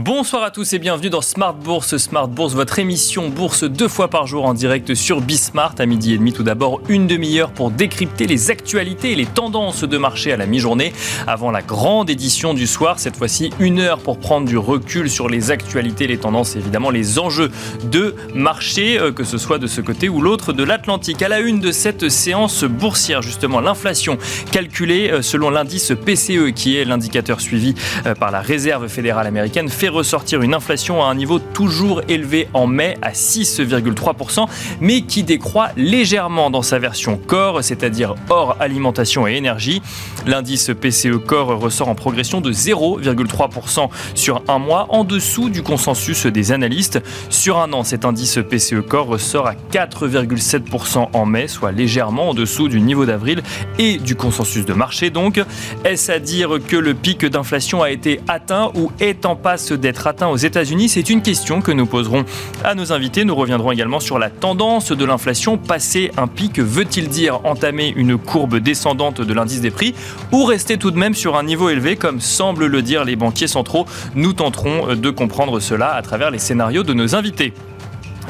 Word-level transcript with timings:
Bonsoir 0.00 0.44
à 0.44 0.52
tous 0.52 0.74
et 0.74 0.78
bienvenue 0.78 1.10
dans 1.10 1.22
Smart 1.22 1.54
Bourse. 1.54 1.96
Smart 1.96 2.28
Bourse, 2.28 2.54
votre 2.54 2.78
émission 2.78 3.30
bourse 3.30 3.64
deux 3.64 3.88
fois 3.88 4.06
par 4.06 4.28
jour 4.28 4.44
en 4.44 4.54
direct 4.54 4.94
sur 4.94 5.20
Bismart 5.20 5.74
à 5.80 5.86
midi 5.86 6.14
et 6.14 6.18
demi. 6.18 6.32
Tout 6.32 6.44
d'abord, 6.44 6.80
une 6.88 7.08
demi-heure 7.08 7.50
pour 7.50 7.72
décrypter 7.72 8.28
les 8.28 8.52
actualités 8.52 9.10
et 9.10 9.14
les 9.16 9.26
tendances 9.26 9.82
de 9.82 9.98
marché 9.98 10.32
à 10.32 10.36
la 10.36 10.46
mi-journée 10.46 10.92
avant 11.26 11.50
la 11.50 11.62
grande 11.62 12.10
édition 12.10 12.54
du 12.54 12.68
soir. 12.68 13.00
Cette 13.00 13.16
fois-ci, 13.16 13.50
une 13.58 13.80
heure 13.80 13.98
pour 13.98 14.20
prendre 14.20 14.46
du 14.46 14.56
recul 14.56 15.10
sur 15.10 15.28
les 15.28 15.50
actualités, 15.50 16.06
les 16.06 16.18
tendances 16.18 16.54
et 16.54 16.60
évidemment 16.60 16.90
les 16.90 17.18
enjeux 17.18 17.50
de 17.90 18.14
marché, 18.36 19.00
euh, 19.00 19.10
que 19.10 19.24
ce 19.24 19.36
soit 19.36 19.58
de 19.58 19.66
ce 19.66 19.80
côté 19.80 20.08
ou 20.08 20.20
l'autre 20.20 20.52
de 20.52 20.62
l'Atlantique. 20.62 21.22
À 21.22 21.28
la 21.28 21.40
une 21.40 21.58
de 21.58 21.72
cette 21.72 22.08
séance 22.08 22.62
boursière, 22.62 23.20
justement, 23.20 23.58
l'inflation 23.58 24.16
calculée 24.52 25.10
euh, 25.10 25.22
selon 25.22 25.50
l'indice 25.50 25.92
PCE, 26.06 26.52
qui 26.54 26.76
est 26.76 26.84
l'indicateur 26.84 27.40
suivi 27.40 27.74
euh, 28.06 28.14
par 28.14 28.30
la 28.30 28.40
Réserve 28.40 28.86
fédérale 28.86 29.26
américaine, 29.26 29.68
ressortir 29.88 30.42
une 30.42 30.54
inflation 30.54 31.02
à 31.02 31.06
un 31.06 31.14
niveau 31.14 31.38
toujours 31.38 32.02
élevé 32.08 32.48
en 32.54 32.66
mai 32.66 32.96
à 33.02 33.12
6,3%, 33.12 34.46
mais 34.80 35.02
qui 35.02 35.22
décroît 35.22 35.70
légèrement 35.76 36.50
dans 36.50 36.62
sa 36.62 36.78
version 36.78 37.16
corps, 37.16 37.62
c'est-à-dire 37.62 38.14
hors 38.28 38.56
alimentation 38.60 39.26
et 39.26 39.34
énergie. 39.34 39.82
L'indice 40.26 40.70
PCE 40.80 41.18
corps 41.24 41.58
ressort 41.58 41.88
en 41.88 41.94
progression 41.94 42.40
de 42.40 42.52
0,3% 42.52 43.88
sur 44.14 44.42
un 44.48 44.58
mois, 44.58 44.86
en 44.90 45.04
dessous 45.04 45.50
du 45.50 45.62
consensus 45.62 46.26
des 46.26 46.52
analystes. 46.52 47.00
Sur 47.30 47.58
un 47.58 47.72
an, 47.72 47.84
cet 47.84 48.04
indice 48.04 48.38
PCE 48.48 48.80
corps 48.86 49.06
ressort 49.06 49.46
à 49.46 49.54
4,7% 49.72 51.08
en 51.12 51.26
mai, 51.26 51.48
soit 51.48 51.72
légèrement 51.72 52.30
en 52.30 52.34
dessous 52.34 52.68
du 52.68 52.80
niveau 52.80 53.06
d'avril 53.06 53.42
et 53.78 53.98
du 53.98 54.16
consensus 54.16 54.64
de 54.64 54.72
marché. 54.72 55.10
Donc, 55.10 55.40
est-ce 55.84 56.12
à 56.12 56.18
dire 56.18 56.58
que 56.66 56.76
le 56.76 56.94
pic 56.94 57.24
d'inflation 57.24 57.82
a 57.82 57.90
été 57.90 58.20
atteint 58.28 58.70
ou 58.74 58.90
est 59.00 59.26
en 59.26 59.36
passe 59.36 59.72
d'être 59.78 60.06
atteint 60.06 60.28
aux 60.28 60.36
États-Unis 60.36 60.88
C'est 60.88 61.10
une 61.10 61.22
question 61.22 61.60
que 61.60 61.72
nous 61.72 61.86
poserons 61.86 62.24
à 62.64 62.74
nos 62.74 62.92
invités. 62.92 63.24
Nous 63.24 63.34
reviendrons 63.34 63.72
également 63.72 64.00
sur 64.00 64.18
la 64.18 64.30
tendance 64.30 64.92
de 64.92 65.04
l'inflation. 65.04 65.58
Passer 65.58 66.10
un 66.16 66.26
pic 66.26 66.58
veut-il 66.58 67.08
dire 67.08 67.40
entamer 67.44 67.92
une 67.96 68.18
courbe 68.18 68.56
descendante 68.56 69.20
de 69.20 69.34
l'indice 69.34 69.60
des 69.60 69.70
prix 69.70 69.94
ou 70.32 70.44
rester 70.44 70.76
tout 70.76 70.90
de 70.90 70.98
même 70.98 71.14
sur 71.14 71.36
un 71.36 71.42
niveau 71.42 71.70
élevé 71.70 71.96
comme 71.96 72.20
semblent 72.20 72.66
le 72.66 72.82
dire 72.82 73.04
les 73.04 73.16
banquiers 73.16 73.48
centraux? 73.48 73.86
Nous 74.14 74.32
tenterons 74.32 74.94
de 74.94 75.10
comprendre 75.10 75.60
cela 75.60 75.94
à 75.94 76.02
travers 76.02 76.30
les 76.30 76.38
scénarios 76.38 76.82
de 76.82 76.94
nos 76.94 77.14
invités. 77.14 77.52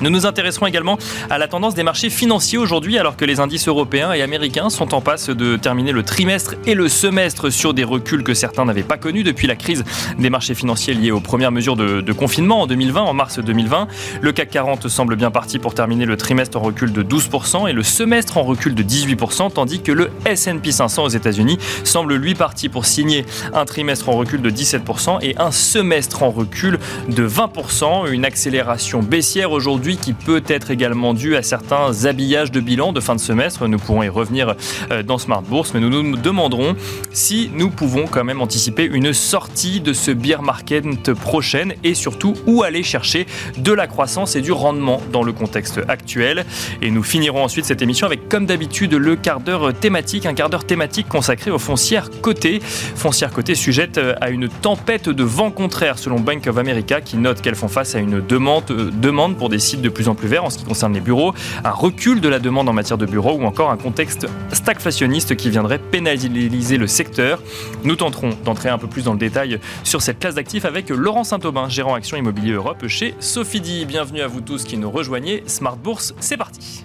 Nous 0.00 0.10
nous 0.10 0.26
intéresserons 0.26 0.66
également 0.66 0.96
à 1.28 1.38
la 1.38 1.48
tendance 1.48 1.74
des 1.74 1.82
marchés 1.82 2.08
financiers 2.08 2.56
aujourd'hui, 2.56 2.98
alors 2.98 3.16
que 3.16 3.24
les 3.24 3.40
indices 3.40 3.66
européens 3.66 4.12
et 4.12 4.22
américains 4.22 4.70
sont 4.70 4.94
en 4.94 5.00
passe 5.00 5.28
de 5.28 5.56
terminer 5.56 5.90
le 5.90 6.04
trimestre 6.04 6.54
et 6.66 6.74
le 6.74 6.88
semestre 6.88 7.50
sur 7.50 7.74
des 7.74 7.82
reculs 7.82 8.22
que 8.22 8.32
certains 8.32 8.64
n'avaient 8.64 8.84
pas 8.84 8.96
connus 8.96 9.24
depuis 9.24 9.48
la 9.48 9.56
crise 9.56 9.82
des 10.16 10.30
marchés 10.30 10.54
financiers 10.54 10.94
liés 10.94 11.10
aux 11.10 11.18
premières 11.18 11.50
mesures 11.50 11.74
de, 11.74 12.00
de, 12.00 12.12
confinement 12.12 12.62
en 12.62 12.66
2020, 12.68 13.02
en 13.02 13.12
mars 13.12 13.40
2020. 13.40 13.88
Le 14.20 14.32
CAC 14.32 14.50
40 14.50 14.88
semble 14.88 15.16
bien 15.16 15.32
parti 15.32 15.58
pour 15.58 15.74
terminer 15.74 16.04
le 16.04 16.16
trimestre 16.16 16.58
en 16.58 16.60
recul 16.60 16.92
de 16.92 17.02
12% 17.02 17.68
et 17.68 17.72
le 17.72 17.82
semestre 17.82 18.38
en 18.38 18.44
recul 18.44 18.76
de 18.76 18.82
18%, 18.84 19.52
tandis 19.52 19.80
que 19.80 19.90
le 19.90 20.10
S&P 20.26 20.70
500 20.70 21.04
aux 21.04 21.08
États-Unis 21.08 21.58
semble 21.82 22.14
lui 22.14 22.34
parti 22.34 22.68
pour 22.68 22.86
signer 22.86 23.24
un 23.52 23.64
trimestre 23.64 24.08
en 24.10 24.12
recul 24.12 24.42
de 24.42 24.50
17% 24.50 25.18
et 25.22 25.34
un 25.38 25.50
semestre 25.50 26.22
en 26.22 26.30
recul 26.30 26.78
de 27.08 27.28
20%. 27.28 28.12
Une 28.12 28.24
accélération 28.24 29.02
baissière 29.02 29.50
aujourd'hui 29.50 29.87
qui 29.96 30.12
peut 30.12 30.42
être 30.46 30.70
également 30.70 31.14
dû 31.14 31.36
à 31.36 31.42
certains 31.42 32.04
habillages 32.04 32.50
de 32.50 32.60
bilan 32.60 32.92
de 32.92 33.00
fin 33.00 33.14
de 33.14 33.20
semestre. 33.20 33.66
Nous 33.66 33.78
pourrons 33.78 34.02
y 34.02 34.08
revenir 34.08 34.54
euh, 34.90 35.02
dans 35.02 35.18
Smart 35.18 35.42
Bourse, 35.42 35.72
mais 35.74 35.80
nous 35.80 35.90
nous 35.90 36.16
demanderons 36.16 36.76
si 37.12 37.50
nous 37.54 37.70
pouvons 37.70 38.06
quand 38.06 38.24
même 38.24 38.40
anticiper 38.40 38.84
une 38.84 39.12
sortie 39.12 39.80
de 39.80 39.92
ce 39.92 40.10
beer 40.10 40.42
market 40.42 41.12
prochaine 41.14 41.74
et 41.84 41.94
surtout 41.94 42.34
où 42.46 42.62
aller 42.62 42.82
chercher 42.82 43.26
de 43.56 43.72
la 43.72 43.86
croissance 43.86 44.36
et 44.36 44.40
du 44.40 44.52
rendement 44.52 45.00
dans 45.12 45.22
le 45.22 45.32
contexte 45.32 45.80
actuel. 45.88 46.44
Et 46.82 46.90
nous 46.90 47.02
finirons 47.02 47.44
ensuite 47.44 47.64
cette 47.64 47.82
émission 47.82 48.06
avec, 48.06 48.28
comme 48.28 48.46
d'habitude, 48.46 48.94
le 48.94 49.16
quart 49.16 49.40
d'heure 49.40 49.74
thématique, 49.74 50.26
un 50.26 50.34
quart 50.34 50.50
d'heure 50.50 50.66
thématique 50.66 51.08
consacré 51.08 51.50
aux 51.50 51.58
foncières 51.58 52.10
cotées. 52.22 52.60
Foncières 52.60 53.32
cotées 53.32 53.54
sujettes 53.54 54.00
à 54.20 54.30
une 54.30 54.48
tempête 54.48 55.08
de 55.08 55.22
vent 55.22 55.50
contraire 55.50 55.98
selon 55.98 56.20
Bank 56.20 56.46
of 56.46 56.58
America 56.58 57.00
qui 57.00 57.16
note 57.16 57.40
qu'elles 57.40 57.54
font 57.54 57.68
face 57.68 57.94
à 57.94 57.98
une 57.98 58.20
demande, 58.20 58.70
euh, 58.70 58.90
demande 58.92 59.36
pour 59.36 59.48
des 59.48 59.58
sites 59.58 59.77
de 59.82 59.88
plus 59.88 60.08
en 60.08 60.14
plus 60.14 60.28
vert 60.28 60.44
en 60.44 60.50
ce 60.50 60.58
qui 60.58 60.64
concerne 60.64 60.92
les 60.92 61.00
bureaux, 61.00 61.34
un 61.64 61.70
recul 61.70 62.20
de 62.20 62.28
la 62.28 62.38
demande 62.38 62.68
en 62.68 62.72
matière 62.72 62.98
de 62.98 63.06
bureaux 63.06 63.34
ou 63.34 63.44
encore 63.44 63.70
un 63.70 63.76
contexte 63.76 64.26
stagflationniste 64.52 65.36
qui 65.36 65.50
viendrait 65.50 65.78
pénaliser 65.78 66.76
le 66.76 66.86
secteur. 66.86 67.42
Nous 67.84 67.96
tenterons 67.96 68.30
d'entrer 68.44 68.68
un 68.68 68.78
peu 68.78 68.86
plus 68.86 69.04
dans 69.04 69.12
le 69.12 69.18
détail 69.18 69.60
sur 69.84 70.02
cette 70.02 70.18
classe 70.18 70.34
d'actifs 70.34 70.64
avec 70.64 70.88
Laurent 70.90 71.24
Saint-Aubin, 71.24 71.68
gérant 71.68 71.94
Action 71.94 72.16
Immobilier 72.16 72.52
Europe 72.52 72.86
chez 72.88 73.14
Sophidi. 73.20 73.86
Bienvenue 73.86 74.20
à 74.20 74.26
vous 74.26 74.40
tous 74.40 74.64
qui 74.64 74.76
nous 74.76 74.90
rejoignez. 74.90 75.42
Smart 75.46 75.76
Bourse, 75.76 76.14
c'est 76.20 76.36
parti. 76.36 76.84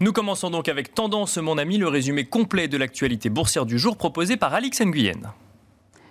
Nous 0.00 0.12
commençons 0.12 0.50
donc 0.50 0.68
avec 0.68 0.92
Tendance, 0.94 1.38
mon 1.38 1.56
ami, 1.56 1.78
le 1.78 1.88
résumé 1.88 2.24
complet 2.24 2.68
de 2.68 2.76
l'actualité 2.76 3.30
boursière 3.30 3.64
du 3.64 3.78
jour 3.78 3.96
proposé 3.96 4.36
par 4.36 4.52
Alix 4.52 4.82
Nguyen. 4.82 5.32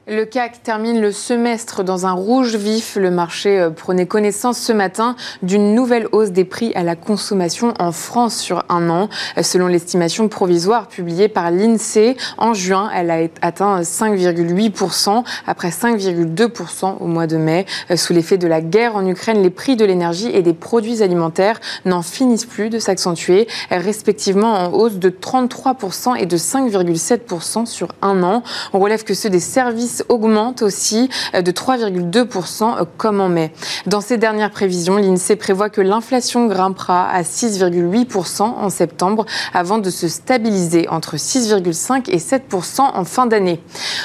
Le 0.07 0.23
CAC 0.25 0.61
termine 0.61 1.01
le 1.01 1.11
semestre 1.11 1.83
dans 1.83 2.05
un 2.05 2.11
rouge 2.11 2.55
vif. 2.55 2.95
Le 2.95 3.09
marché 3.09 3.59
euh, 3.59 3.71
prenait 3.71 4.05
connaissance 4.05 4.59
ce 4.59 4.71
matin 4.71 5.15
d'une 5.41 5.73
nouvelle 5.73 6.07
hausse 6.11 6.29
des 6.29 6.45
prix 6.45 6.71
à 6.75 6.83
la 6.83 6.95
consommation 6.95 7.73
en 7.79 7.91
France 7.91 8.37
sur 8.37 8.63
un 8.69 8.91
an. 8.91 9.09
Euh, 9.39 9.41
selon 9.41 9.65
l'estimation 9.65 10.27
provisoire 10.27 10.89
publiée 10.89 11.27
par 11.27 11.49
l'INSEE, 11.49 12.17
en 12.37 12.53
juin, 12.53 12.91
elle 12.93 13.09
a 13.09 13.17
atteint 13.41 13.81
5,8% 13.81 15.23
après 15.47 15.69
5,2% 15.69 16.97
au 16.99 17.07
mois 17.07 17.25
de 17.25 17.37
mai. 17.37 17.65
Euh, 17.89 17.97
sous 17.97 18.13
l'effet 18.13 18.37
de 18.37 18.45
la 18.45 18.61
guerre 18.61 18.97
en 18.97 19.07
Ukraine, 19.07 19.41
les 19.41 19.49
prix 19.49 19.75
de 19.75 19.85
l'énergie 19.85 20.29
et 20.31 20.43
des 20.43 20.53
produits 20.53 21.01
alimentaires 21.01 21.59
n'en 21.83 22.03
finissent 22.03 22.45
plus 22.45 22.69
de 22.69 22.77
s'accentuer, 22.77 23.47
respectivement 23.71 24.53
en 24.53 24.71
hausse 24.71 24.99
de 24.99 25.09
33% 25.09 26.15
et 26.15 26.27
de 26.27 26.37
5,7% 26.37 27.65
sur 27.65 27.87
un 28.03 28.21
an. 28.21 28.43
On 28.71 28.77
relève 28.77 29.03
que 29.03 29.15
ceux 29.15 29.31
des 29.31 29.39
services 29.39 29.94
augmente 30.09 30.61
aussi 30.61 31.09
euh, 31.33 31.41
de 31.41 31.51
3,2% 31.51 32.63
euh, 32.63 32.85
comme 32.97 33.21
en 33.21 33.29
mai. 33.29 33.51
Dans 33.85 34.01
ces 34.01 34.17
dernières 34.17 34.51
prévisions, 34.51 34.97
l'INSEE 34.97 35.35
prévoit 35.35 35.69
que 35.69 35.81
l'inflation 35.81 36.47
grimpera 36.47 37.09
à 37.09 37.21
6,8% 37.21 38.41
en 38.41 38.69
septembre 38.69 39.25
avant 39.53 39.77
de 39.77 39.89
se 39.89 40.07
stabiliser 40.07 40.87
entre 40.89 41.17
6,5 41.17 42.09
et 42.09 42.17
7% 42.17 42.81
en 42.81 43.05
fin 43.05 43.25
d'année. 43.25 43.61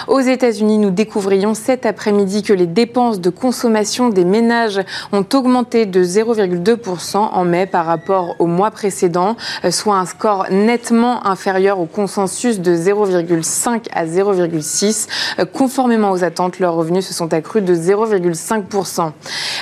Aux 0.09 0.21
États-Unis, 0.21 0.79
nous 0.79 0.91
découvrions 0.91 1.55
cet 1.55 1.87
après-midi 1.87 2.43
que 2.43 2.53
les 2.53 2.67
dépenses 2.67 3.21
de 3.21 3.31
consommation 3.31 4.09
des 4.09 4.25
ménages 4.25 4.81
ont 5.13 5.25
augmenté 5.35 5.87
de 5.87 6.03
0,2% 6.03 7.17
en 7.17 7.45
mai 7.45 7.67
par 7.67 7.87
rapport 7.87 8.37
au 8.39 8.47
mois 8.47 8.71
précédent, 8.71 9.37
euh, 9.65 9.71
soit 9.71 9.97
un 9.97 10.07
score 10.07 10.47
nettement 10.51 11.27
inférieur 11.27 11.81
au 11.81 11.87
consensus 11.87 12.61
de 12.61 12.75
0,5 12.75 13.87
à 13.93 14.07
0,6, 14.07 15.09
conformément 15.81 16.11
aux 16.11 16.25
attentes, 16.25 16.59
leurs 16.59 16.75
revenus 16.75 17.07
se 17.07 17.15
sont 17.15 17.33
accrus 17.33 17.63
de 17.63 17.75
0,5%. 17.75 19.13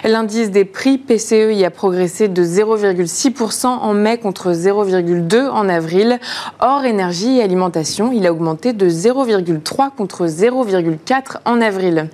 L'indice 0.03 0.51
des 0.51 0.65
prix 0.65 0.99
PCE 0.99 1.53
y 1.53 1.65
a 1.65 1.71
progressé 1.71 2.27
de 2.27 2.43
0,6% 2.43 3.67
en 3.67 3.95
mai 3.95 4.19
contre 4.19 4.51
0,2% 4.51 5.49
en 5.51 5.69
avril. 5.69 6.19
Hors 6.59 6.85
énergie 6.85 7.39
et 7.39 7.43
alimentation, 7.45 8.11
il 8.11 8.27
a 8.27 8.33
augmenté 8.33 8.73
de 8.73 8.89
0,3 8.89 9.91
contre 9.97 10.27
0,4 10.27 11.37
en 11.45 11.61
avril. 11.61 12.09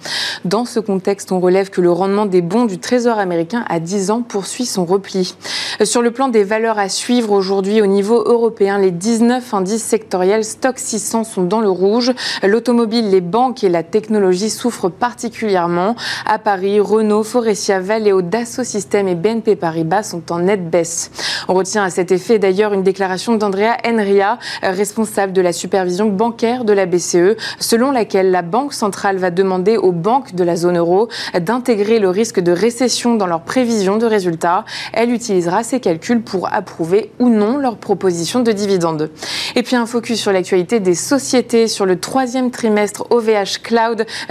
Dans 0.45 0.67
ce 0.67 0.81
contexte, 0.81 1.33
on 1.33 1.41
relève 1.41 1.71
que 1.71 1.81
le 1.81 1.91
rendement 1.91 2.27
des 2.27 2.43
bons 2.43 2.67
du 2.67 2.79
Trésor 2.79 3.19
américain 3.19 3.65
à 3.71 3.81
10 3.81 4.11
ans 4.11 4.21
poursuit 4.21 4.67
son 4.67 4.85
repli. 4.85 5.35
Sur 5.83 6.03
le 6.03 6.11
plan 6.11 6.29
des 6.29 6.45
valeurs 6.45 6.79
à 6.79 6.91
suivre 6.91 7.33
aujourd'hui 7.33 7.81
au 7.81 7.87
niveau 7.87 8.23
européen, 8.23 8.77
les 8.79 8.91
19 8.91 9.55
indices 9.55 9.83
sectoriels 9.83 10.45
Stock 10.45 10.79
600 10.79 11.25
sont 11.25 11.43
dans 11.45 11.61
le 11.61 11.71
rouge. 11.71 12.13
L'automobile, 12.43 13.09
les 13.09 13.23
banques 13.23 13.65
et 13.65 13.71
la 13.71 13.83
technologie 13.95 14.51
souffrent 14.51 14.91
particulièrement. 14.91 15.95
À 16.27 16.41
Paris, 16.41 16.81
Renault, 16.81 17.23
Forestia, 17.23 17.79
Valeo, 17.79 18.23
Dassault 18.23 18.65
Systèmes 18.65 19.07
et 19.07 19.15
BNP 19.15 19.55
Paribas 19.55 20.03
sont 20.03 20.33
en 20.33 20.41
nette 20.41 20.69
baisse. 20.69 21.13
On 21.47 21.55
retient 21.55 21.85
à 21.85 21.91
cet 21.91 22.11
effet 22.11 22.41
d'ailleurs 22.41 22.73
une 22.73 22.83
déclaration 22.83 23.37
d'Andrea 23.37 23.77
Enria, 23.87 24.41
responsable 24.65 25.33
de 25.33 25.41
la 25.41 25.53
supervision 25.53 26.07
bancaire 26.07 26.65
de 26.65 26.73
la 26.73 26.87
BCE, 26.87 27.37
selon 27.61 27.93
laquelle 27.93 28.33
la 28.33 28.43
Banque 28.43 28.73
centrale 28.73 29.19
va 29.19 29.31
demander 29.31 29.77
aux 29.77 29.93
banques 29.93 30.35
de 30.35 30.43
la 30.43 30.57
zone 30.57 30.79
euro 30.79 31.09
d'intégrer 31.39 32.01
le 32.01 32.09
risque 32.09 32.41
de 32.41 32.51
récession 32.51 33.15
dans 33.15 33.29
leurs 33.29 33.43
prévisions 33.43 33.97
de 33.97 34.07
résultats. 34.07 34.65
Elle 34.93 35.13
utilisera 35.13 35.63
ces 35.63 35.79
calculs 35.79 36.23
pour 36.23 36.53
approuver 36.53 37.13
ou 37.21 37.29
non 37.29 37.59
leur 37.59 37.77
proposition 37.77 38.41
de 38.41 38.51
dividendes. 38.51 39.11
Et 39.55 39.63
puis 39.63 39.77
un 39.77 39.87
focus 39.87 40.21
sur 40.21 40.33
l'actualité 40.33 40.81
des 40.81 40.97
sociétés 40.97 41.69
sur 41.69 41.87
le 41.87 42.01
troisième 42.01 42.51
trimestre 42.51 43.07
OVH 43.11 43.63
Cloud 43.63 43.84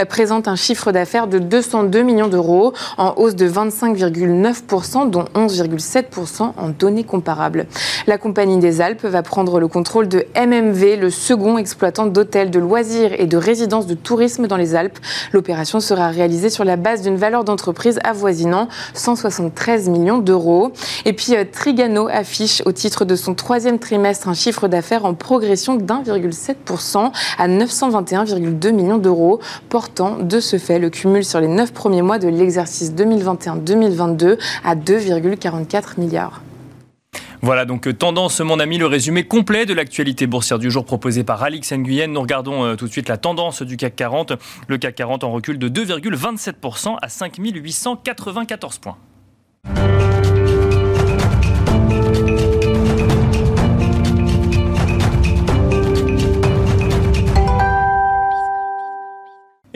Présente 0.09 0.47
un 0.47 0.55
chiffre 0.55 0.91
d'affaires 0.91 1.27
de 1.27 1.39
202 1.39 2.01
millions 2.01 2.27
d'euros, 2.27 2.73
en 2.97 3.13
hausse 3.17 3.35
de 3.35 3.47
25,9%, 3.47 5.09
dont 5.09 5.25
11,7% 5.35 6.53
en 6.57 6.69
données 6.69 7.03
comparables. 7.03 7.67
La 8.07 8.17
Compagnie 8.17 8.57
des 8.57 8.81
Alpes 8.81 9.05
va 9.05 9.23
prendre 9.23 9.59
le 9.59 9.67
contrôle 9.67 10.07
de 10.07 10.25
MMV, 10.35 10.97
le 10.97 11.09
second 11.09 11.57
exploitant 11.57 12.05
d'hôtels, 12.05 12.51
de 12.51 12.59
loisirs 12.59 13.11
et 13.19 13.25
de 13.25 13.37
résidences 13.37 13.87
de 13.87 13.93
tourisme 13.93 14.47
dans 14.47 14.57
les 14.57 14.75
Alpes. 14.75 14.99
L'opération 15.31 15.79
sera 15.79 16.09
réalisée 16.09 16.49
sur 16.49 16.63
la 16.63 16.75
base 16.75 17.01
d'une 17.01 17.17
valeur 17.17 17.43
d'entreprise 17.43 17.99
avoisinant 18.03 18.67
173 18.93 19.89
millions 19.89 20.17
d'euros. 20.17 20.71
Et 21.05 21.13
puis 21.13 21.35
euh, 21.35 21.43
Trigano 21.49 22.07
affiche 22.07 22.61
au 22.65 22.71
titre 22.71 23.05
de 23.05 23.15
son 23.15 23.33
troisième 23.33 23.79
trimestre 23.79 24.27
un 24.27 24.33
chiffre 24.33 24.67
d'affaires 24.67 25.05
en 25.05 25.13
progression 25.13 25.75
d'1,7% 25.75 27.11
à 27.37 27.47
921,2 27.47 28.71
millions 28.71 28.97
d'euros, 28.97 29.39
portant 29.69 30.17
de 30.17 30.39
ce 30.39 30.57
fait 30.57 30.79
le 30.79 30.89
cumul 30.89 31.23
sur 31.23 31.39
les 31.39 31.47
neuf 31.47 31.73
premiers 31.73 32.01
mois 32.01 32.19
de 32.19 32.27
l'exercice 32.27 32.91
2021-2022 32.93 34.37
à 34.63 34.75
2,44 34.75 35.99
milliards. 35.99 36.41
Voilà 37.43 37.65
donc 37.65 37.87
euh, 37.87 37.93
Tendance 37.93 38.39
mon 38.39 38.57
ami, 38.57 38.77
le 38.77 38.85
résumé 38.85 39.25
complet 39.25 39.65
de 39.65 39.73
l'actualité 39.73 40.27
boursière 40.27 40.59
du 40.59 40.71
jour 40.71 40.85
proposé 40.85 41.25
par 41.25 41.43
Alix 41.43 41.73
Nguyen. 41.73 42.07
Nous 42.07 42.21
regardons 42.21 42.63
euh, 42.63 42.75
tout 42.75 42.87
de 42.87 42.91
suite 42.91 43.09
la 43.09 43.17
tendance 43.17 43.61
du 43.63 43.75
CAC 43.75 43.97
40. 43.97 44.33
Le 44.69 44.77
CAC 44.77 44.95
40 44.95 45.25
en 45.25 45.31
recul 45.33 45.59
de 45.59 45.67
2,27% 45.67 46.95
à 47.01 47.09
5894 47.09 48.77
points. 48.77 48.97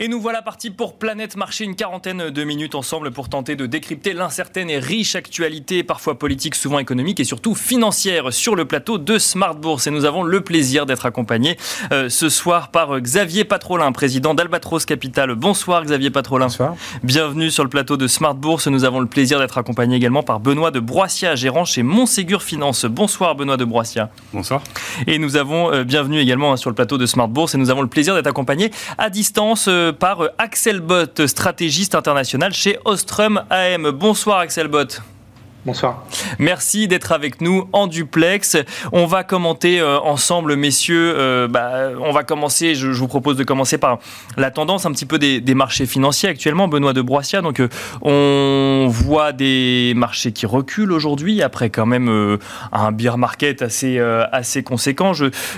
Et 0.00 0.06
nous 0.06 0.20
voilà 0.20 0.42
partis 0.42 0.70
pour 0.70 0.96
Planète 0.96 1.34
Marché, 1.34 1.64
une 1.64 1.74
quarantaine 1.74 2.30
de 2.30 2.44
minutes 2.44 2.76
ensemble 2.76 3.10
pour 3.10 3.28
tenter 3.28 3.56
de 3.56 3.66
décrypter 3.66 4.12
l'incertaine 4.12 4.70
et 4.70 4.78
riche 4.78 5.16
actualité, 5.16 5.82
parfois 5.82 6.16
politique, 6.16 6.54
souvent 6.54 6.78
économique 6.78 7.18
et 7.18 7.24
surtout 7.24 7.56
financière, 7.56 8.32
sur 8.32 8.54
le 8.54 8.64
plateau 8.64 8.98
de 8.98 9.18
Smart 9.18 9.56
Bourse. 9.56 9.88
Et 9.88 9.90
nous 9.90 10.04
avons 10.04 10.22
le 10.22 10.40
plaisir 10.40 10.86
d'être 10.86 11.04
accompagnés 11.04 11.56
euh, 11.90 12.08
ce 12.08 12.28
soir 12.28 12.70
par 12.70 13.00
Xavier 13.00 13.42
Patrolin, 13.42 13.90
président 13.90 14.34
d'Albatros 14.34 14.86
Capital. 14.86 15.34
Bonsoir 15.34 15.82
Xavier 15.84 16.10
Patrolin. 16.10 16.46
Bonsoir. 16.46 16.76
Bienvenue 17.02 17.50
sur 17.50 17.64
le 17.64 17.70
plateau 17.70 17.96
de 17.96 18.06
Smart 18.06 18.36
Bourse. 18.36 18.68
Nous 18.68 18.84
avons 18.84 19.00
le 19.00 19.08
plaisir 19.08 19.40
d'être 19.40 19.58
accompagnés 19.58 19.96
également 19.96 20.22
par 20.22 20.38
Benoît 20.38 20.70
de 20.70 20.78
Broissia, 20.78 21.34
gérant 21.34 21.64
chez 21.64 21.82
Montségur 21.82 22.44
Finance. 22.44 22.84
Bonsoir 22.84 23.34
Benoît 23.34 23.56
de 23.56 23.64
Broissia. 23.64 24.10
Bonsoir. 24.32 24.62
Et 25.08 25.18
nous 25.18 25.34
avons, 25.34 25.72
euh, 25.72 25.82
bienvenue 25.82 26.20
également 26.20 26.52
hein, 26.52 26.56
sur 26.56 26.70
le 26.70 26.76
plateau 26.76 26.98
de 26.98 27.06
Smart 27.06 27.26
Bourse, 27.26 27.56
et 27.56 27.58
nous 27.58 27.70
avons 27.70 27.82
le 27.82 27.88
plaisir 27.88 28.14
d'être 28.14 28.28
accompagnés 28.28 28.70
à 28.96 29.10
distance 29.10 29.66
euh, 29.66 29.87
par 29.92 30.30
Axel 30.38 30.80
Bott, 30.80 31.26
stratégiste 31.26 31.94
international 31.94 32.52
chez 32.52 32.78
Ostrom 32.84 33.42
AM. 33.50 33.90
Bonsoir 33.90 34.38
Axel 34.38 34.68
Bott. 34.68 35.00
Bonsoir. 35.68 36.02
Merci 36.38 36.88
d'être 36.88 37.12
avec 37.12 37.42
nous 37.42 37.68
en 37.74 37.88
duplex. 37.88 38.56
On 38.92 39.04
va 39.04 39.22
commenter 39.22 39.80
euh, 39.80 40.00
ensemble, 40.00 40.56
messieurs. 40.56 41.12
Euh, 41.14 41.46
bah, 41.46 41.90
on 42.00 42.10
va 42.10 42.24
commencer, 42.24 42.74
je, 42.74 42.86
vous 42.86 43.06
propose 43.06 43.36
de 43.36 43.44
commencer 43.44 43.76
par 43.76 43.98
la 44.38 44.50
tendance 44.50 44.86
un 44.86 44.92
petit 44.92 45.04
peu 45.04 45.18
des, 45.18 45.42
marchés 45.54 45.84
financiers 45.84 46.30
actuellement, 46.30 46.68
Benoît 46.68 46.94
de 46.94 47.02
Broissia. 47.02 47.42
Donc, 47.42 47.60
euh, 47.60 47.68
on 48.00 48.88
voit 48.88 49.32
des 49.32 49.92
marchés 49.94 50.32
qui 50.32 50.46
reculent 50.46 50.92
aujourd'hui, 50.92 51.42
après 51.42 51.68
quand 51.68 51.84
même 51.84 52.38
un 52.72 52.92
bear 52.92 53.18
market 53.18 53.60
assez, 53.60 53.98
assez 53.98 54.62
conséquent. 54.62 55.12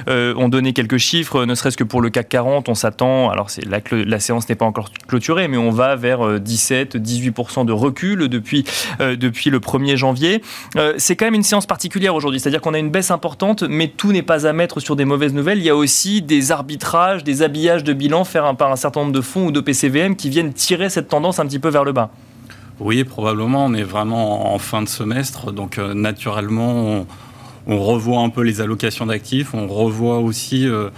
On 0.09 0.49
donnait 0.49 0.73
quelques 0.73 0.99
chiffres, 0.99 1.45
ne 1.45 1.55
serait-ce 1.55 1.77
que 1.77 1.85
pour 1.85 2.01
le 2.01 2.11
CAC 2.11 2.31
40, 2.31 2.69
on 2.69 2.75
s'attend, 2.75 3.31
alors 3.31 3.49
c'est 3.49 3.65
la, 3.65 3.79
la 3.93 4.19
séance 4.19 4.49
n'est 4.49 4.57
pas 4.57 4.65
encore 4.65 4.91
clôturée, 5.07 5.47
mais 5.47 5.57
on 5.57 5.71
va 5.71 5.95
vers 5.95 6.41
17-18% 6.41 7.65
de 7.65 7.73
recul 7.73 8.29
depuis, 8.29 8.65
depuis 8.99 9.51
le 9.51 9.61
1er 9.61 10.00
janvier. 10.01 10.43
Euh, 10.77 10.95
c'est 10.99 11.15
quand 11.15 11.27
même 11.27 11.35
une 11.35 11.45
séance 11.45 11.67
particulière 11.67 12.15
aujourd'hui, 12.15 12.41
c'est-à-dire 12.41 12.61
qu'on 12.61 12.75
a 12.75 12.79
une 12.79 12.91
baisse 12.91 13.11
importante, 13.11 13.63
mais 13.63 13.89
tout 13.89 14.13
n'est 14.13 14.23
pas 14.23 14.47
à 14.47 14.53
mettre 14.53 14.81
sur 14.81 14.97
des 14.97 15.05
mauvaises 15.05 15.33
nouvelles. 15.33 15.59
Il 15.59 15.65
y 15.65 15.71
a 15.71 15.77
aussi 15.77 16.23
des 16.23 16.51
arbitrages, 16.51 17.23
des 17.23 17.43
habillages 17.43 17.85
de 17.85 17.93
bilan 17.93 18.25
faits 18.25 18.43
par 18.59 18.73
un 18.73 18.77
certain 18.77 19.01
nombre 19.01 19.13
de 19.13 19.21
fonds 19.21 19.47
ou 19.47 19.53
de 19.53 19.61
PCVM 19.61 20.17
qui 20.17 20.29
viennent 20.31 20.53
tirer 20.53 20.91
cette 20.91 21.09
tendance 21.09 21.39
un 21.39 21.47
petit 21.47 21.59
peu 21.59 21.69
vers 21.69 21.85
le 21.85 21.93
bas. 21.93 22.11
Oui, 22.81 23.05
probablement. 23.05 23.67
On 23.67 23.75
est 23.75 23.83
vraiment 23.83 24.55
en 24.55 24.59
fin 24.59 24.83
de 24.83 24.89
semestre, 24.89 25.53
donc 25.53 25.79
euh, 25.79 25.93
naturellement, 25.95 27.05
on, 27.67 27.79
revoit 27.79 28.21
un 28.21 28.31
peu 28.31 28.41
les 28.41 28.61
allocations 28.61 29.07
d'actifs, 29.07 29.55
on 29.55 29.69
revoit 29.69 30.19
aussi... 30.19 30.67
Euh, 30.67 30.91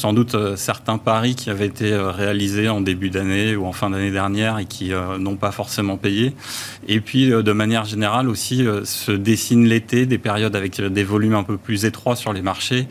sans 0.00 0.14
doute 0.14 0.34
euh, 0.34 0.56
certains 0.56 0.96
paris 0.96 1.34
qui 1.34 1.50
avaient 1.50 1.66
été 1.66 1.92
euh, 1.92 2.10
réalisés 2.10 2.70
en 2.70 2.80
début 2.80 3.10
d'année 3.10 3.54
ou 3.54 3.66
en 3.66 3.72
fin 3.72 3.90
d'année 3.90 4.10
dernière 4.10 4.58
et 4.58 4.64
qui 4.64 4.94
euh, 4.94 5.18
n'ont 5.18 5.36
pas 5.36 5.52
forcément 5.52 5.98
payé. 5.98 6.34
Et 6.88 7.00
puis, 7.00 7.28
de 7.28 7.52
manière 7.52 7.84
générale 7.84 8.30
aussi, 8.30 8.64
se 8.84 9.12
dessine 9.12 9.66
l'été 9.66 10.06
des 10.06 10.16
périodes 10.16 10.56
avec 10.56 10.80
des 10.80 11.04
volumes 11.04 11.34
un 11.34 11.42
peu 11.42 11.58
plus 11.58 11.84
étroits 11.84 12.16
sur 12.16 12.32
les 12.32 12.40
marchés. 12.40 12.88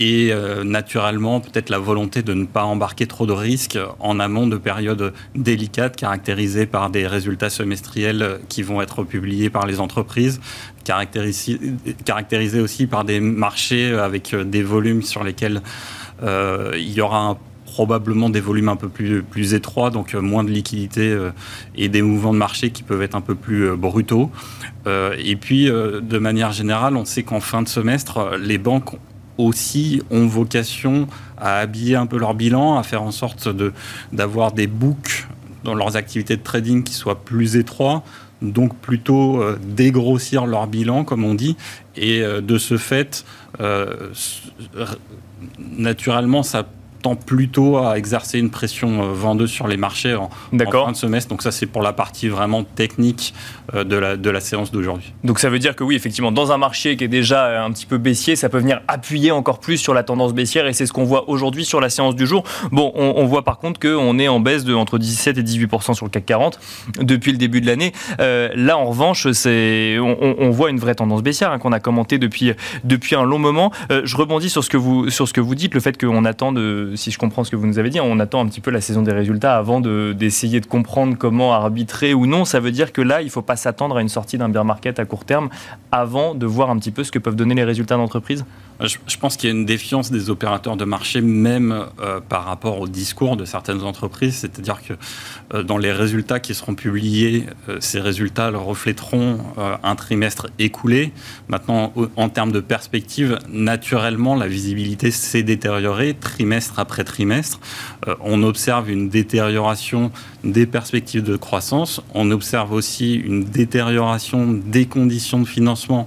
Et 0.00 0.32
naturellement 0.64 1.40
peut-être 1.40 1.68
la 1.70 1.78
volonté 1.78 2.22
de 2.22 2.34
ne 2.34 2.46
pas 2.46 2.64
embarquer 2.64 3.06
trop 3.06 3.26
de 3.26 3.32
risques 3.32 3.78
en 4.00 4.18
amont 4.18 4.46
de 4.46 4.56
périodes 4.56 5.12
délicates 5.34 5.96
caractérisées 5.96 6.66
par 6.66 6.90
des 6.90 7.06
résultats 7.06 7.50
semestriels 7.50 8.40
qui 8.48 8.62
vont 8.62 8.80
être 8.80 9.04
publiés 9.04 9.50
par 9.50 9.66
les 9.66 9.80
entreprises, 9.80 10.40
caractérisé, 10.84 12.60
aussi 12.60 12.86
par 12.86 13.04
des 13.04 13.20
marchés 13.20 13.92
avec 13.92 14.34
euh, 14.34 14.44
des 14.44 14.62
volumes 14.62 15.02
sur 15.02 15.24
lesquels 15.24 15.62
euh, 16.22 16.72
il 16.76 16.92
y 16.92 17.00
aura 17.00 17.38
probablement 17.64 18.30
des 18.30 18.40
volumes 18.40 18.70
un 18.70 18.76
peu 18.76 18.88
plus, 18.88 19.54
étroits, 19.54 19.90
donc 19.90 20.14
euh, 20.14 20.20
moins 20.20 20.44
de 20.44 20.50
liquidités 20.50 21.14
et 21.74 21.88
des 21.88 22.00
mouvements 22.00 22.32
de 22.32 22.38
marché 22.38 22.70
qui 22.70 22.82
peuvent 22.82 23.02
être 23.02 23.16
un 23.16 23.20
peu 23.20 23.34
plus 23.34 23.76
brutaux. 23.76 24.30
et 24.86 25.36
puis, 25.36 25.66
de 25.66 26.18
manière 26.18 26.52
générale, 26.52 26.96
on 26.96 27.04
sait 27.04 27.24
qu'en 27.24 27.40
fin 27.40 27.62
de 27.62 27.68
semestre, 27.68 28.36
les 28.40 28.56
banques 28.56 28.96
aussi 29.38 30.02
ont 30.10 30.26
vocation 30.26 31.06
à 31.36 31.58
habiller 31.58 31.96
un 31.96 32.06
peu 32.06 32.18
leur 32.18 32.34
bilan, 32.34 32.78
à 32.78 32.82
faire 32.82 33.02
en 33.02 33.10
sorte 33.10 33.48
d'avoir 34.12 34.52
des 34.52 34.66
books 34.66 35.26
dans 35.64 35.74
leurs 35.74 35.96
activités 35.96 36.36
de 36.36 36.42
trading 36.42 36.84
qui 36.84 36.94
soient 36.94 37.24
plus 37.24 37.56
étroits, 37.56 38.02
donc 38.40 38.76
plutôt 38.76 39.42
euh, 39.42 39.58
dégrossir 39.62 40.46
leur 40.46 40.66
bilan, 40.66 41.04
comme 41.04 41.24
on 41.24 41.34
dit, 41.34 41.56
et 41.96 42.22
euh, 42.22 42.40
de 42.40 42.58
ce 42.58 42.76
fait, 42.76 43.24
euh, 43.60 44.10
naturellement, 45.58 46.42
ça 46.42 46.66
plutôt 47.14 47.78
à 47.78 47.98
exercer 47.98 48.38
une 48.38 48.50
pression 48.50 49.02
euh, 49.02 49.12
vendeuse 49.12 49.50
sur 49.50 49.68
les 49.68 49.76
marchés 49.76 50.14
en, 50.14 50.30
fin 50.50 50.92
de 50.92 50.96
semestre. 50.96 51.28
Donc 51.30 51.42
ça, 51.42 51.52
c'est 51.52 51.66
pour 51.66 51.82
la 51.82 51.92
partie 51.92 52.28
vraiment 52.28 52.64
technique 52.64 53.34
euh, 53.74 53.84
de 53.84 53.96
la, 53.96 54.16
de 54.16 54.30
la 54.30 54.40
séance 54.40 54.72
d'aujourd'hui. 54.72 55.12
Donc 55.24 55.38
ça 55.38 55.50
veut 55.50 55.58
dire 55.58 55.76
que 55.76 55.84
oui, 55.84 55.94
effectivement, 55.94 56.32
dans 56.32 56.52
un 56.52 56.58
marché 56.58 56.96
qui 56.96 57.04
est 57.04 57.08
déjà 57.08 57.64
un 57.64 57.70
petit 57.70 57.86
peu 57.86 57.98
baissier, 57.98 58.36
ça 58.36 58.48
peut 58.48 58.58
venir 58.58 58.80
appuyer 58.88 59.30
encore 59.30 59.60
plus 59.60 59.76
sur 59.76 59.94
la 59.94 60.02
tendance 60.02 60.34
baissière 60.34 60.66
et 60.66 60.72
c'est 60.72 60.86
ce 60.86 60.92
qu'on 60.92 61.04
voit 61.04 61.28
aujourd'hui 61.28 61.64
sur 61.64 61.80
la 61.80 61.90
séance 61.90 62.16
du 62.16 62.26
jour. 62.26 62.44
Bon, 62.72 62.92
on, 62.94 63.26
voit 63.26 63.44
par 63.44 63.58
contre 63.58 63.80
qu'on 63.80 64.18
est 64.18 64.28
en 64.28 64.40
baisse 64.40 64.64
de 64.64 64.74
entre 64.74 64.98
17 64.98 65.38
et 65.38 65.42
18% 65.42 65.94
sur 65.94 66.06
le 66.06 66.10
CAC 66.10 66.26
40 66.26 66.58
depuis 67.00 67.32
le 67.32 67.38
début 67.38 67.60
de 67.60 67.66
l'année. 67.66 67.92
Euh, 68.20 68.50
là, 68.54 68.78
en 68.78 68.86
revanche, 68.86 69.30
c'est, 69.32 69.98
on, 69.98 70.50
voit 70.50 70.70
une 70.70 70.78
vraie 70.78 70.94
tendance 70.94 71.22
baissière 71.22 71.52
hein, 71.52 71.58
qu'on 71.58 71.72
a 71.72 71.80
commenté 71.80 72.18
depuis, 72.18 72.52
depuis 72.84 73.14
un 73.14 73.24
long 73.24 73.38
moment. 73.38 73.70
je 73.90 74.16
rebondis 74.16 74.50
sur 74.50 74.64
ce 74.64 74.70
que 74.70 74.76
vous, 74.76 75.10
sur 75.10 75.28
ce 75.28 75.32
que 75.32 75.40
vous 75.40 75.54
dites, 75.54 75.74
le 75.74 75.80
fait 75.80 76.00
qu'on 76.00 76.24
attend 76.24 76.52
de 76.52 76.94
si 76.96 77.10
je 77.10 77.18
comprends 77.18 77.44
ce 77.44 77.50
que 77.50 77.56
vous 77.56 77.66
nous 77.66 77.78
avez 77.78 77.90
dit, 77.90 78.00
on 78.00 78.18
attend 78.18 78.40
un 78.40 78.46
petit 78.46 78.60
peu 78.60 78.70
la 78.70 78.80
saison 78.80 79.02
des 79.02 79.12
résultats 79.12 79.56
avant 79.56 79.80
d'essayer 79.80 80.60
de, 80.60 80.66
comprendre 80.66 81.16
comment 81.16 81.52
arbitrer 81.52 82.14
ou 82.14 82.26
non. 82.26 82.44
Ça 82.44 82.60
veut 82.60 82.70
dire 82.70 82.92
que 82.92 83.02
là, 83.02 83.22
il 83.22 83.26
ne 83.26 83.30
faut 83.30 83.42
pas 83.42 83.56
s'attendre 83.56 83.96
à 83.96 84.02
une 84.02 84.08
sortie 84.08 84.38
d'un 84.38 84.48
bear 84.48 84.64
market 84.64 84.98
à 84.98 85.04
court 85.04 85.24
terme 85.24 85.48
avant 85.92 86.34
de 86.34 86.46
voir 86.46 86.70
un 86.70 86.78
petit 86.78 86.90
peu 86.90 87.04
ce 87.04 87.12
que 87.12 87.18
peuvent 87.18 87.36
donner 87.36 87.54
les 87.54 87.64
résultats 87.64 87.96
d'entreprise? 87.96 88.44
Je, 88.80 89.16
pense 89.16 89.36
qu'il 89.36 89.48
y 89.48 89.52
a 89.52 89.56
une 89.56 89.64
défiance 89.64 90.10
des 90.10 90.30
opérateurs 90.30 90.76
de 90.76 90.84
marché, 90.84 91.20
même 91.20 91.86
euh, 92.00 92.20
par 92.20 92.44
rapport 92.44 92.80
au 92.80 92.88
discours 92.88 93.36
de 93.36 93.44
certaines 93.44 93.82
entreprises. 93.82 94.36
C'est-à-dire 94.36 94.82
que 94.86 94.94
euh, 95.54 95.62
dans 95.62 95.78
les 95.78 95.92
résultats 95.92 96.40
qui 96.40 96.54
seront 96.54 96.74
publiés, 96.74 97.46
euh, 97.68 97.78
ces 97.80 98.00
résultats 98.00 98.50
refléteront 98.50 99.38
un 99.82 99.94
trimestre 99.96 100.48
écoulé. 100.58 101.12
Maintenant, 101.48 101.92
en 102.16 102.28
termes 102.28 102.52
de 102.52 102.60
perspective, 102.60 103.38
naturellement, 103.48 104.34
la 104.34 104.46
visibilité 104.46 105.10
s'est 105.10 105.42
détériorée 105.42 106.14
trimestre 106.14 106.78
après 106.78 107.04
trimestre. 107.04 107.60
on 108.20 108.42
observe 108.42 108.90
une 108.90 109.08
détérioration 109.08 110.10
des 110.52 110.66
perspectives 110.66 111.22
de 111.22 111.36
croissance. 111.36 112.00
On 112.14 112.30
observe 112.30 112.72
aussi 112.72 113.14
une 113.14 113.44
détérioration 113.44 114.52
des 114.52 114.86
conditions 114.86 115.40
de 115.40 115.46
financement 115.46 116.06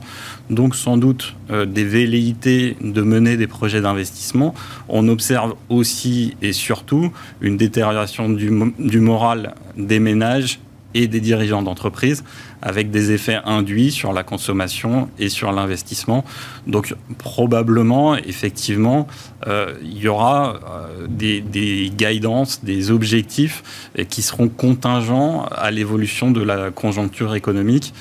donc 0.50 0.76
sans 0.76 0.98
doute 0.98 1.36
euh, 1.52 1.66
des 1.66 1.84
velléités 1.84 2.76
de 2.82 3.02
mener 3.02 3.38
des 3.38 3.48
projets 3.48 3.82
d'investissement. 3.82 4.54
On 4.88 5.08
observe 5.08 5.56
aussi 5.70 6.36
et 6.42 6.54
surtout 6.54 7.12
une 7.42 7.58
détérioration 7.58 8.30
du, 8.30 8.52
du 8.80 9.00
moral 9.00 9.56
des 9.78 10.00
ménages 10.00 10.60
et 10.94 11.08
des 11.08 11.20
dirigeants 11.20 11.62
d'entreprise, 11.62 12.24
avec 12.62 12.92
des 12.92 13.12
effets 13.12 13.40
induits 13.46 13.92
sur 13.92 14.14
la 14.14 14.24
consommation 14.24 15.10
et 15.20 15.30
sur 15.30 15.52
l'investissement. 15.52 16.26
Donc 16.68 16.96
probablement, 17.18 18.16
effectivement, 18.16 19.08
euh, 19.48 19.74
il 19.82 19.98
y 19.98 20.08
aura 20.08 20.60
euh, 20.70 21.08
des, 21.08 21.92
guidances, 21.96 22.64
des 22.64 22.92
objectifs 22.92 23.90
qui 24.10 24.22
seront 24.22 24.50
contingents 24.50 25.46
à 25.46 25.72
l'évolution 25.72 26.32
de 26.32 26.42
la 26.42 26.72
conjoncture 26.72 27.36
économique. 27.36 27.94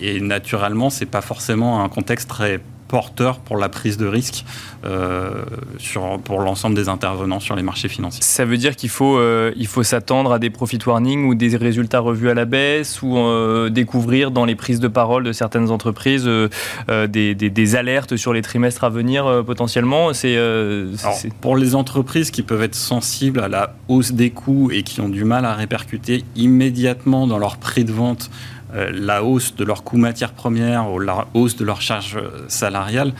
et 0.00 0.20
naturellement, 0.20 0.88
ce 0.90 1.00
n'est 1.00 1.10
pas 1.10 1.20
forcément 1.20 1.84
un 1.84 1.88
contexte 1.88 2.28
très 2.28 2.60
porteur 2.88 3.38
pour 3.40 3.56
la 3.56 3.68
prise 3.68 3.96
de 3.96 4.06
risque 4.06 4.44
euh, 4.84 5.44
sur, 5.78 6.18
pour 6.20 6.40
l'ensemble 6.40 6.76
des 6.76 6.88
intervenants 6.88 7.40
sur 7.40 7.56
les 7.56 7.62
marchés 7.62 7.88
financiers. 7.88 8.22
Ça 8.22 8.44
veut 8.44 8.56
dire 8.56 8.76
qu'il 8.76 8.88
faut, 8.88 9.18
euh, 9.18 9.52
il 9.56 9.66
faut 9.66 9.82
s'attendre 9.82 10.32
à 10.32 10.38
des 10.38 10.50
profit 10.50 10.78
warnings 10.86 11.26
ou 11.26 11.34
des 11.34 11.56
résultats 11.56 12.00
revus 12.00 12.30
à 12.30 12.34
la 12.34 12.44
baisse 12.44 13.02
ou 13.02 13.16
euh, 13.16 13.70
découvrir 13.70 14.30
dans 14.30 14.44
les 14.44 14.54
prises 14.54 14.80
de 14.80 14.88
parole 14.88 15.24
de 15.24 15.32
certaines 15.32 15.70
entreprises 15.70 16.28
des, 16.88 17.34
des, 17.34 17.76
alertes 17.76 18.16
sur 18.16 18.32
les 18.32 18.42
trimestres 18.42 18.84
à 18.84 18.90
venir 18.90 19.42
potentiellement. 19.44 20.12
C'est, 20.12 20.38
pour 21.40 21.56
les 21.56 21.74
entreprises 21.74 22.30
qui 22.30 22.42
peuvent 22.42 22.62
être 22.62 22.74
sensibles 22.74 23.40
à 23.40 23.48
la 23.48 23.74
hausse 23.88 24.12
des 24.12 24.30
coûts 24.30 24.70
et 24.70 24.82
qui 24.82 25.00
ont 25.00 25.08
du 25.08 25.24
mal 25.24 25.44
à 25.44 25.54
répercuter 25.54 26.24
immédiatement 26.36 27.26
dans 27.26 27.38
leur 27.38 27.56
prix 27.56 27.84
de 27.84 27.92
vente 27.92 28.30
la 28.92 29.24
hausse 29.24 29.54
de 29.56 29.64
leurs 29.64 29.84
coûts 29.84 29.96
matières 29.96 30.32
premières 30.32 30.92
ou 30.92 30.98
la 30.98 31.26
hausse 31.34 31.56
de 31.56 31.64
leurs 31.64 31.80
charges 31.80 32.18
salariales, 32.48 33.12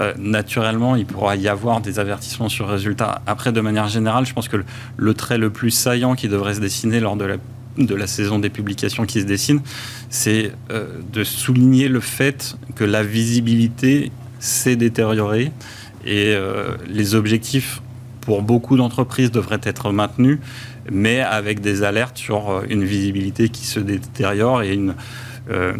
euh, 0.00 0.12
naturellement, 0.18 0.94
il 0.96 1.06
pourra 1.06 1.36
y 1.36 1.48
avoir 1.48 1.80
des 1.80 1.98
avertissements 1.98 2.48
sur 2.48 2.68
résultats. 2.68 3.22
Après, 3.26 3.52
de 3.52 3.60
manière 3.60 3.88
générale, 3.88 4.26
je 4.26 4.34
pense 4.34 4.48
que 4.48 4.62
le, 4.96 5.14
trait 5.14 5.38
le 5.38 5.50
plus 5.50 5.70
saillant 5.70 6.14
qui 6.14 6.28
devrait 6.28 6.54
se 6.54 6.60
dessiner 6.60 7.00
lors 7.00 7.16
de 7.16 7.24
la, 7.24 7.36
de 7.78 7.94
la 7.94 8.06
saison 8.06 8.38
des 8.38 8.50
publications 8.50 9.06
qui 9.06 9.20
se 9.20 9.26
dessine, 9.26 9.60
c'est 10.10 10.52
euh, 10.70 10.86
de 11.12 11.24
souligner 11.24 11.88
le 11.88 12.00
fait 12.00 12.56
que 12.74 12.84
la 12.84 13.02
visibilité 13.02 14.12
s'est 14.38 14.76
détériorée 14.76 15.50
et 16.04 16.36
les 16.88 17.16
objectifs 17.16 17.82
pour 18.20 18.40
beaucoup 18.42 18.76
d'entreprises 18.76 19.32
devraient 19.32 19.60
être 19.64 19.90
maintenus, 19.90 20.38
mais 20.90 21.20
avec 21.20 21.60
des 21.60 21.82
alertes 21.82 22.18
sur 22.18 22.50
euh, 22.50 22.62
une 22.68 22.84
visibilité 22.84 23.48
qui 23.48 23.66
se 23.66 23.80
détériore 23.80 24.62
et 24.62 24.78
euh, 25.50 25.74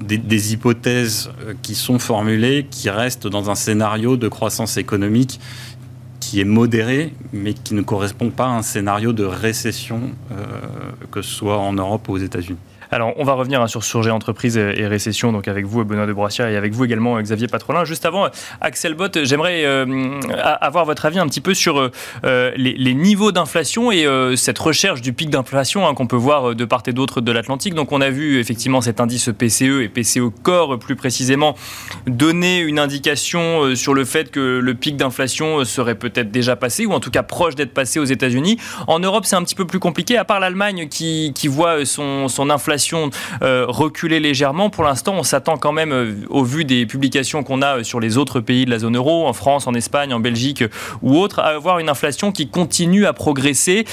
des, 0.00 0.52
hypothèses 0.52 1.30
euh, 1.42 1.54
qui 1.62 1.74
sont 1.74 1.98
formulées 1.98 2.66
qui 2.70 2.90
restent 2.90 3.26
dans 3.26 3.50
un 3.50 3.54
scénario 3.54 4.16
de 4.16 4.28
croissance 4.28 4.76
économique 4.76 5.40
qui 6.20 6.40
est 6.40 6.44
modéré, 6.44 7.12
mais 7.32 7.52
qui 7.52 7.74
ne 7.74 7.82
correspond 7.82 8.30
pas 8.30 8.46
à 8.46 8.50
un 8.50 8.62
scénario 8.62 9.12
de 9.12 9.24
récession, 9.24 10.00
que 11.10 11.20
ce 11.20 11.30
soit 11.30 11.58
en 11.58 11.74
Europe 11.74 12.08
ou 12.08 12.12
aux 12.12 12.18
États-Unis. 12.18 12.56
Alors, 12.94 13.12
on 13.16 13.24
va 13.24 13.32
revenir 13.32 13.60
hein, 13.60 13.66
sur 13.66 13.82
Surgé 13.82 14.12
Entreprise 14.12 14.56
et 14.56 14.86
Récession, 14.86 15.32
donc 15.32 15.48
avec 15.48 15.66
vous, 15.66 15.84
Benoît 15.84 16.06
de 16.06 16.12
Broissière, 16.12 16.46
et 16.46 16.56
avec 16.56 16.72
vous 16.74 16.84
également, 16.84 17.20
Xavier 17.20 17.48
Patrolin. 17.48 17.84
Juste 17.84 18.06
avant, 18.06 18.28
Axel 18.60 18.94
Bott, 18.94 19.24
j'aimerais 19.24 19.64
euh, 19.64 20.20
avoir 20.60 20.84
votre 20.84 21.04
avis 21.04 21.18
un 21.18 21.26
petit 21.26 21.40
peu 21.40 21.54
sur 21.54 21.90
euh, 22.24 22.52
les, 22.54 22.94
niveaux 22.94 23.32
d'inflation 23.32 23.90
et 23.90 24.06
euh, 24.06 24.36
cette 24.36 24.60
recherche 24.60 25.00
du 25.00 25.12
pic 25.12 25.28
d'inflation 25.28 25.88
hein, 25.88 25.94
qu'on 25.94 26.06
peut 26.06 26.14
voir 26.14 26.54
de 26.54 26.64
part 26.64 26.84
et 26.86 26.92
d'autre 26.92 27.20
de 27.20 27.32
l'Atlantique. 27.32 27.74
Donc, 27.74 27.90
on 27.90 28.00
a 28.00 28.10
vu 28.10 28.38
effectivement 28.38 28.80
cet 28.80 29.00
indice 29.00 29.28
PCE 29.36 29.82
et 29.82 29.88
PCE 29.88 30.30
Core 30.44 30.78
plus 30.78 30.94
précisément 30.94 31.56
donner 32.06 32.60
une 32.60 32.78
indication 32.78 33.74
sur 33.74 33.94
le 33.94 34.04
fait 34.04 34.30
que 34.30 34.60
le 34.62 34.74
pic 34.74 34.96
d'inflation 34.96 35.64
serait 35.64 35.96
peut-être 35.96 36.30
déjà 36.30 36.54
passé, 36.54 36.86
ou 36.86 36.92
en 36.92 37.00
tout 37.00 37.10
cas 37.10 37.24
proche 37.24 37.56
d'être 37.56 37.74
passé 37.74 37.98
aux 37.98 38.04
États-Unis. 38.04 38.56
En 38.86 39.00
Europe, 39.00 39.24
c'est 39.26 39.34
un 39.34 39.42
petit 39.42 39.56
peu 39.56 39.66
plus 39.66 39.80
compliqué, 39.80 40.16
à 40.16 40.24
part 40.24 40.38
l'Allemagne 40.38 40.86
qui, 40.88 41.32
voit 41.48 41.84
son 41.84 42.50
inflation 42.50 42.83
euh, 42.92 43.64
reculer 43.68 44.20
légèrement. 44.20 44.70
Pour 44.70 44.84
l'instant, 44.84 45.14
on 45.16 45.22
s'attend 45.22 45.56
quand 45.56 45.72
même, 45.72 45.92
euh, 45.92 46.14
au 46.28 46.44
vu 46.44 46.64
des 46.64 46.86
publications 46.86 47.42
qu'on 47.42 47.62
a 47.62 47.78
euh, 47.78 47.82
sur 47.82 48.00
les 48.00 48.18
autres 48.18 48.40
pays 48.40 48.64
de 48.64 48.70
la 48.70 48.78
zone 48.78 48.96
euro, 48.96 49.26
en 49.26 49.32
France, 49.32 49.66
en 49.66 49.74
Espagne, 49.74 50.12
en 50.12 50.20
Belgique 50.20 50.64
ou 51.02 51.16
autres, 51.16 51.38
à 51.38 51.48
avoir 51.48 51.78
une 51.78 51.88
inflation 51.88 52.32
qui 52.32 52.48
continue 52.48 53.06
à 53.06 53.12
progresser. 53.12 53.84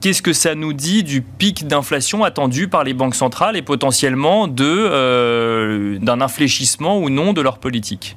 Qu'est-ce 0.00 0.22
que 0.22 0.32
ça 0.32 0.54
nous 0.54 0.72
dit 0.72 1.02
du 1.02 1.22
pic 1.22 1.66
d'inflation 1.66 2.24
attendu 2.24 2.68
par 2.68 2.84
les 2.84 2.94
banques 2.94 3.14
centrales 3.14 3.56
et 3.56 3.62
potentiellement 3.62 4.48
de, 4.48 5.98
d'un 5.98 6.20
infléchissement 6.20 6.98
ou 6.98 7.10
non 7.10 7.32
de 7.32 7.40
leur 7.40 7.58
politique? 7.58 8.16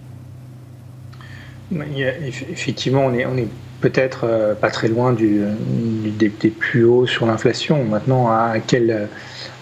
Effectivement, 2.52 3.06
on 3.06 3.14
est, 3.14 3.26
on 3.26 3.38
est 3.38 3.48
peut-être 3.82 4.56
pas 4.60 4.70
très 4.70 4.88
loin 4.88 5.14
du, 5.14 5.42
des, 6.18 6.30
plus 6.30 6.86
hauts 6.86 7.08
sur 7.08 7.26
l'inflation. 7.26 7.84
Maintenant, 7.84 8.30
à 8.30 8.56
quel 8.66 9.10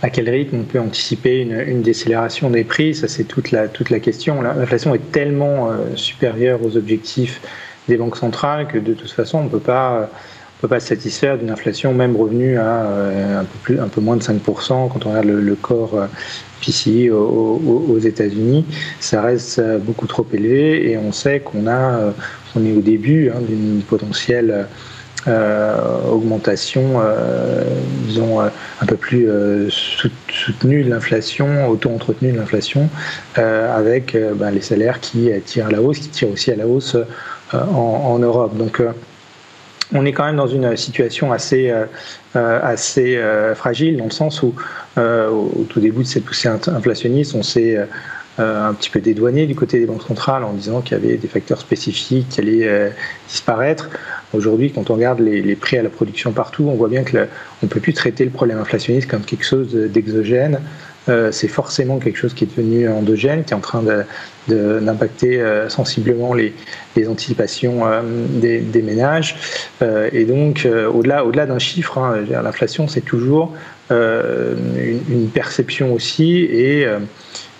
à 0.01 0.09
quel 0.09 0.29
rythme 0.29 0.57
on 0.61 0.63
peut 0.63 0.79
anticiper 0.79 1.41
une, 1.41 1.81
décélération 1.81 2.49
des 2.49 2.63
prix 2.63 2.95
Ça, 2.95 3.07
c'est 3.07 3.23
toute 3.23 3.51
la, 3.51 3.67
toute 3.67 3.89
la 3.89 3.99
question. 3.99 4.41
L'inflation 4.41 4.95
est 4.95 5.11
tellement 5.11 5.69
euh, 5.69 5.95
supérieure 5.95 6.59
aux 6.65 6.75
objectifs 6.77 7.41
des 7.87 7.97
banques 7.97 8.17
centrales 8.17 8.67
que 8.67 8.77
de 8.77 8.93
toute 8.93 9.11
façon, 9.11 9.39
on 9.39 9.43
ne 9.43 9.49
peut 9.49 9.59
pas 9.59 10.09
peut 10.61 10.67
pas 10.67 10.79
se 10.79 10.89
satisfaire 10.89 11.39
d'une 11.39 11.49
inflation 11.49 11.91
même 11.91 12.15
revenue 12.15 12.59
à 12.59 12.83
euh, 12.85 13.41
un, 13.41 13.45
peu 13.45 13.57
plus, 13.63 13.79
un 13.79 13.87
peu 13.87 13.99
moins 13.99 14.15
de 14.15 14.21
5% 14.21 14.37
quand 14.67 15.05
on 15.07 15.09
regarde 15.09 15.25
le, 15.25 15.55
corps 15.55 15.95
euh, 15.95 16.05
PCI 16.61 17.09
aux, 17.09 17.97
États-Unis. 17.97 18.65
Ça 18.99 19.23
reste 19.23 19.59
beaucoup 19.79 20.05
trop 20.05 20.25
élevé 20.31 20.91
et 20.91 20.97
on 20.99 21.11
sait 21.11 21.39
qu'on 21.39 21.65
a, 21.65 22.13
on 22.55 22.65
est 22.65 22.71
au 22.71 22.81
début 22.81 23.29
hein, 23.29 23.39
d'une 23.47 23.81
potentielle 23.81 24.51
euh, 24.51 24.63
augmentation, 25.27 27.01
euh, 27.01 27.63
disons, 28.05 28.41
euh, 28.41 28.47
un 28.81 28.85
peu 28.85 28.95
plus 28.95 29.27
soutenue 29.69 30.83
de 30.83 30.89
l'inflation, 30.89 31.67
auto-entretenue 31.67 32.31
de 32.31 32.37
l'inflation, 32.37 32.89
avec 33.35 34.17
ben, 34.35 34.51
les 34.51 34.61
salaires 34.61 34.99
qui 34.99 35.29
tirent 35.45 35.67
à 35.67 35.71
la 35.71 35.81
hausse, 35.81 35.99
qui 35.99 36.09
tirent 36.09 36.31
aussi 36.31 36.51
à 36.51 36.55
la 36.55 36.67
hausse 36.67 36.97
en, 37.53 38.17
Europe. 38.19 38.57
Donc, 38.57 38.81
on 39.93 40.05
est 40.05 40.13
quand 40.13 40.25
même 40.25 40.37
dans 40.37 40.47
une 40.47 40.75
situation 40.75 41.31
assez, 41.31 41.73
assez 42.33 43.21
fragile, 43.55 43.97
dans 43.97 44.05
le 44.05 44.11
sens 44.11 44.41
où, 44.41 44.53
au 44.97 45.65
tout 45.69 45.79
début 45.79 46.03
de 46.03 46.07
cette 46.07 46.25
poussée 46.25 46.49
inflationniste, 46.49 47.35
on 47.35 47.43
s'est 47.43 47.77
un 48.37 48.73
petit 48.73 48.89
peu 48.89 49.01
dédouané 49.01 49.45
du 49.45 49.53
côté 49.53 49.79
des 49.79 49.85
banques 49.85 50.03
centrales 50.03 50.43
en 50.43 50.53
disant 50.53 50.81
qu'il 50.81 50.97
y 50.97 51.01
avait 51.01 51.17
des 51.17 51.27
facteurs 51.27 51.59
spécifiques 51.59 52.29
qui 52.29 52.39
allaient 52.41 52.91
disparaître. 53.27 53.89
Aujourd'hui, 54.33 54.71
quand 54.71 54.89
on 54.89 54.95
regarde 54.95 55.19
les, 55.19 55.55
prix 55.55 55.77
à 55.77 55.83
la 55.83 55.89
production 55.89 56.31
partout, 56.31 56.67
on 56.69 56.75
voit 56.75 56.87
bien 56.87 57.03
que 57.03 57.17
on 57.17 57.65
ne 57.65 57.67
peut 57.67 57.79
plus 57.79 57.93
traiter 57.93 58.23
le 58.23 58.31
problème 58.31 58.59
inflationniste 58.59 59.09
comme 59.09 59.21
quelque 59.21 59.45
chose 59.45 59.73
d'exogène. 59.73 60.59
Euh, 61.09 61.31
c'est 61.31 61.47
forcément 61.47 61.97
quelque 61.97 62.17
chose 62.17 62.33
qui 62.35 62.43
est 62.43 62.47
devenu 62.55 62.87
endogène, 62.87 63.43
qui 63.43 63.53
est 63.53 63.55
en 63.55 63.59
train 63.59 63.83
d'impacter 64.47 65.41
euh, 65.41 65.67
sensiblement 65.67 66.33
les, 66.33 66.53
anticipations 67.07 67.87
euh, 67.87 68.01
des, 68.39 68.81
ménages. 68.81 69.35
et 70.11 70.25
donc, 70.25 70.67
au-delà 70.93 71.25
au 71.25 71.31
d'un 71.31 71.59
chiffre, 71.59 71.97
hein, 71.97 72.17
l'inflation, 72.29 72.87
c'est 72.87 73.01
toujours 73.01 73.53
une, 73.89 75.29
perception 75.33 75.93
aussi 75.93 76.37
et 76.39 76.85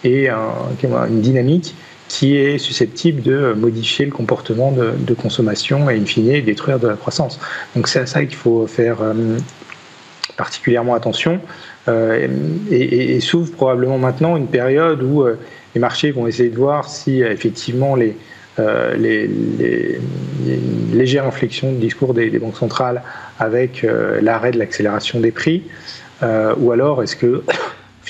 une 0.03 1.21
dynamique 1.21 1.75
qui 2.11 2.35
est 2.35 2.57
susceptible 2.57 3.21
de 3.21 3.53
modifier 3.53 4.03
le 4.03 4.11
comportement 4.11 4.73
de, 4.73 5.13
consommation 5.13 5.89
et 5.89 5.95
in 5.97 6.05
fine 6.05 6.41
détruire 6.41 6.77
de 6.77 6.89
la 6.89 6.95
croissance. 6.95 7.39
Donc 7.73 7.87
c'est 7.87 7.99
à 7.99 8.05
ça 8.05 8.25
qu'il 8.25 8.35
faut 8.35 8.67
faire 8.67 8.97
euh, 9.01 9.37
particulièrement 10.35 10.93
attention 10.93 11.39
euh, 11.87 12.27
et, 12.69 13.17
s'ouvre 13.21 13.53
probablement 13.53 13.97
maintenant 13.97 14.35
une 14.35 14.47
période 14.47 15.01
où 15.03 15.21
euh, 15.21 15.39
les 15.73 15.79
marchés 15.79 16.11
vont 16.11 16.27
essayer 16.27 16.49
de 16.49 16.57
voir 16.57 16.89
si 16.89 17.21
effectivement 17.21 17.95
les, 17.95 18.17
les, 18.97 19.29
légères 20.93 21.25
inflexions 21.25 21.71
de 21.71 21.77
discours 21.77 22.13
des 22.13 22.29
banques 22.39 22.57
centrales 22.57 23.03
avec 23.39 23.87
l'arrêt 24.21 24.51
de 24.51 24.59
l'accélération 24.59 25.21
des 25.21 25.31
prix, 25.31 25.63
ou 26.21 26.71
alors 26.71 27.01
est-ce 27.01 27.15
que 27.15 27.41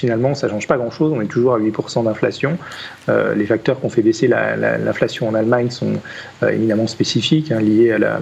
finalement, 0.01 0.33
ça 0.33 0.47
ne 0.47 0.51
change 0.51 0.67
pas 0.67 0.77
grand-chose. 0.77 1.13
On 1.15 1.21
est 1.21 1.27
toujours 1.27 1.53
à 1.53 1.59
8% 1.59 2.05
d'inflation. 2.05 2.57
Euh, 3.07 3.35
les 3.35 3.45
facteurs 3.45 3.79
qui 3.79 3.85
ont 3.85 3.89
fait 3.89 4.01
baisser 4.01 4.27
l'inflation 4.27 5.27
en 5.27 5.35
Allemagne 5.35 5.69
sont 5.69 5.93
euh, 6.41 6.49
éminemment 6.49 6.87
spécifiques, 6.87 7.51
hein, 7.51 7.61
liés 7.61 7.91
à 7.91 7.99
la, 7.99 8.19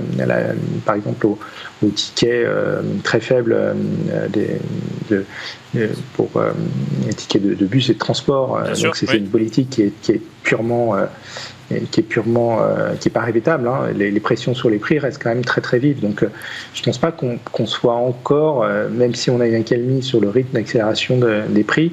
par 0.86 0.96
exemple 0.96 1.26
au, 1.26 1.40
ticket 1.96 2.44
euh, 2.46 2.82
très 3.04 3.22
faible 3.22 3.56
de, 4.34 5.26
pour 6.16 6.30
les 7.08 7.14
tickets 7.14 7.42
de, 7.42 7.66
bus 7.66 7.90
et 7.90 7.94
de 7.94 7.98
transport. 7.98 8.62
donc 8.82 8.98
c'est 8.98 9.14
une 9.14 9.30
politique 9.30 9.70
qui 9.70 9.84
est, 9.84 9.94
qui 10.02 10.12
est 10.12 10.22
purement 10.44 10.96
qui 11.92 12.00
est 12.00 12.04
purement, 12.04 12.60
euh, 12.62 12.94
qui 13.00 13.10
est 13.10 13.12
pas 13.12 13.22
répétable. 13.22 13.68
Hein. 13.68 13.92
Les, 13.96 14.20
pressions 14.20 14.54
sur 14.54 14.70
les 14.70 14.80
prix 14.80 15.00
restent 15.00 15.22
quand 15.22 15.30
même 15.30 15.46
très 15.46 15.62
très 15.62 15.80
vives. 15.80 16.00
Donc, 16.00 16.24
euh, 16.24 16.30
je 16.74 16.84
pense 16.84 16.98
pas 16.98 17.12
qu'on 17.12 17.66
soit 17.66 17.96
encore, 17.96 18.64
euh, 18.64 18.90
même 18.90 19.16
si 19.16 19.30
on 19.30 19.40
a 19.40 19.48
une 19.48 19.56
accalmie 19.56 20.04
sur 20.04 20.20
le 20.20 20.30
rythme 20.30 20.54
d'accélération 20.54 21.20
des 21.50 21.64
prix, 21.64 21.92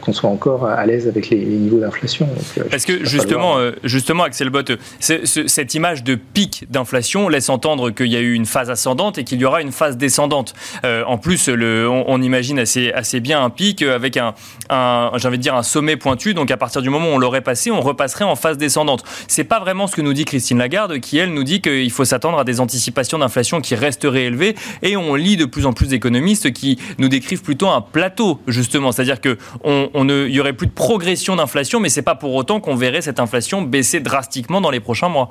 qu'on 0.00 0.12
soit 0.12 0.30
encore 0.30 0.66
à 0.66 0.84
l'aise 0.86 1.06
avec 1.08 1.30
les, 1.30 1.38
niveaux 1.38 1.80
d'inflation. 1.80 2.28
Parce 2.70 2.84
que 2.84 3.04
justement, 3.04 3.56
justement, 3.84 4.24
Axel 4.24 4.50
Bott, 4.50 4.72
cette 4.98 5.74
image 5.74 6.04
de 6.04 6.14
pic 6.14 6.66
d'inflation 6.70 7.28
laisse 7.28 7.48
entendre 7.48 7.90
qu'il 7.90 8.08
y 8.08 8.16
a 8.16 8.20
eu 8.20 8.32
une 8.32 8.46
phase 8.46 8.70
ascendante 8.70 9.18
et 9.18 9.24
qu'il 9.24 9.40
y 9.40 9.44
aura 9.44 9.62
une 9.62 9.72
phase 9.72 9.96
descendante. 9.96 10.54
en 10.84 11.18
plus, 11.18 11.48
le, 11.48 11.88
on, 11.88 12.20
imagine 12.20 12.58
assez, 12.58 12.92
assez 12.92 13.20
bien 13.20 13.42
un 13.42 13.50
pic 13.50 13.82
avec 13.82 14.16
un, 14.16 14.34
un 14.68 15.10
j'ai 15.16 15.28
envie 15.28 15.38
de 15.38 15.42
dire, 15.42 15.54
un 15.54 15.62
sommet 15.62 15.96
pointu. 15.96 16.34
Donc 16.34 16.50
à 16.50 16.56
partir 16.56 16.82
du 16.82 16.90
moment 16.90 17.08
où 17.08 17.12
on 17.12 17.18
l'aurait 17.18 17.40
passé, 17.40 17.70
on 17.70 17.80
repasserait 17.80 18.24
en 18.24 18.36
phase 18.36 18.58
descendante. 18.58 19.04
C'est 19.28 19.44
pas 19.44 19.60
vraiment 19.60 19.86
ce 19.86 19.96
que 19.96 20.02
nous 20.02 20.12
dit 20.12 20.24
Christine 20.24 20.58
Lagarde, 20.58 20.98
qui 20.98 21.18
elle 21.18 21.32
nous 21.32 21.44
dit 21.44 21.60
qu'il 21.60 21.90
faut 21.90 22.04
s'attendre 22.04 22.38
à 22.38 22.44
des 22.44 22.60
anticipations 22.60 23.18
d'inflation 23.18 23.60
qui 23.60 23.74
resteraient 23.74 24.24
élevées. 24.24 24.54
Et 24.82 24.96
on 24.96 25.14
lit 25.14 25.36
de 25.36 25.44
plus 25.44 25.66
en 25.66 25.72
plus 25.72 25.88
d'économistes 25.88 26.52
qui 26.52 26.78
nous 26.98 27.08
décrivent 27.08 27.42
plutôt 27.42 27.68
un 27.68 27.80
plateau, 27.80 28.40
justement. 28.46 28.92
C'est-à-dire 28.92 29.20
qu'il 29.20 29.36
on, 29.64 30.04
ne, 30.04 30.26
y 30.28 30.40
aurait 30.40 30.52
plus 30.52 30.66
de 30.66 30.72
progression 30.72 31.36
d'inflation, 31.36 31.80
mais 31.80 31.88
c'est 31.88 32.02
pas 32.02 32.14
pour 32.14 32.34
autant 32.34 32.60
qu'on 32.60 32.76
verrait 32.76 33.02
cette 33.02 33.20
inflation 33.20 33.62
baisser 33.62 34.00
drastiquement 34.00 34.60
dans 34.60 34.70
les 34.70 34.80
prochains 34.80 35.08
mois. 35.08 35.30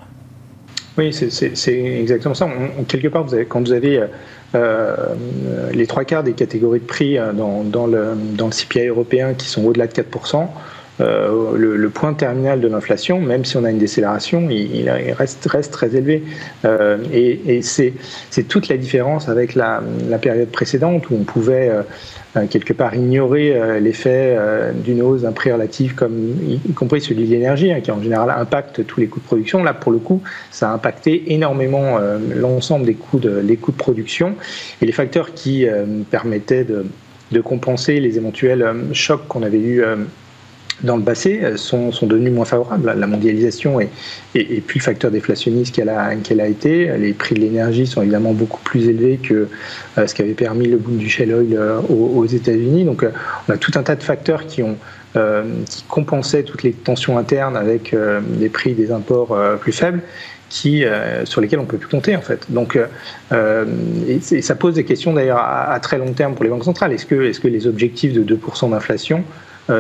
Oui, 0.97 1.13
c'est 1.13 1.79
exactement 1.79 2.35
ça. 2.35 2.49
quelque 2.87 3.07
part, 3.07 3.25
quand 3.47 3.61
vous 3.61 3.71
avez 3.71 3.99
euh, 3.99 4.07
euh, 4.55 5.69
les 5.73 5.85
trois 5.85 6.05
quarts 6.05 6.23
des 6.23 6.33
catégories 6.33 6.79
de 6.79 6.85
prix 6.85 7.17
euh, 7.17 7.33
dans, 7.33 7.87
le, 7.87 8.15
CPI 8.49 8.87
européen 8.87 9.33
qui 9.35 9.47
sont 9.47 9.63
au-delà 9.65 9.85
de 9.85 9.93
4%, 9.93 10.47
euh, 11.01 11.55
le, 11.55 11.89
point 11.89 12.13
terminal 12.13 12.59
de 12.59 12.67
l'inflation, 12.67 13.21
même 13.21 13.45
si 13.45 13.57
on 13.57 13.63
a 13.63 13.69
une 13.69 13.77
décélération, 13.77 14.49
il, 14.49 14.89
reste, 14.89 15.71
très 15.71 15.95
élevé. 15.95 16.23
Et, 17.13 17.61
c'est 17.61 18.43
toute 18.47 18.67
la 18.69 18.77
différence 18.77 19.29
avec 19.29 19.55
la, 19.55 19.81
période 20.19 20.49
précédente 20.49 21.09
où 21.09 21.15
on 21.15 21.23
pouvait 21.23 21.71
quelque 22.49 22.73
part 22.73 22.95
ignorer 22.95 23.79
l'effet 23.79 24.37
d'une 24.83 25.01
hausse 25.01 25.21
d'un 25.21 25.31
prix 25.31 25.51
relatif, 25.51 25.95
comme, 25.95 26.35
y 26.47 26.73
compris 26.73 27.01
celui 27.01 27.25
de 27.25 27.31
l'énergie, 27.31 27.71
hein, 27.71 27.81
qui 27.81 27.91
en 27.91 28.01
général 28.01 28.29
impacte 28.29 28.85
tous 28.85 28.99
les 28.99 29.07
coûts 29.07 29.19
de 29.19 29.25
production. 29.25 29.63
Là, 29.63 29.73
pour 29.73 29.91
le 29.91 29.97
coup, 29.97 30.21
ça 30.51 30.69
a 30.69 30.73
impacté 30.73 31.33
énormément 31.33 31.97
l'ensemble 32.35 32.85
des 32.85 32.93
coûts 32.93 33.19
de, 33.19 33.41
coûts 33.55 33.71
de 33.71 33.77
production 33.77 34.35
et 34.81 34.85
les 34.85 34.91
facteurs 34.91 35.33
qui 35.33 35.65
permettaient 36.11 36.63
de, 36.63 36.85
de, 37.31 37.41
compenser 37.41 37.99
les 37.99 38.17
éventuels 38.17 38.63
chocs 38.93 39.27
qu'on 39.27 39.41
avait 39.41 39.59
eus 39.59 39.83
dans 40.83 40.97
le 40.97 41.03
passé 41.03 41.41
euh, 41.43 41.57
sont, 41.57 41.91
sont 41.91 42.07
devenus 42.07 42.31
moins 42.31 42.45
favorables. 42.45 42.93
La 42.95 43.07
mondialisation 43.07 43.79
est, 43.79 43.89
et 44.35 44.61
puis 44.65 44.79
le 44.79 44.83
facteur 44.83 45.11
déflationniste 45.11 45.75
qu'elle 45.75 45.89
a, 45.89 46.15
qu'elle 46.15 46.41
a 46.41 46.47
été. 46.47 46.97
Les 46.97 47.13
prix 47.13 47.35
de 47.35 47.41
l'énergie 47.41 47.87
sont 47.87 48.01
évidemment 48.01 48.33
beaucoup 48.33 48.61
plus 48.63 48.87
élevés 48.87 49.17
que 49.17 49.47
euh, 49.97 50.07
ce 50.07 50.13
qui 50.13 50.21
avait 50.21 50.33
permis 50.33 50.67
le 50.67 50.77
boom 50.77 50.97
du 50.97 51.09
shale 51.09 51.33
oil 51.33 51.53
euh, 51.53 51.79
aux, 51.89 52.25
États-Unis. 52.25 52.85
Donc 52.85 53.05
on 53.47 53.53
a 53.53 53.57
tout 53.57 53.71
un 53.75 53.83
tas 53.83 53.95
de 53.95 54.03
facteurs 54.03 54.45
qui 54.45 54.63
ont 54.63 54.77
qui 55.65 55.83
compensaient 55.89 56.43
toutes 56.43 56.61
les 56.61 56.71
tensions 56.71 57.17
internes 57.17 57.57
avec 57.57 57.95
des 58.37 58.49
prix 58.49 58.73
des 58.73 58.91
imports 58.91 59.35
plus 59.59 59.71
faibles 59.71 60.01
qui, 60.49 60.83
sur 61.23 61.41
lesquels 61.41 61.57
on 61.57 61.65
peut 61.65 61.79
plus 61.79 61.89
compter 61.89 62.15
en 62.15 62.21
fait. 62.21 62.45
Donc, 62.49 62.77
et, 63.31 64.19
ça 64.19 64.53
pose 64.53 64.75
des 64.75 64.83
questions 64.83 65.11
d'ailleurs 65.11 65.39
à, 65.39 65.73
à, 65.73 65.79
très 65.79 65.97
long 65.97 66.13
terme 66.13 66.35
pour 66.35 66.43
les 66.43 66.51
banques 66.51 66.63
centrales. 66.63 66.93
Est-ce 66.93 67.07
que, 67.07 67.23
est-ce 67.23 67.39
que 67.39 67.47
les 67.47 67.65
objectifs 67.65 68.13
de 68.13 68.23
2% 68.23 68.69
d'inflation 68.69 69.23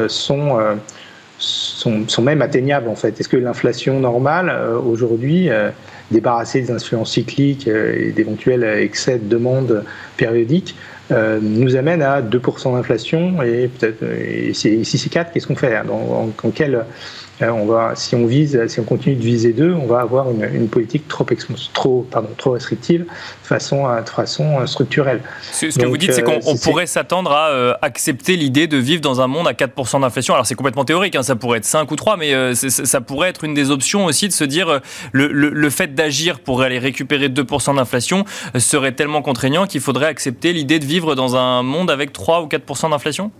sont, 0.07 0.59
euh, 0.59 0.75
sont, 1.37 2.07
sont, 2.07 2.21
même 2.21 2.41
atteignables 2.41 2.89
en 2.89 2.95
fait. 2.95 3.19
Est-ce 3.19 3.29
que 3.29 3.37
l'inflation 3.37 3.99
normale 3.99 4.49
euh, 4.49 4.77
aujourd'hui, 4.77 5.49
débarrassée 6.11 6.61
des 6.61 6.71
influences 6.71 7.13
cycliques 7.13 7.67
et 7.67 8.11
d'éventuels 8.11 8.63
excès 8.63 9.19
de 9.19 9.27
demande 9.27 9.83
périodiques, 10.17 10.75
nous 11.41 11.75
amène 11.75 12.03
à 12.03 12.21
2% 12.21 12.75
d'inflation 12.75 13.41
et 13.41 13.67
peut-être 13.67 14.03
et 14.03 14.53
si, 14.53 14.85
c'est 14.85 15.09
4, 15.09 15.31
qu'est-ce 15.31 15.47
qu'on 15.47 15.55
fait 15.55 15.75
hein, 15.75 15.83
dans, 15.87 15.95
en, 15.95 16.29
euh, 16.43 16.81
on 17.41 17.65
va, 17.65 17.95
si 17.95 18.15
on 18.15 18.25
vise, 18.25 18.67
si 18.67 18.79
on 18.79 18.83
continue 18.83 19.15
de 19.15 19.21
viser 19.21 19.53
deux, 19.53 19.73
on 19.73 19.85
va 19.85 20.01
avoir 20.01 20.27
une, 20.29 20.67
politique 20.67 21.07
trop, 21.07 21.25
trop, 21.73 22.05
pardon, 22.09 22.29
trop 22.37 22.51
restrictive 22.51 23.01
de 23.01 23.47
façon, 23.47 23.87
de 23.87 24.09
façon 24.09 24.59
euh, 24.59 24.65
structurelle. 24.65 25.21
Ce, 25.51 25.65
que 25.67 25.85
vous 25.85 25.97
dites, 25.97 26.13
c'est 26.13 26.23
qu'on 26.23 26.39
euh, 26.39 26.57
pourrait 26.63 26.85
s'attendre 26.85 27.31
à 27.31 27.77
accepter 27.81 28.35
l'idée 28.35 28.67
de 28.67 28.77
vivre 28.77 29.01
dans 29.01 29.21
un 29.21 29.27
monde 29.27 29.47
à 29.47 29.53
4% 29.53 30.01
d'inflation. 30.01 30.33
Alors 30.33 30.45
c'est 30.45 30.55
complètement 30.55 30.85
théorique, 30.85 31.15
hein, 31.15 31.23
ça 31.23 31.35
pourrait 31.35 31.59
être 31.59 31.65
5 31.65 31.89
ou 31.91 31.95
3, 31.95 32.17
mais 32.17 32.55
ça 32.55 33.01
pourrait 33.01 33.29
être 33.29 33.43
une 33.43 33.53
des 33.53 33.71
options 33.71 34.05
aussi 34.05 34.27
de 34.27 34.33
se 34.33 34.43
dire 34.43 34.81
le, 35.11 35.27
le 35.27 35.69
fait 35.69 35.95
d'agir 35.95 36.39
pour 36.39 36.61
aller 36.61 36.79
récupérer 36.79 37.29
2% 37.29 37.75
d'inflation 37.75 38.25
serait 38.57 38.91
tellement 38.91 39.21
contraignant 39.21 39.65
qu'il 39.65 39.81
faudrait 39.81 40.07
accepter 40.07 40.53
l'idée 40.53 40.79
de 40.79 40.85
vivre 40.85 41.15
dans 41.15 41.35
un 41.35 41.63
monde 41.63 41.91
avec 41.91 42.13
3 42.13 42.41
ou 42.41 42.47
4% 42.47 42.91
d'inflation? 42.91 43.31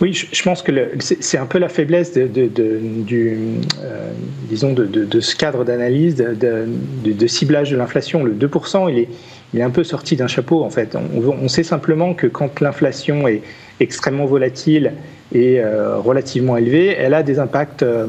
Oui, 0.00 0.12
je, 0.12 0.42
pense 0.42 0.62
que 0.62 0.72
c'est 0.98 1.38
un 1.38 1.46
peu 1.46 1.58
la 1.58 1.68
faiblesse 1.68 2.12
de, 2.14 2.26
du, 2.26 3.38
euh, 3.82 4.10
disons 4.48 4.72
de, 4.72 5.20
ce 5.20 5.36
cadre 5.36 5.64
d'analyse, 5.64 6.16
de, 6.16 7.26
ciblage 7.26 7.70
de 7.70 7.76
l'inflation. 7.76 8.24
Le 8.24 8.32
2%, 8.34 8.90
il 8.90 8.98
est, 8.98 9.08
il 9.52 9.60
est 9.60 9.62
un 9.62 9.70
peu 9.70 9.84
sorti 9.84 10.16
d'un 10.16 10.26
chapeau 10.26 10.62
en 10.64 10.70
fait. 10.70 10.96
On, 10.96 11.48
sait 11.48 11.62
simplement 11.62 12.14
que 12.14 12.26
quand 12.26 12.60
l'inflation 12.60 13.28
est 13.28 13.42
extrêmement 13.80 14.26
volatile 14.26 14.94
et 15.32 15.60
euh, 15.60 15.98
relativement 15.98 16.56
élevée, 16.56 16.88
elle 16.88 17.14
a 17.14 17.22
des 17.22 17.38
impacts 17.38 17.82
euh, 17.82 18.06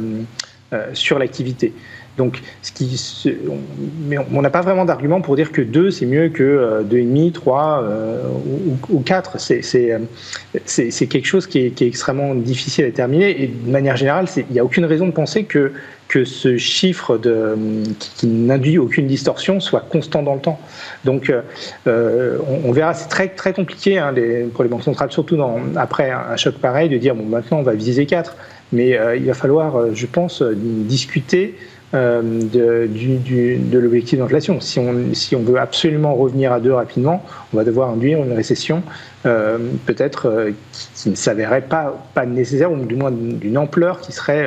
sur 0.93 1.19
l'activité. 1.19 1.73
Donc, 2.17 2.41
ce 2.61 2.71
qui, 2.71 2.97
on 4.31 4.41
n'a 4.41 4.49
pas 4.49 4.61
vraiment 4.61 4.85
d'argument 4.85 5.19
pour 5.19 5.35
dire 5.35 5.51
que 5.51 5.61
2, 5.61 5.91
c'est 5.91 6.05
mieux 6.05 6.29
que 6.29 6.83
2,5, 6.89 7.31
3 7.33 7.83
euh, 7.83 8.23
ou, 8.89 8.95
ou 8.97 8.99
4. 9.01 9.35
Euh, 9.35 9.99
c'est 10.65 11.07
quelque 11.07 11.25
chose 11.25 11.45
qui 11.45 11.59
est, 11.59 11.81
extrêmement 11.81 12.33
difficile 12.33 12.85
à 12.85 12.87
déterminer. 12.87 13.43
Et 13.43 13.47
de 13.47 13.69
manière 13.69 13.97
générale, 13.97 14.27
il 14.37 14.45
n'y 14.49 14.59
a 14.59 14.63
aucune 14.63 14.85
raison 14.85 15.07
de 15.07 15.11
penser 15.11 15.43
que, 15.43 15.73
ce 16.23 16.55
chiffre 16.55 17.19
qui, 17.99 18.27
n'induit 18.27 18.77
aucune 18.77 19.05
distorsion 19.05 19.59
soit 19.59 19.81
constant 19.81 20.23
dans 20.23 20.35
le 20.35 20.39
temps. 20.39 20.57
Donc, 21.03 21.29
euh, 21.87 22.37
on, 22.63 22.71
verra, 22.71 22.93
c'est 22.93 23.09
très, 23.09 23.51
compliqué 23.51 23.97
hein, 23.97 24.13
pour 24.53 24.63
les 24.63 24.69
banques 24.69 24.83
centrales, 24.83 25.11
surtout 25.11 25.37
après 25.75 26.11
un 26.11 26.37
choc 26.37 26.55
pareil, 26.55 26.87
de 26.87 26.97
dire, 26.97 27.15
bon, 27.15 27.25
maintenant, 27.25 27.57
on 27.57 27.63
va 27.63 27.73
viser 27.73 28.05
4. 28.05 28.37
Mais 28.71 28.97
il 29.17 29.25
va 29.25 29.33
falloir, 29.33 29.93
je 29.93 30.05
pense, 30.05 30.41
discuter 30.41 31.55
euh, 31.95 32.21
de, 32.21 33.79
l'objectif 33.79 34.19
d'inflation. 34.19 34.59
Si 34.59 34.79
on, 34.79 35.13
si 35.13 35.35
on 35.35 35.41
veut 35.41 35.59
absolument 35.59 36.13
revenir 36.13 36.51
à 36.51 36.59
deux 36.59 36.73
rapidement, 36.73 37.23
on 37.53 37.57
va 37.57 37.63
devoir 37.63 37.89
induire 37.89 38.19
une 38.19 38.33
récession 38.33 38.83
euh, 39.25 39.57
peut-être 39.85 40.27
euh, 40.27 40.51
qui, 40.95 41.09
ne 41.09 41.15
s'avérait 41.15 41.61
pas, 41.61 42.05
pas 42.13 42.25
nécessaire, 42.25 42.71
ou 42.71 42.77
du 42.85 42.95
moins 42.95 43.11
d'une 43.11 43.57
ampleur 43.57 44.01
qui 44.01 44.11
serait 44.11 44.45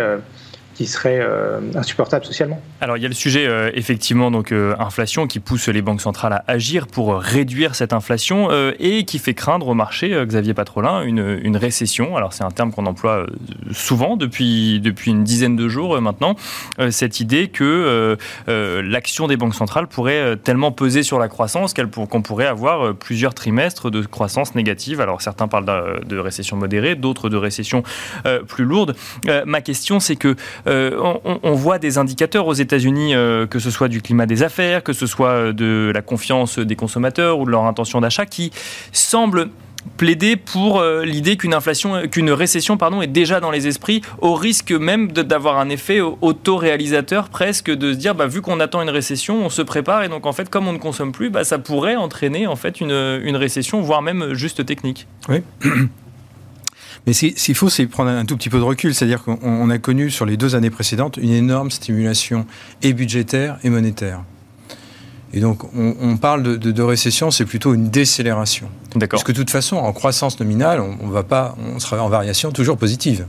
qui 0.78 0.86
serait 0.86 1.18
euh, 1.20 1.58
insupportable 1.74 2.24
socialement. 2.24 2.62
Alors 2.80 2.96
il 2.96 3.02
y 3.02 3.04
a 3.04 3.08
le 3.08 3.14
sujet 3.14 3.48
euh, 3.48 3.68
effectivement 3.74 4.30
donc 4.30 4.52
euh, 4.52 4.76
inflation 4.78 5.26
qui 5.26 5.40
pousse 5.40 5.66
les 5.66 5.82
banques 5.82 6.00
centrales 6.00 6.32
à 6.32 6.44
agir 6.46 6.86
pour 6.86 7.16
réduire 7.16 7.74
cette 7.74 7.92
inflation 7.92 8.48
et 8.78 9.04
qui 9.04 9.18
fait 9.18 9.34
craindre 9.34 9.66
au 9.66 9.74
marché 9.74 10.14
Xavier 10.24 10.54
Patrolin 10.54 11.02
une, 11.02 11.56
récession. 11.56 12.16
Alors 12.16 12.32
c'est 12.32 12.44
un 12.44 12.52
terme 12.52 12.70
qu'on 12.70 12.86
emploie 12.86 13.26
souvent 13.72 14.16
depuis 14.16 14.78
depuis 14.78 15.10
une 15.10 15.24
dizaine 15.24 15.56
de 15.56 15.68
jours 15.68 16.00
maintenant 16.00 16.36
cette 16.90 17.18
idée 17.18 17.48
que 17.48 18.16
l'action 18.46 19.26
des 19.26 19.36
banques 19.36 19.56
centrales 19.56 19.88
pourrait 19.88 20.36
tellement 20.36 20.70
peser 20.70 21.02
sur 21.02 21.18
la 21.18 21.26
croissance 21.26 21.74
qu'on 21.74 22.22
pourrait 22.22 22.46
avoir 22.46 22.94
plusieurs 22.94 23.34
trimestres 23.34 23.90
de 23.90 24.02
croissance 24.02 24.54
négative. 24.54 25.00
Alors 25.00 25.20
certains 25.22 25.48
parlent 25.48 26.04
de 26.06 26.18
récession 26.18 26.56
modérée, 26.56 26.94
d'autres 26.94 27.28
de 27.28 27.36
récession 27.36 27.82
plus 28.46 28.64
lourde. 28.64 28.94
ma 29.44 29.60
question 29.60 29.98
c'est 29.98 30.16
que 30.16 30.36
euh, 30.68 31.14
on, 31.42 31.52
voit 31.52 31.78
des 31.78 31.98
indicateurs 31.98 32.46
aux 32.46 32.54
États-Unis, 32.54 33.14
euh, 33.14 33.46
que 33.46 33.58
ce 33.58 33.70
soit 33.70 33.88
du 33.88 34.02
climat 34.02 34.26
des 34.26 34.42
affaires, 34.42 34.82
que 34.82 34.92
ce 34.92 35.06
soit 35.06 35.30
euh, 35.30 35.52
de 35.52 35.90
la 35.94 36.02
confiance 36.02 36.58
des 36.58 36.76
consommateurs 36.76 37.38
ou 37.38 37.46
de 37.46 37.50
leur 37.50 37.64
intention 37.64 38.00
d'achat, 38.00 38.26
qui 38.26 38.52
semblent 38.92 39.48
plaider 39.96 40.36
pour 40.36 40.82
l'idée 40.82 41.36
qu'une 41.36 41.54
inflation, 41.54 42.08
qu'une 42.08 42.30
récession 42.30 42.76
pardon, 42.76 43.00
est 43.00 43.06
déjà 43.06 43.40
dans 43.40 43.50
les 43.50 43.68
esprits, 43.68 44.02
au 44.20 44.34
risque 44.34 44.72
même 44.72 45.12
d'avoir 45.12 45.58
un 45.58 45.68
effet 45.70 46.00
auto-réalisateur 46.00 47.30
presque, 47.30 47.70
de 47.70 47.92
se 47.92 47.96
dire 47.96 48.14
bah, 48.14 48.26
vu 48.26 48.42
qu'on 48.42 48.60
attend 48.60 48.82
une 48.82 48.90
récession, 48.90 49.46
on 49.46 49.48
se 49.48 49.62
prépare 49.62 50.02
et 50.02 50.08
donc 50.08 50.26
en 50.26 50.32
fait 50.32 50.50
comme 50.50 50.68
on 50.68 50.72
ne 50.72 50.78
consomme 50.78 51.12
plus, 51.12 51.30
bah, 51.30 51.44
ça 51.44 51.58
pourrait 51.58 51.96
entraîner 51.96 52.46
en 52.46 52.56
fait 52.56 52.80
une, 52.80 52.90
une 52.90 53.36
récession, 53.36 53.80
voire 53.80 54.02
même 54.02 54.34
juste 54.34 54.66
technique. 54.66 55.06
Oui. 55.28 55.42
Mais 57.08 57.14
ce 57.14 57.28
qu'il 57.28 57.54
faut, 57.54 57.70
c'est 57.70 57.86
prendre 57.86 58.10
un 58.10 58.26
tout 58.26 58.36
petit 58.36 58.50
peu 58.50 58.58
de 58.58 58.64
recul. 58.64 58.94
C'est-à-dire 58.94 59.24
qu'on 59.24 59.70
a 59.70 59.78
connu 59.78 60.10
sur 60.10 60.26
les 60.26 60.36
deux 60.36 60.54
années 60.54 60.68
précédentes 60.68 61.16
une 61.16 61.30
énorme 61.30 61.70
stimulation 61.70 62.44
et 62.82 62.92
budgétaire 62.92 63.58
et 63.64 63.70
monétaire. 63.70 64.24
Et 65.32 65.40
donc, 65.40 65.62
on, 65.74 66.18
parle 66.18 66.58
de, 66.58 66.82
récession, 66.82 67.30
c'est 67.30 67.46
plutôt 67.46 67.72
une 67.72 67.88
décélération. 67.88 68.68
D'accord. 68.94 69.20
Parce 69.20 69.24
que 69.24 69.32
de 69.32 69.38
toute 69.38 69.48
façon, 69.50 69.76
en 69.76 69.90
croissance 69.94 70.38
nominale, 70.38 70.82
on, 70.82 71.08
va 71.08 71.22
pas, 71.22 71.56
on 71.74 71.78
sera 71.78 72.02
en 72.02 72.10
variation 72.10 72.52
toujours 72.52 72.76
positive. 72.76 73.24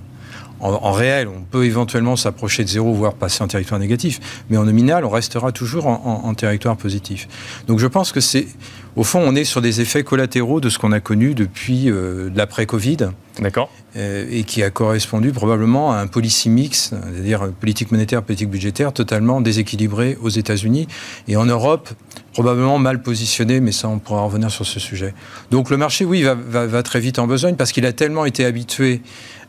En, 0.61 0.91
réel, 0.91 1.27
on 1.27 1.41
peut 1.41 1.65
éventuellement 1.65 2.15
s'approcher 2.15 2.63
de 2.63 2.69
zéro, 2.69 2.93
voire 2.93 3.13
passer 3.13 3.43
en 3.43 3.47
territoire 3.47 3.79
négatif, 3.79 4.19
mais 4.49 4.57
en 4.57 4.65
nominal, 4.65 5.05
on 5.05 5.09
restera 5.09 5.51
toujours 5.51 5.87
en, 5.87 6.33
territoire 6.33 6.77
positif. 6.77 7.27
Donc 7.67 7.79
je 7.79 7.87
pense 7.87 8.11
que 8.11 8.19
c'est, 8.19 8.47
au 8.95 9.03
fond, 9.03 9.21
on 9.23 9.35
est 9.35 9.43
sur 9.43 9.61
des 9.61 9.81
effets 9.81 10.03
collatéraux 10.03 10.59
de 10.59 10.69
ce 10.69 10.77
qu'on 10.77 10.91
a 10.91 10.99
connu 10.99 11.33
depuis 11.33 11.89
euh, 11.89 12.29
l'après-Covid. 12.35 13.09
D'accord. 13.39 13.69
Euh, 13.95 14.27
et 14.29 14.43
qui 14.43 14.61
a 14.63 14.69
correspondu 14.69 15.31
probablement 15.31 15.91
à 15.93 15.97
un 15.97 16.07
policy 16.07 16.49
mix, 16.49 16.93
c'est-à-dire 17.13 17.49
politique 17.59 17.91
monétaire, 17.91 18.21
politique 18.21 18.49
budgétaire, 18.49 18.93
totalement 18.93 19.41
déséquilibré 19.41 20.17
aux 20.21 20.29
États-Unis 20.29 20.87
et 21.27 21.37
en 21.37 21.45
Europe, 21.45 21.89
probablement 22.33 22.77
mal 22.77 23.01
positionné, 23.01 23.61
mais 23.61 23.71
ça, 23.71 23.87
on 23.87 23.97
pourra 23.97 24.21
revenir 24.21 24.51
sur 24.51 24.65
ce 24.65 24.79
sujet. 24.79 25.13
Donc 25.51 25.69
le 25.69 25.77
marché, 25.77 26.05
oui, 26.05 26.21
va, 26.21 26.35
va 26.35 26.83
très 26.83 26.99
vite 26.99 27.17
en 27.17 27.27
besogne 27.27 27.55
parce 27.55 27.71
qu'il 27.71 27.85
a 27.85 27.93
tellement 27.93 28.25
été 28.25 28.45
habitué 28.45 29.01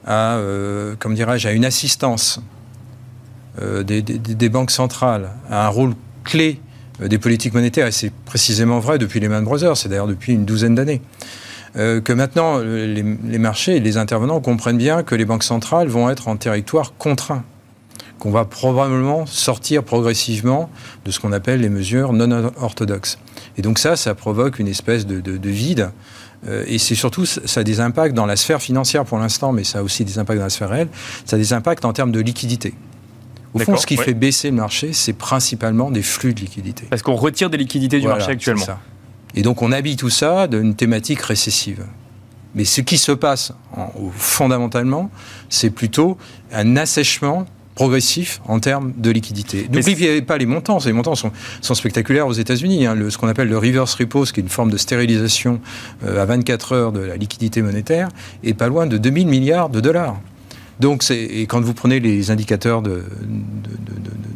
à, 0.06 0.36
euh, 0.36 0.94
comme 0.98 1.14
dirais-je, 1.14 1.48
à 1.48 1.52
une 1.52 1.64
assistance 1.64 2.40
euh, 3.60 3.82
des, 3.82 4.48
banques 4.48 4.70
centrales, 4.70 5.30
à 5.50 5.66
un 5.66 5.68
rôle 5.68 5.94
clé 6.24 6.60
euh, 7.02 7.08
des 7.08 7.18
politiques 7.18 7.54
monétaires, 7.54 7.86
et 7.86 7.92
c'est 7.92 8.12
précisément 8.24 8.78
vrai 8.78 8.98
depuis 8.98 9.20
les 9.20 9.28
Man 9.28 9.44
Brothers, 9.44 9.76
c'est 9.76 9.88
d'ailleurs 9.88 10.06
depuis 10.06 10.32
une 10.32 10.44
douzaine 10.44 10.74
d'années, 10.74 11.02
que 11.76 12.12
maintenant 12.12 12.58
les, 12.58 13.02
marchés 13.38 13.76
et 13.76 13.80
les 13.80 13.96
intervenants 13.96 14.40
comprennent 14.40 14.76
bien 14.76 15.04
que 15.04 15.14
les 15.14 15.24
banques 15.24 15.44
centrales 15.44 15.86
vont 15.86 16.10
être 16.10 16.26
en 16.26 16.36
territoire 16.36 16.94
contraint, 16.98 17.44
qu'on 18.18 18.32
va 18.32 18.44
probablement 18.44 19.24
sortir 19.24 19.84
progressivement 19.84 20.68
de 21.04 21.12
ce 21.12 21.20
qu'on 21.20 21.30
appelle 21.30 21.60
les 21.60 21.68
mesures 21.68 22.12
non 22.12 22.50
orthodoxes. 22.60 23.20
Et 23.56 23.62
donc 23.62 23.78
ça, 23.78 23.94
ça 23.94 24.16
provoque 24.16 24.58
une 24.58 24.66
espèce 24.66 25.06
de, 25.06 25.20
de 25.20 25.48
vide 25.48 25.92
et 26.48 26.78
c'est 26.78 26.94
surtout, 26.94 27.26
ça 27.26 27.60
a 27.60 27.64
des 27.64 27.80
impacts 27.80 28.14
dans 28.14 28.26
la 28.26 28.36
sphère 28.36 28.62
financière 28.62 29.04
pour 29.04 29.18
l'instant, 29.18 29.52
mais 29.52 29.64
ça 29.64 29.80
a 29.80 29.82
aussi 29.82 30.04
des 30.04 30.18
impacts 30.18 30.38
dans 30.38 30.44
la 30.44 30.50
sphère 30.50 30.70
réelle. 30.70 30.88
Ça 31.24 31.36
a 31.36 31.38
des 31.38 31.52
impacts 31.52 31.84
en 31.84 31.92
termes 31.92 32.12
de 32.12 32.20
liquidité. 32.20 32.74
Au 33.52 33.58
fond, 33.58 33.76
ce 33.76 33.86
qui 33.86 33.96
fait 33.96 34.14
baisser 34.14 34.50
le 34.50 34.56
marché, 34.56 34.92
c'est 34.92 35.12
principalement 35.12 35.90
des 35.90 36.02
flux 36.02 36.34
de 36.34 36.40
liquidité. 36.40 36.86
Parce 36.88 37.02
qu'on 37.02 37.16
retire 37.16 37.50
des 37.50 37.58
liquidités 37.58 38.00
du 38.00 38.06
marché 38.06 38.30
actuellement. 38.30 38.64
Ça. 38.64 38.80
Et 39.34 39.42
donc 39.42 39.62
on 39.62 39.72
habille 39.72 39.96
tout 39.96 40.10
ça 40.10 40.46
d'une 40.46 40.74
thématique 40.74 41.20
récessive. 41.20 41.84
Mais 42.54 42.64
ce 42.64 42.80
qui 42.80 42.98
se 42.98 43.12
passe 43.12 43.52
fondamentalement, 44.16 45.10
c'est 45.48 45.70
plutôt 45.70 46.18
un 46.52 46.76
assèchement 46.76 47.46
progressif 47.80 48.42
en 48.46 48.60
termes 48.60 48.92
de 48.98 49.10
liquidité. 49.10 49.66
N'oubliez 49.72 50.20
pas 50.20 50.36
les 50.36 50.44
montants. 50.44 50.80
Ces 50.80 50.92
montants 50.92 51.14
sont, 51.14 51.32
sont 51.62 51.74
spectaculaires 51.74 52.26
aux 52.26 52.34
États-Unis. 52.34 52.84
Hein. 52.84 52.94
ce 53.08 53.16
qu'on 53.16 53.26
appelle 53.26 53.48
le 53.48 53.56
reverse 53.56 53.94
repo, 53.94 54.24
qui 54.24 54.40
est 54.40 54.42
une 54.42 54.50
forme 54.50 54.70
de 54.70 54.76
stérilisation 54.76 55.62
euh, 56.04 56.20
à 56.20 56.26
24 56.26 56.72
heures 56.72 56.92
de 56.92 57.00
la 57.00 57.16
liquidité 57.16 57.62
monétaire, 57.62 58.08
est 58.44 58.52
pas 58.52 58.68
loin 58.68 58.86
de 58.86 58.98
2000 58.98 59.26
milliards 59.28 59.70
de 59.70 59.80
dollars. 59.80 60.20
Donc, 60.78 61.10
et 61.10 61.46
quand 61.46 61.62
vous 61.62 61.72
prenez 61.72 62.00
les 62.00 62.30
indicateurs 62.30 62.82
de, 62.82 63.02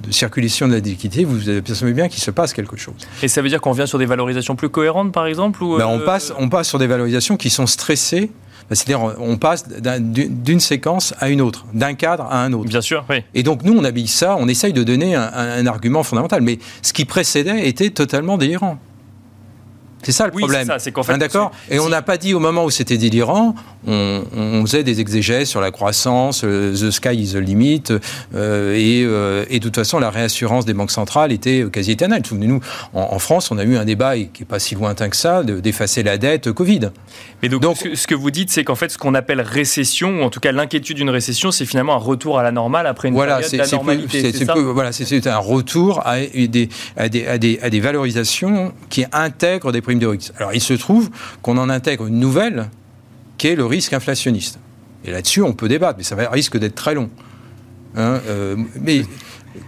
de, 0.07 0.13
circulation 0.13 0.67
de 0.67 0.73
la 0.73 0.79
liquidité, 0.79 1.25
vous 1.25 1.39
percevez 1.61 1.93
bien 1.93 2.09
qu'il 2.09 2.23
se 2.23 2.31
passe 2.31 2.55
quelque 2.55 2.77
chose. 2.77 2.95
Et 3.23 3.29
ça 3.29 3.43
veut 3.43 3.49
dire 3.51 3.61
qu'on 3.61 3.73
vient 3.73 3.87
sur 3.87 3.99
des 3.99 4.07
valorisations 4.07 4.57
plus 4.57 4.71
cohérentes, 4.71 5.13
par 5.13 5.27
exemple 5.27 5.63
ou 5.63 5.77
ben, 5.77 5.87
on, 5.87 6.01
euh, 6.01 6.05
passe, 6.05 6.33
on 6.39 6.49
passe 6.49 6.69
sur 6.69 6.79
des 6.79 6.87
valorisations 6.87 7.37
qui 7.37 7.51
sont 7.51 7.67
stressées 7.67 8.31
c'est-à-dire, 8.71 9.15
on 9.19 9.37
passe 9.37 9.67
d'une 9.69 10.61
séquence 10.61 11.15
à 11.21 11.29
une 11.29 11.41
autre, 11.41 11.67
d'un 11.73 11.95
cadre 11.95 12.25
à 12.25 12.43
un 12.43 12.53
autre. 12.53 12.69
Bien 12.69 12.81
sûr, 12.81 13.05
oui. 13.11 13.23
Et 13.35 13.43
donc, 13.43 13.63
nous, 13.63 13.77
on 13.77 13.85
habille 13.85 14.09
ça, 14.09 14.37
on 14.39 14.49
essaye 14.49 14.73
de 14.73 14.83
donner 14.83 15.15
un 15.15 15.67
argument 15.67 16.03
fondamental. 16.03 16.41
Mais 16.43 16.59
ce 16.83 16.93
qui 16.93 17.05
précédait 17.05 17.69
était 17.69 17.91
totalement 17.91 18.39
délirant. 18.39 18.79
C'est 20.05 20.13
ça 20.13 20.27
le 20.27 20.33
problème. 20.33 20.73
C'est 20.79 20.93
qu'en 20.93 21.03
fait, 21.03 21.17
d'accord. 21.19 21.53
Et 21.71 21.79
on 21.79 21.89
n'a 21.89 22.03
pas 22.03 22.17
dit 22.17 22.35
au 22.35 22.41
moment 22.41 22.65
où 22.65 22.71
c'était 22.71 22.99
délirant, 22.99 23.55
on, 23.87 24.63
faisait 24.65 24.83
des 24.83 25.01
exégèses 25.01 25.49
sur 25.49 25.61
la 25.61 25.71
croissance, 25.71 26.43
euh, 26.45 26.73
the 26.73 26.91
sky 26.91 27.15
is 27.15 27.33
the 27.33 27.37
limit, 27.37 27.85
euh, 27.91 27.99
euh, 28.35 29.45
et, 29.49 29.59
de 29.59 29.65
toute 29.65 29.77
façon 29.77 29.99
la 29.99 30.11
réassurance 30.11 30.65
des 30.65 30.73
banques 30.73 30.91
centrales 30.91 31.33
était 31.33 31.65
quasi 31.71 31.93
éternelle. 31.93 32.23
Souvenez-nous, 32.25 32.61
en, 32.95 33.19
France, 33.19 33.51
on 33.51 33.59
a 33.59 33.65
eu 33.65 33.77
un 33.77 33.85
débat 33.85 34.17
qui 34.17 34.31
n'est 34.41 34.47
pas 34.47 34.59
si 34.59 34.75
lointain 34.75 35.09
que 35.09 35.17
ça 35.17 35.43
d'effacer 35.43 36.03
la 36.03 36.19
dette 36.19 36.53
Covid. 36.53 36.91
Mais 37.43 37.49
donc, 37.49 37.77
ce, 37.77 38.07
que 38.07 38.15
vous 38.15 38.31
dites, 38.31 38.51
c'est 38.51 38.65
qu'en 38.65 38.75
fait, 38.75 38.91
ce 38.91 38.99
qu'on 38.99 39.15
appelle 39.15 39.41
récession, 39.41 40.21
ou 40.21 40.23
en 40.23 40.31
tout 40.31 40.41
cas 40.41 40.53
l'inquiétude 40.53 40.97
d'une 40.97 41.11
récession, 41.11 41.51
c'est 41.51 41.67
finalement 41.67 41.95
un 41.95 41.99
retour 41.99 42.39
à 42.39 42.43
la 42.43 42.53
normale 42.53 42.87
après 42.87 43.09
une 43.09 43.15
voilà, 43.15 43.39
période 43.39 43.71
d'anormalité. 43.71 44.33
Voilà, 44.73 44.93
c'est 44.93 45.27
un 45.27 45.39
retour 45.39 46.01
à 46.07 46.19
des, 46.21 46.69
à 46.97 47.09
des, 47.09 47.27
à 47.27 47.39
des, 47.39 47.59
à 47.63 47.71
des 47.71 47.81
valorisations 47.81 48.73
qui 48.89 49.05
intègrent 49.13 49.73
des 49.73 49.83
prix 49.99 50.31
alors 50.39 50.53
il 50.53 50.61
se 50.61 50.75
trouve 50.75 51.11
qu'on 51.43 51.59
en 51.59 51.69
intègre 51.71 52.07
une 52.07 52.19
nouvelle 52.19 52.69
qui 53.39 53.49
est 53.49 53.57
le 53.57 53.67
risque 53.67 53.93
inflationniste. 53.93 54.59
Et 55.05 55.11
là-dessus, 55.11 55.43
on 55.43 55.53
peut 55.53 55.69
débattre, 55.69 55.99
mais 55.99 56.05
ça 56.05 56.15
va, 56.15 56.31
risque 56.31 56.57
d'être 56.57 56.75
très 56.75 56.95
long. 56.95 57.11
Hein, 57.97 58.21
euh, 58.27 58.57
mais 58.81 59.05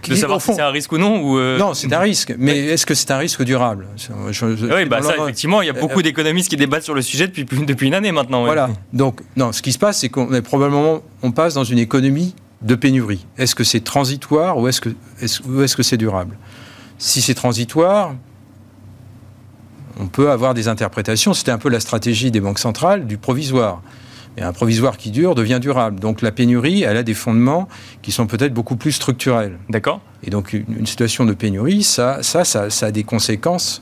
de 0.07 0.15
savoir 0.15 0.41
si 0.41 0.53
c'est 0.53 0.61
un 0.61 0.69
risque 0.69 0.91
ou 0.91 0.97
non 0.97 1.21
ou 1.21 1.37
euh, 1.37 1.57
Non, 1.57 1.73
c'est 1.73 1.91
un 1.93 1.99
risque. 1.99 2.33
Mais 2.37 2.57
est-ce 2.57 2.85
que 2.85 2.93
c'est 2.93 3.11
un 3.11 3.17
risque 3.17 3.43
durable? 3.43 3.87
Oui, 4.31 4.85
bah 4.85 5.01
ça, 5.01 5.15
effectivement, 5.17 5.61
il 5.61 5.67
y 5.67 5.69
a 5.69 5.73
beaucoup 5.73 5.99
euh, 5.99 6.03
d'économistes 6.03 6.49
qui 6.49 6.57
débattent 6.57 6.83
sur 6.83 6.93
le 6.93 7.01
sujet 7.01 7.27
depuis, 7.27 7.45
depuis 7.45 7.87
une 7.87 7.93
année 7.93 8.11
maintenant. 8.11 8.43
Voilà. 8.43 8.69
Donc, 8.93 9.21
non, 9.35 9.51
ce 9.51 9.61
qui 9.61 9.71
se 9.71 9.79
passe, 9.79 9.99
c'est 9.99 10.09
qu'on 10.09 10.33
est 10.33 10.41
probablement, 10.41 11.01
on 11.21 11.31
passe 11.31 11.53
dans 11.53 11.63
une 11.63 11.79
économie 11.79 12.35
de 12.61 12.75
pénurie. 12.75 13.25
Est-ce 13.37 13.55
que 13.55 13.63
c'est 13.63 13.83
transitoire 13.83 14.57
ou 14.57 14.67
est-ce 14.67 14.81
que 14.81 14.89
est-ce 15.21 15.75
que 15.75 15.83
c'est 15.83 15.97
durable? 15.97 16.37
Si 16.97 17.21
c'est 17.21 17.35
transitoire, 17.35 18.15
on 19.99 20.07
peut 20.07 20.31
avoir 20.31 20.53
des 20.53 20.67
interprétations. 20.67 21.33
C'était 21.33 21.51
un 21.51 21.57
peu 21.57 21.69
la 21.69 21.79
stratégie 21.79 22.31
des 22.31 22.39
banques 22.39 22.59
centrales 22.59 23.07
du 23.07 23.17
provisoire. 23.17 23.81
Et 24.37 24.43
un 24.43 24.53
provisoire 24.53 24.97
qui 24.97 25.09
dure 25.09 25.33
devient 25.33 25.59
durable. 25.59 25.99
Donc 25.99 26.21
la 26.21 26.31
pénurie, 26.31 26.83
elle 26.83 26.97
a 26.97 27.03
des 27.03 27.15
fondements 27.15 27.67
qui 28.03 28.11
sont 28.11 28.27
peut-être 28.27 28.53
beaucoup 28.53 28.75
plus 28.75 28.91
structurels. 28.91 29.57
D'accord. 29.69 29.99
Et 30.23 30.29
donc 30.29 30.53
une, 30.53 30.85
situation 30.85 31.25
de 31.25 31.33
pénurie, 31.33 31.81
ça, 31.81 32.21
ça, 32.21 32.45
ça, 32.45 32.69
ça 32.69 32.87
a 32.87 32.91
des 32.91 33.03
conséquences 33.03 33.81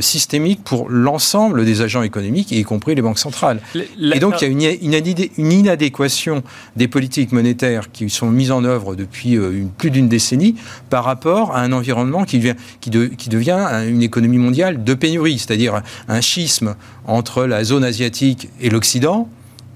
systémique 0.00 0.62
pour 0.64 0.88
l'ensemble 0.88 1.64
des 1.64 1.80
agents 1.80 2.02
économiques, 2.02 2.52
y 2.52 2.62
compris 2.64 2.94
les 2.94 3.02
banques 3.02 3.18
centrales. 3.18 3.60
et 3.74 4.18
donc 4.18 4.40
il 4.40 4.62
y 4.62 4.66
a 4.66 4.70
une, 4.70 5.28
une, 5.38 5.52
inadéquation 5.52 6.42
des 6.76 6.88
politiques 6.88 7.32
monétaires 7.32 7.90
qui 7.92 8.08
sont 8.10 8.30
mises 8.30 8.50
en 8.50 8.64
œuvre 8.64 8.94
depuis 8.94 9.36
euh, 9.36 9.52
une, 9.52 9.68
plus 9.68 9.90
d'une 9.90 10.08
décennie 10.08 10.56
par 10.90 11.04
rapport 11.04 11.54
à 11.54 11.60
un 11.60 11.72
environnement 11.72 12.24
qui 12.24 12.38
devient, 12.38 12.54
qui, 12.80 12.90
qui 12.90 13.28
devient 13.28 13.84
une 13.88 14.02
économie 14.02 14.38
mondiale 14.38 14.82
de 14.82 14.94
pénurie, 14.94 15.38
c'est-à-dire 15.38 15.82
un 16.08 16.20
schisme 16.20 16.74
entre 17.06 17.44
la 17.44 17.64
zone 17.64 17.84
asiatique 17.84 18.48
et 18.60 18.70
l'Occident 18.70 19.28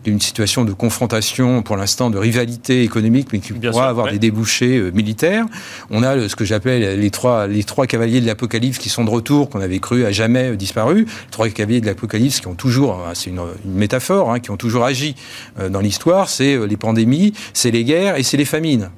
d'une 0.06 0.20
situation 0.20 0.64
de 0.64 0.72
confrontation, 0.72 1.62
pour 1.62 1.76
l'instant, 1.76 2.10
de 2.10 2.18
rivalité 2.18 2.84
économique, 2.84 3.28
mais 3.32 3.40
qui 3.40 3.52
pourra 3.52 3.88
avoir 3.88 4.10
des 4.10 4.20
débouchés 4.20 4.78
euh, 4.78 4.90
militaires. 4.92 5.46
On 5.90 6.04
a 6.04 6.16
euh, 6.16 6.28
ce 6.28 6.36
que 6.36 6.44
j'appelle 6.44 7.00
les 7.00 7.10
trois, 7.10 7.48
les 7.48 7.64
trois 7.64 7.88
cavaliers 7.88 8.20
de 8.20 8.26
l'Apocalypse 8.26 8.78
qui 8.78 8.88
sont 8.88 9.04
de 9.04 9.10
retour, 9.10 9.50
qu'on 9.50 9.60
avait 9.60 9.80
cru 9.80 10.04
à 10.04 10.12
jamais 10.12 10.52
euh, 10.52 10.56
disparu. 10.56 11.06
Les 11.06 11.30
trois 11.32 11.48
cavaliers 11.48 11.80
de 11.80 11.86
l'Apocalypse 11.86 12.38
qui 12.38 12.46
ont 12.46 12.54
toujours, 12.54 13.02
c'est 13.14 13.30
une, 13.30 13.42
métaphore, 13.64 14.30
hein, 14.30 14.38
qui 14.38 14.52
ont 14.52 14.56
toujours 14.56 14.84
agi 14.84 15.16
dans 15.70 15.80
l'histoire, 15.80 16.28
c'est 16.28 16.56
les 16.66 16.76
pandémies, 16.76 17.32
c'est 17.52 17.72
les 17.72 17.84
guerres 17.84 18.16
et 18.16 18.22
c'est 18.22 18.36
les 18.36 18.44
famines. 18.44 18.90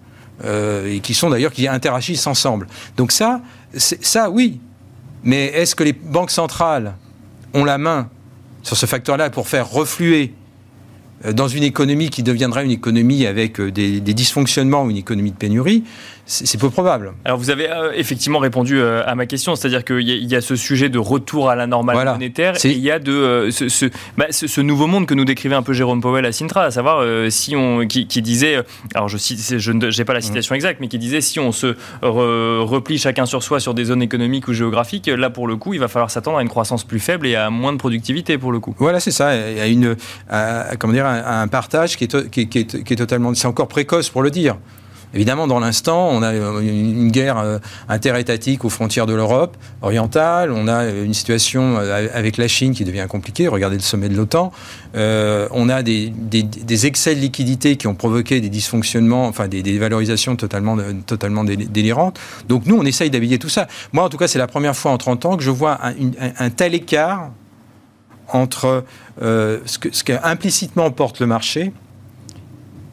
et 0.45 1.01
qui 1.01 1.15
sont 1.15 1.31
d'ailleurs, 1.31 1.53
qui 1.53 1.67
interagissent 1.67 2.27
ensemble. 2.27 2.67
Donc 2.97 3.13
ça, 3.13 3.41
ça, 3.75 4.31
oui. 4.31 4.61
Mais 5.25 5.47
est-ce 5.47 5.75
que 5.75 5.85
les 5.85 5.93
banques 5.93 6.31
centrales 6.31 6.95
ont 7.55 7.65
la 7.65 7.79
main 7.79 8.09
sur 8.63 8.77
ce 8.77 8.87
facteur-là 8.87 9.31
pour 9.31 9.49
faire 9.49 9.71
refluer 9.71 10.33
euh, 10.33 10.38
dans 11.25 11.49
une 11.49 11.65
économie 11.65 12.11
qui 12.11 12.23
deviendra 12.23 12.63
une 12.63 12.71
économie 12.71 13.27
avec 13.27 13.61
euh, 13.61 13.71
des, 13.71 14.01
dysfonctionnements 14.01 14.85
ou 14.85 14.91
une 14.91 14.97
économie 14.97 15.33
de 15.33 15.37
pénurie, 15.37 15.85
c'est 16.27 16.61
peu 16.61 16.69
probable. 16.69 17.15
Alors 17.25 17.39
vous 17.39 17.49
avez 17.49 17.71
euh, 17.71 17.93
effectivement 17.95 18.39
répondu 18.39 18.83
à 18.83 19.15
ma 19.15 19.25
question, 19.25 19.57
c'est-à-dire 19.57 19.83
qu'il 19.83 20.03
y, 20.03 20.37
a 20.37 20.41
ce 20.43 20.57
sujet 20.57 20.91
de 20.91 20.99
retour 20.99 21.49
à 21.49 21.57
la 21.57 21.67
normale 21.67 22.05
monétaire 22.05 22.55
et 22.67 22.73
il 22.73 22.81
y 22.81 22.91
a 22.91 22.99
de 22.99 23.49
bah, 24.19 24.27
ce, 24.31 24.47
ce, 24.47 24.61
nouveau 24.61 24.87
monde 24.87 25.07
que 25.07 25.15
nous 25.15 25.25
décrivait 25.25 25.55
un 25.55 25.63
peu 25.63 25.73
Jérôme 25.73 26.03
Powell 26.03 26.27
à 26.27 26.33
Sintra, 26.33 26.65
à 26.65 26.71
savoir 26.71 27.03
si 27.31 27.57
on 27.57 27.87
qui, 27.87 28.05
disait, 28.21 28.63
alors 28.95 29.09
je 29.09 29.17
je 29.17 29.73
n'ai 29.73 30.05
pas 30.05 30.13
la 30.13 30.21
citation 30.21 30.55
mmh. 30.55 30.57
exacte, 30.57 30.81
mais 30.83 30.89
qui 30.89 30.99
disait 30.99 31.23
si 31.23 31.41
on 31.41 31.51
se 31.51 31.75
replie 32.03 32.99
chacun 32.99 33.25
sur 33.25 33.43
soi 33.43 33.59
sur 33.59 33.73
des 33.73 33.87
zones 33.87 34.03
économiques 34.03 34.49
ou 34.49 34.53
géographiques, 34.53 35.07
là 35.07 35.31
pour 35.31 35.47
le 35.47 35.57
coup, 35.57 35.73
il 35.73 35.81
va 35.81 35.89
falloir 35.89 36.11
s'attendre 36.11 36.37
à 36.37 36.43
une 36.43 36.51
croissance 36.51 36.85
plus 36.85 37.01
faible 37.01 37.27
et 37.27 37.37
à 37.37 37.49
moins 37.49 37.73
de 37.73 37.79
productivité 37.79 38.37
pour 38.37 38.53
le 38.53 38.61
coup. 38.61 38.75
Voilà, 38.79 39.01
c'est 39.01 39.13
ça. 39.13 39.29
A 39.29 39.67
une, 39.67 39.97
comment 40.79 40.93
dire, 40.93 41.08
un, 41.09 41.49
partage 41.49 41.97
qui 41.97 42.05
est, 42.05 42.97
totalement, 42.97 43.35
c'est 43.35 43.47
encore 43.47 43.69
précoce 43.69 44.09
pour 44.09 44.23
le 44.23 44.31
dire. 44.31 44.57
Évidemment, 45.15 45.47
dans 45.47 45.59
l'instant, 45.59 46.11
on 46.11 46.23
a 46.23 46.35
une 46.35 47.11
guerre 47.11 47.39
euh, 47.39 47.59
interétatique 47.89 48.65
aux 48.65 48.69
frontières 48.69 49.07
de 49.07 49.15
l'Europe 49.15 49.57
orientale, 49.81 50.53
on 50.53 50.69
a 50.69 50.85
une 50.85 51.15
situation 51.15 51.79
euh, 51.79 52.09
avec 52.13 52.37
la 52.37 52.47
Chine 52.47 52.75
qui 52.75 52.85
devient 52.85 53.07
compliquée, 53.09 53.49
regardez 53.49 53.77
le 53.77 53.83
sommet 53.83 54.11
de 54.11 54.17
l'OTAN, 54.17 54.53
euh, 54.97 55.49
on 55.53 55.71
a 55.71 55.83
des, 55.83 56.13
excès 56.85 57.15
de 57.15 57.21
liquidité 57.21 57.77
qui 57.77 57.87
ont 57.87 57.95
provoqué 57.95 58.43
des 58.43 58.51
dysfonctionnements, 58.51 59.27
enfin 59.27 59.49
des, 59.49 59.63
des 59.63 59.79
valorisations 59.79 60.37
totalement, 60.37 60.77
totalement 61.07 61.43
délirantes. 61.43 62.21
Donc 62.47 62.67
nous, 62.67 62.77
on 62.77 62.85
essaye 62.85 63.09
d'habiller 63.09 63.39
tout 63.39 63.49
ça. 63.49 63.67
Moi, 63.93 64.05
en 64.05 64.11
tout 64.11 64.19
cas, 64.19 64.29
c'est 64.29 64.39
la 64.39 64.47
première 64.47 64.77
fois 64.77 64.91
en 64.91 64.99
30 64.99 65.25
ans 65.25 65.37
que 65.39 65.43
je 65.43 65.51
vois 65.51 65.81
un 66.39 66.51
tel 66.51 66.75
écart 66.75 67.31
entre 68.29 68.85
euh, 69.23 69.61
ce, 69.65 69.79
que, 69.79 69.89
ce 69.93 70.05
qu'implicitement 70.05 70.91
porte 70.91 71.21
le 71.21 71.27
marché 71.27 71.73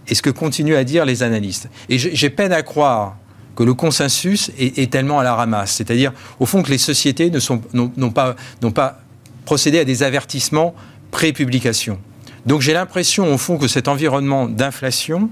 et 0.08 0.16
ce 0.16 0.22
que 0.22 0.30
continuent 0.30 0.76
à 0.76 0.84
dire 0.84 1.06
les 1.06 1.24
analystes. 1.24 1.70
Et 1.90 1.98
j'ai 1.98 2.30
peine 2.30 2.52
à 2.52 2.62
croire 2.62 3.18
que 3.56 3.64
le 3.64 3.74
consensus 3.74 4.52
est, 4.58 4.92
tellement 4.92 5.20
à 5.20 5.24
la 5.24 5.34
ramasse. 5.34 5.72
C'est-à-dire, 5.72 6.12
au 6.40 6.46
fond, 6.46 6.62
que 6.62 6.70
les 6.70 6.78
sociétés 6.78 7.32
n'ont 7.74 8.12
pas, 8.12 8.36
pas 8.74 9.00
procédé 9.46 9.80
à 9.80 9.86
des 9.86 10.04
avertissements 10.04 10.76
pré-publication. 11.12 12.00
Donc 12.46 12.62
j'ai 12.62 12.74
l'impression, 12.74 13.34
au 13.34 13.38
fond, 13.38 13.58
que 13.58 13.68
cet 13.68 13.88
environnement 13.88 14.48
d'inflation 14.48 15.30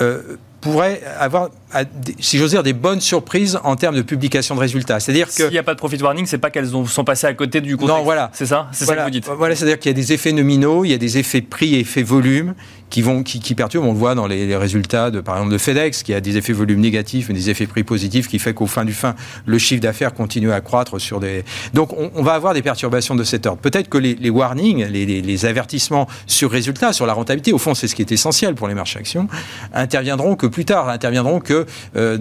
euh, 0.00 0.36
pourrait 0.62 1.02
avoir, 1.18 1.50
si 2.20 2.38
j'ose 2.38 2.50
dire, 2.50 2.62
des 2.62 2.72
bonnes 2.72 3.00
surprises 3.00 3.58
en 3.64 3.76
termes 3.76 3.96
de 3.96 4.02
publication 4.02 4.54
de 4.54 4.60
résultats. 4.60 5.00
C'est-à-dire 5.00 5.26
que 5.26 5.32
s'il 5.32 5.50
n'y 5.50 5.58
a 5.58 5.62
pas 5.62 5.74
de 5.74 5.78
profit 5.78 6.00
warning, 6.00 6.24
c'est 6.24 6.38
pas 6.38 6.50
qu'elles 6.50 6.70
sont 6.70 7.04
passées 7.04 7.26
à 7.26 7.34
côté 7.34 7.60
du 7.60 7.76
contexte. 7.76 7.98
Non, 7.98 8.04
voilà, 8.04 8.30
c'est 8.32 8.46
ça, 8.46 8.68
c'est 8.72 8.86
ça 8.86 8.96
que 8.96 9.02
vous 9.02 9.10
dites. 9.10 9.28
Voilà, 9.28 9.54
c'est-à-dire 9.54 9.78
qu'il 9.78 9.90
y 9.90 9.94
a 9.94 9.96
des 9.96 10.12
effets 10.12 10.32
nominaux, 10.32 10.84
il 10.84 10.90
y 10.90 10.94
a 10.94 10.98
des 10.98 11.18
effets 11.18 11.42
prix 11.42 11.74
et 11.74 11.80
effets 11.80 12.02
volume 12.02 12.54
qui 12.92 13.00
vont 13.00 13.22
qui, 13.22 13.40
qui, 13.40 13.54
perturbent. 13.54 13.86
On 13.86 13.92
le 13.92 13.98
voit 13.98 14.14
dans 14.14 14.26
les, 14.26 14.54
résultats 14.54 15.10
de 15.10 15.20
par 15.20 15.36
exemple 15.36 15.52
de 15.52 15.58
FedEx, 15.58 16.02
qui 16.02 16.12
a 16.12 16.20
des 16.20 16.36
effets 16.36 16.52
volume 16.52 16.78
négatifs 16.78 17.30
et 17.30 17.32
des 17.32 17.48
effets 17.48 17.66
prix 17.66 17.84
positifs, 17.84 18.28
qui 18.28 18.38
fait 18.38 18.52
qu'au 18.52 18.66
fin 18.66 18.84
du 18.84 18.92
fin, 18.92 19.14
le 19.46 19.58
chiffre 19.58 19.80
d'affaires 19.80 20.12
continue 20.12 20.52
à 20.52 20.60
croître 20.60 21.00
sur 21.00 21.18
des. 21.18 21.42
Donc 21.72 21.94
on, 21.96 22.22
va 22.22 22.34
avoir 22.34 22.52
des 22.52 22.60
perturbations 22.60 23.14
de 23.14 23.24
cet 23.24 23.46
ordre. 23.46 23.60
Peut-être 23.60 23.88
que 23.88 23.96
les, 23.96 24.30
warnings, 24.30 24.86
les, 24.86 25.06
les, 25.06 25.46
avertissements 25.46 26.06
sur 26.26 26.50
résultats, 26.50 26.92
sur 26.92 27.06
la 27.06 27.14
rentabilité, 27.14 27.52
au 27.52 27.58
fond 27.58 27.74
c'est 27.74 27.88
ce 27.88 27.94
qui 27.94 28.02
est 28.02 28.12
essentiel 28.12 28.54
pour 28.54 28.68
les 28.68 28.74
marchés 28.74 28.98
actions, 28.98 29.26
interviendront 29.72 30.36
que 30.36 30.46
plus 30.46 30.66
tard, 30.66 30.90
interviendront 30.90 31.40
que 31.40 31.64
euh, 31.96 32.18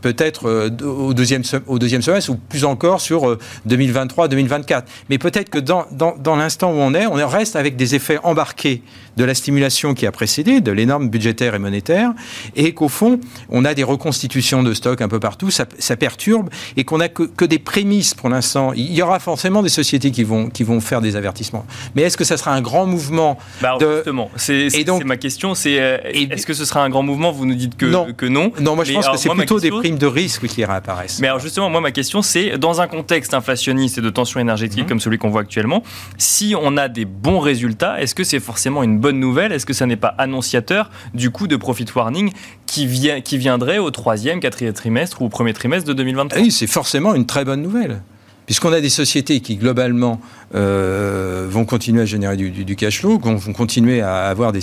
peut-être 0.00 0.48
euh, 0.48 0.70
au 0.84 1.14
deuxième 1.14 1.42
au 1.66 1.80
deuxième 1.80 2.02
semestre 2.02 2.30
ou 2.30 2.36
plus 2.36 2.64
encore 2.64 3.00
sur 3.00 3.36
2023-2024. 3.68 4.72
Euh, 4.72 4.80
Mais 5.08 5.18
peut-être 5.18 5.50
que 5.50 5.58
dans, 5.58 5.86
dans, 5.90 6.14
dans 6.16 6.36
l'instant 6.36 6.70
où 6.70 6.76
on 6.76 6.94
est, 6.94 7.06
on 7.06 7.14
reste 7.26 7.56
avec 7.56 7.74
des 7.74 7.96
effets 7.96 8.18
embarqués 8.22 8.82
de 9.16 9.24
la 9.24 9.34
stimulation 9.34 9.94
qui 9.94 10.06
a 10.06 10.12
précédé, 10.12 10.60
de 10.60 10.72
l'énorme 10.72 11.08
budgétaire 11.08 11.54
et 11.54 11.58
monétaire, 11.58 12.12
et 12.56 12.74
qu'au 12.74 12.88
fond, 12.88 13.20
on 13.48 13.64
a 13.64 13.74
des 13.74 13.84
reconstitutions 13.84 14.62
de 14.62 14.74
stocks 14.74 15.00
un 15.00 15.08
peu 15.08 15.20
partout, 15.20 15.50
ça, 15.50 15.66
perturbe, 15.96 16.48
et 16.76 16.84
qu'on 16.84 16.98
n'a 16.98 17.08
que, 17.08 17.44
des 17.44 17.58
prémices 17.58 18.14
pour 18.14 18.28
l'instant. 18.28 18.72
Il 18.74 18.92
y 18.92 19.02
aura 19.02 19.18
forcément 19.18 19.62
des 19.62 19.68
sociétés 19.68 20.10
qui 20.10 20.24
vont, 20.24 20.48
qui 20.48 20.62
vont 20.62 20.80
faire 20.80 21.00
des 21.00 21.16
avertissements. 21.16 21.66
Mais 21.94 22.02
est-ce 22.02 22.16
que 22.16 22.24
ça 22.24 22.36
sera 22.36 22.52
un 22.52 22.60
grand 22.60 22.86
mouvement 22.86 23.38
bah, 23.60 23.76
Justement, 23.80 24.30
c'est 24.36 24.68
ma 25.04 25.16
question, 25.16 25.54
c'est 25.54 25.80
euh, 25.80 25.98
est-ce 26.04 26.46
que 26.46 26.54
ce 26.54 26.64
sera 26.64 26.82
un 26.82 26.90
grand 26.90 27.02
mouvement? 27.02 27.32
Vous 27.32 27.46
nous 27.46 27.54
dites 27.54 27.76
que 27.76 27.86
non. 27.86 28.12
Que 28.12 28.26
non, 28.26 28.52
non 28.60 28.76
moi 28.76 28.84
je 28.84 28.92
pense 28.92 29.08
que 29.08 29.16
c'est 29.16 29.28
plutôt 29.30 29.60
des 29.60 29.70
primes 29.70 29.98
de 29.98 30.06
risque 30.06 30.46
qui 30.46 30.64
réapparaissent. 30.64 31.20
Mais 31.20 31.28
alors 31.28 31.40
justement, 31.40 31.70
moi 31.70 31.80
ma 31.80 31.90
question 31.90 32.22
c'est, 32.22 32.58
dans 32.58 32.80
un 32.80 32.86
contexte 32.86 33.34
inflationniste 33.34 33.98
et 33.98 34.00
de 34.00 34.10
tension 34.10 34.40
énergétique 34.40 34.82
mhm. 34.82 34.88
comme 34.88 35.00
celui 35.00 35.18
qu'on 35.18 35.30
voit 35.30 35.42
actuellement, 35.42 35.82
si 36.18 36.54
on 36.60 36.76
a 36.76 36.88
des 36.88 37.04
bons 37.04 37.40
résultats, 37.40 38.00
est-ce 38.00 38.14
que 38.14 38.24
c'est 38.24 38.40
forcément 38.40 38.82
une 38.82 38.98
bonne 39.00 39.18
nouvelle. 39.18 39.52
Est-ce 39.52 39.66
que 39.66 39.72
ça 39.72 39.86
n'est 39.86 39.96
pas 39.96 40.14
annonciateur 40.18 40.90
du 41.14 41.30
coup 41.30 41.46
de 41.46 41.56
profit 41.56 41.86
warning 41.94 42.32
qui, 42.66 42.88
qui 43.24 43.38
viendrait 43.38 43.78
au 43.78 43.90
troisième, 43.90 44.40
quatrième 44.40 44.72
trimestre 44.72 45.22
ou 45.22 45.26
au 45.26 45.28
premier 45.28 45.52
trimestre 45.52 45.88
de 45.88 45.94
2023 45.94 46.40
Oui, 46.40 46.52
c'est 46.52 46.66
forcément 46.66 47.14
une 47.14 47.26
très 47.26 47.44
bonne 47.44 47.62
nouvelle 47.62 48.02
puisqu'on 48.50 48.72
a 48.72 48.80
des 48.80 48.88
sociétés 48.88 49.38
qui 49.38 49.54
globalement 49.54 50.20
euh, 50.54 51.46
vont 51.48 51.64
continuer 51.64 52.02
à 52.02 52.04
générer 52.04 52.36
du, 52.36 52.76
cash 52.76 53.00
flow, 53.00 53.18
vont, 53.18 53.38
continuer 53.52 54.00
à 54.00 54.26
avoir 54.26 54.52
des, 54.52 54.60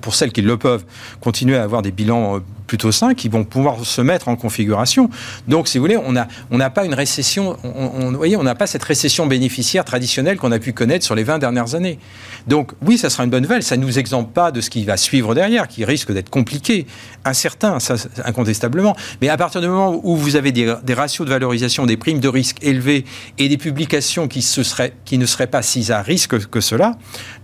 pour 0.00 0.14
celles 0.14 0.32
qui 0.32 0.42
le 0.42 0.56
peuvent, 0.56 0.84
continuer 1.20 1.56
à 1.56 1.62
avoir 1.62 1.82
des 1.82 1.90
bilans 1.90 2.36
euh, 2.36 2.40
plutôt 2.66 2.92
sains, 2.92 3.14
qui 3.14 3.28
vont 3.28 3.44
pouvoir 3.44 3.84
se 3.84 4.00
mettre 4.00 4.28
en 4.28 4.36
configuration. 4.36 5.10
Donc, 5.48 5.68
si 5.68 5.78
vous 5.78 5.84
voulez, 5.84 5.96
on 5.96 6.12
n'a 6.12 6.70
pas 6.70 6.84
une 6.84 6.94
récession, 6.94 7.56
on, 7.64 8.12
voyez, 8.12 8.36
on 8.36 8.44
n'a 8.44 8.54
pas 8.54 8.68
cette 8.68 8.84
récession 8.84 9.26
bénéficiaire 9.26 9.84
traditionnelle 9.84 10.36
qu'on 10.36 10.52
a 10.52 10.58
pu 10.58 10.72
connaître 10.72 11.04
sur 11.04 11.16
les 11.16 11.24
20 11.24 11.38
dernières 11.38 11.74
années. 11.74 11.98
Donc, 12.46 12.72
oui, 12.86 12.96
ça 12.96 13.10
sera 13.10 13.24
une 13.24 13.30
bonne 13.30 13.42
nouvelle. 13.42 13.62
Ça 13.62 13.76
ne 13.76 13.84
nous 13.84 13.98
exempte 13.98 14.32
pas 14.32 14.52
de 14.52 14.60
ce 14.60 14.70
qui 14.70 14.84
va 14.84 14.96
suivre 14.96 15.34
derrière, 15.34 15.66
qui 15.66 15.84
risque 15.84 16.12
d'être 16.12 16.30
compliqué, 16.30 16.86
incertain, 17.24 17.78
incontestablement. 18.24 18.94
Mais 19.20 19.28
à 19.28 19.36
partir 19.36 19.60
du 19.60 19.66
moment 19.66 20.00
où 20.04 20.14
vous 20.16 20.36
avez 20.36 20.52
des, 20.52 20.94
ratios 20.94 21.26
de 21.26 21.32
valorisation 21.32 21.86
des 21.86 21.96
primes 21.96 22.20
de 22.20 22.28
risque 22.28 22.58
élevés 22.62 23.04
et 23.38 23.48
des 23.48 23.58
publications 23.58 24.28
qui 24.28 24.42
se 24.42 24.62
seraient 24.62 24.89
qui 25.04 25.18
ne 25.18 25.26
seraient 25.26 25.46
pas 25.46 25.62
si 25.62 25.90
à 25.92 26.02
risque 26.02 26.46
que 26.48 26.60
cela, 26.60 26.96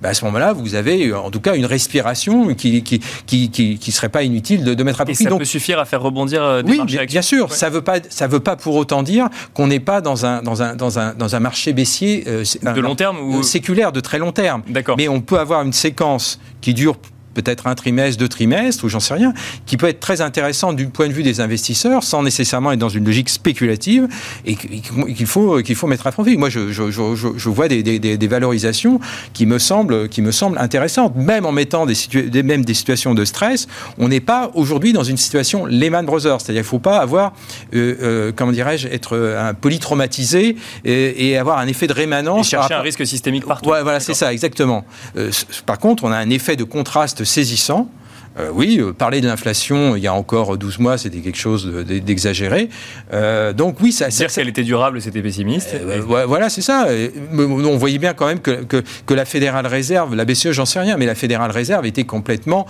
ben 0.02 0.10
à 0.10 0.14
ce 0.14 0.24
moment-là, 0.26 0.52
vous 0.52 0.74
avez 0.74 1.12
en 1.12 1.30
tout 1.30 1.40
cas 1.40 1.54
une 1.54 1.66
respiration 1.66 2.54
qui 2.54 2.82
qui 2.82 3.00
qui, 3.26 3.50
qui, 3.50 3.92
serait 3.92 4.08
pas 4.08 4.22
inutile 4.22 4.64
de, 4.64 4.82
mettre 4.82 5.00
à 5.00 5.04
profit. 5.04 5.22
Et 5.24 5.28
ça 5.28 5.36
peut 5.36 5.44
suffire 5.44 5.78
à 5.78 5.84
faire 5.84 6.02
rebondir 6.02 6.42
euh, 6.42 6.62
des 6.62 6.72
oui, 6.72 6.78
marchés 6.78 7.06
bien, 7.06 7.22
sûr. 7.22 7.52
Ça 7.52 7.70
veut 7.70 7.82
pas 7.82 7.98
ça 8.08 8.26
veut 8.26 8.40
pas 8.40 8.56
pour 8.56 8.76
autant 8.76 9.02
dire 9.02 9.28
qu'on 9.54 9.66
n'est 9.66 9.80
pas 9.80 10.00
dans 10.00 10.26
un 10.26 10.42
dans 10.42 10.62
un 10.62 10.76
dans 10.76 10.98
un 10.98 11.14
dans 11.14 11.34
un 11.34 11.40
marché 11.40 11.72
baissier 11.72 12.24
euh, 12.26 12.44
de 12.62 12.80
long 12.80 12.94
terme 12.94 13.18
ou 13.20 13.42
séculaire 13.42 13.92
de 13.92 14.00
très 14.00 14.18
long 14.18 14.32
terme. 14.32 14.62
D'accord. 14.68 14.96
Mais 14.96 15.08
on 15.08 15.20
peut 15.20 15.38
avoir 15.38 15.62
une 15.62 15.72
séquence 15.72 16.38
qui 16.60 16.74
dure 16.74 16.96
peut-être 17.36 17.66
un 17.66 17.74
trimestre, 17.74 18.18
deux 18.18 18.28
trimestres, 18.28 18.84
ou 18.84 18.88
j'en 18.88 19.00
sais 19.00 19.14
rien, 19.14 19.34
qui 19.66 19.76
peut 19.76 19.88
être 19.88 20.00
très 20.00 20.20
intéressant 20.20 20.72
du 20.72 20.88
point 20.88 21.08
de 21.08 21.12
vue 21.12 21.22
des 21.22 21.40
investisseurs, 21.40 22.02
sans 22.02 22.22
nécessairement 22.22 22.72
être 22.72 22.78
dans 22.78 22.88
une 22.88 23.04
logique 23.04 23.28
spéculative, 23.28 24.08
et 24.44 24.56
qu'il 24.56 25.26
faut, 25.26 25.62
qu'il 25.62 25.74
faut 25.74 25.86
mettre 25.86 26.06
à 26.06 26.12
profit. 26.12 26.36
Moi, 26.36 26.48
je, 26.48 26.72
je, 26.72 26.90
je, 26.90 27.28
je 27.36 27.48
vois 27.48 27.68
des, 27.68 27.82
des, 27.82 27.98
des, 27.98 28.26
valorisations 28.28 29.00
qui 29.34 29.46
me 29.46 29.58
semblent, 29.58 30.08
qui 30.08 30.22
me 30.22 30.30
semblent 30.30 30.58
intéressantes, 30.58 31.14
même 31.16 31.44
en 31.46 31.52
mettant 31.52 31.86
des, 31.86 32.42
même 32.42 32.64
des 32.64 32.74
situations 32.74 33.14
de 33.14 33.24
stress. 33.24 33.68
On 33.98 34.08
n'est 34.08 34.20
pas 34.20 34.50
aujourd'hui 34.54 34.92
dans 34.92 35.04
une 35.04 35.16
situation 35.16 35.66
Lehman 35.66 36.06
Brothers, 36.06 36.40
c'est-à-dire 36.40 36.62
qu'il 36.62 36.68
ne 36.68 36.70
faut 36.70 36.78
pas 36.78 36.98
avoir, 36.98 37.32
euh, 37.74 37.96
euh, 38.00 38.32
comment 38.34 38.52
dirais-je, 38.52 38.88
être 38.88 39.16
un 39.16 39.54
polytraumatisé 39.54 40.56
et, 40.84 41.28
et, 41.28 41.36
avoir 41.36 41.58
un 41.58 41.66
effet 41.66 41.86
de 41.86 41.92
rémanence. 41.92 42.46
Et 42.46 42.50
chercher 42.50 42.74
un 42.74 42.80
risque 42.80 43.06
systémique 43.06 43.46
partout. 43.46 43.70
Ouais, 43.70 43.82
voilà, 43.82 44.00
c'est 44.00 44.14
ça, 44.14 44.32
exactement. 44.32 44.84
Euh, 45.16 45.30
par 45.66 45.78
contre, 45.78 46.04
on 46.04 46.12
a 46.12 46.16
un 46.16 46.30
effet 46.30 46.56
de 46.56 46.64
contraste 46.64 47.24
saisissant. 47.26 47.90
Euh, 48.38 48.50
oui, 48.52 48.78
euh, 48.80 48.92
parler 48.92 49.22
de 49.22 49.26
l'inflation 49.26 49.96
il 49.96 50.02
y 50.02 50.06
a 50.06 50.12
encore 50.12 50.58
12 50.58 50.78
mois, 50.78 50.98
c'était 50.98 51.20
quelque 51.20 51.38
chose 51.38 51.66
d'exagéré. 51.66 52.68
Euh, 53.12 53.54
donc 53.54 53.78
oui, 53.80 53.92
ça... 53.92 54.08
Dire 54.08 54.30
qu'elle 54.30 54.48
était 54.48 54.62
durable, 54.62 55.00
c'était 55.00 55.22
pessimiste. 55.22 55.74
voilà, 56.06 56.50
c'est 56.50 56.60
ça. 56.60 56.86
on 57.32 57.76
voyait 57.76 57.98
bien 57.98 58.12
quand 58.12 58.26
même 58.26 58.40
que, 58.40 58.62
que, 58.62 59.14
la 59.14 59.24
Fédérale 59.24 59.66
Réserve, 59.66 60.14
la 60.14 60.26
BCE, 60.26 60.52
j'en 60.52 60.66
sais 60.66 60.80
rien, 60.80 60.98
mais 60.98 61.06
la 61.06 61.14
Fédérale 61.14 61.50
Réserve 61.50 61.86
était 61.86 62.04
complètement... 62.04 62.66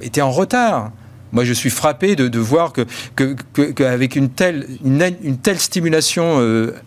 était 0.00 0.22
en 0.22 0.30
retard. 0.30 0.90
Moi, 1.32 1.44
je 1.44 1.52
suis 1.52 1.70
frappé 1.70 2.16
de, 2.16 2.38
voir 2.38 2.72
que, 2.72 3.36
qu'avec 3.72 4.16
une 4.16 4.30
telle, 4.30 4.66
une, 4.84 5.36
telle 5.38 5.58
stimulation, 5.58 6.40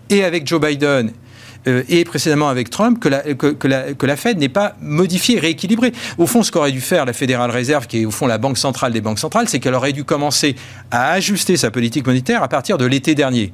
et 0.10 0.24
avec 0.24 0.48
Joe 0.48 0.60
Biden, 0.60 1.12
euh, 1.68 1.84
et 1.90 2.04
précédemment 2.04 2.50
avec 2.50 2.70
Trump 2.70 3.00
que 3.00 3.10
la, 3.10 3.22
que, 3.22 3.68
la, 3.68 3.94
que 3.94 4.06
la 4.06 4.16
Fed 4.16 4.38
n'est 4.38 4.50
pas 4.50 4.76
modifiée, 4.82 5.40
rééquilibrée. 5.40 5.94
Au 6.18 6.28
fond, 6.28 6.44
ce 6.44 6.52
qu'aurait 6.52 6.72
dû 6.72 6.82
faire 6.82 7.06
la 7.06 7.14
Fédérale 7.14 7.52
Réserve, 7.52 7.88
qui 7.88 8.02
est 8.02 8.06
au 8.06 8.12
fond 8.12 8.28
la 8.28 8.38
banque 8.38 8.58
centrale 8.58 8.94
des 8.94 9.02
banques 9.02 9.20
centrales, 9.20 9.48
c'est 9.50 9.60
qu'elle 9.60 9.76
aurait 9.76 9.94
dû 9.94 10.04
commencer 10.04 10.56
à 10.92 11.12
ajuster 11.12 11.58
sa 11.58 11.72
politique 11.72 12.06
monétaire 12.06 12.44
à 12.44 12.48
partir 12.48 12.78
de 12.78 12.86
l'été 12.86 13.16
dernier. 13.16 13.54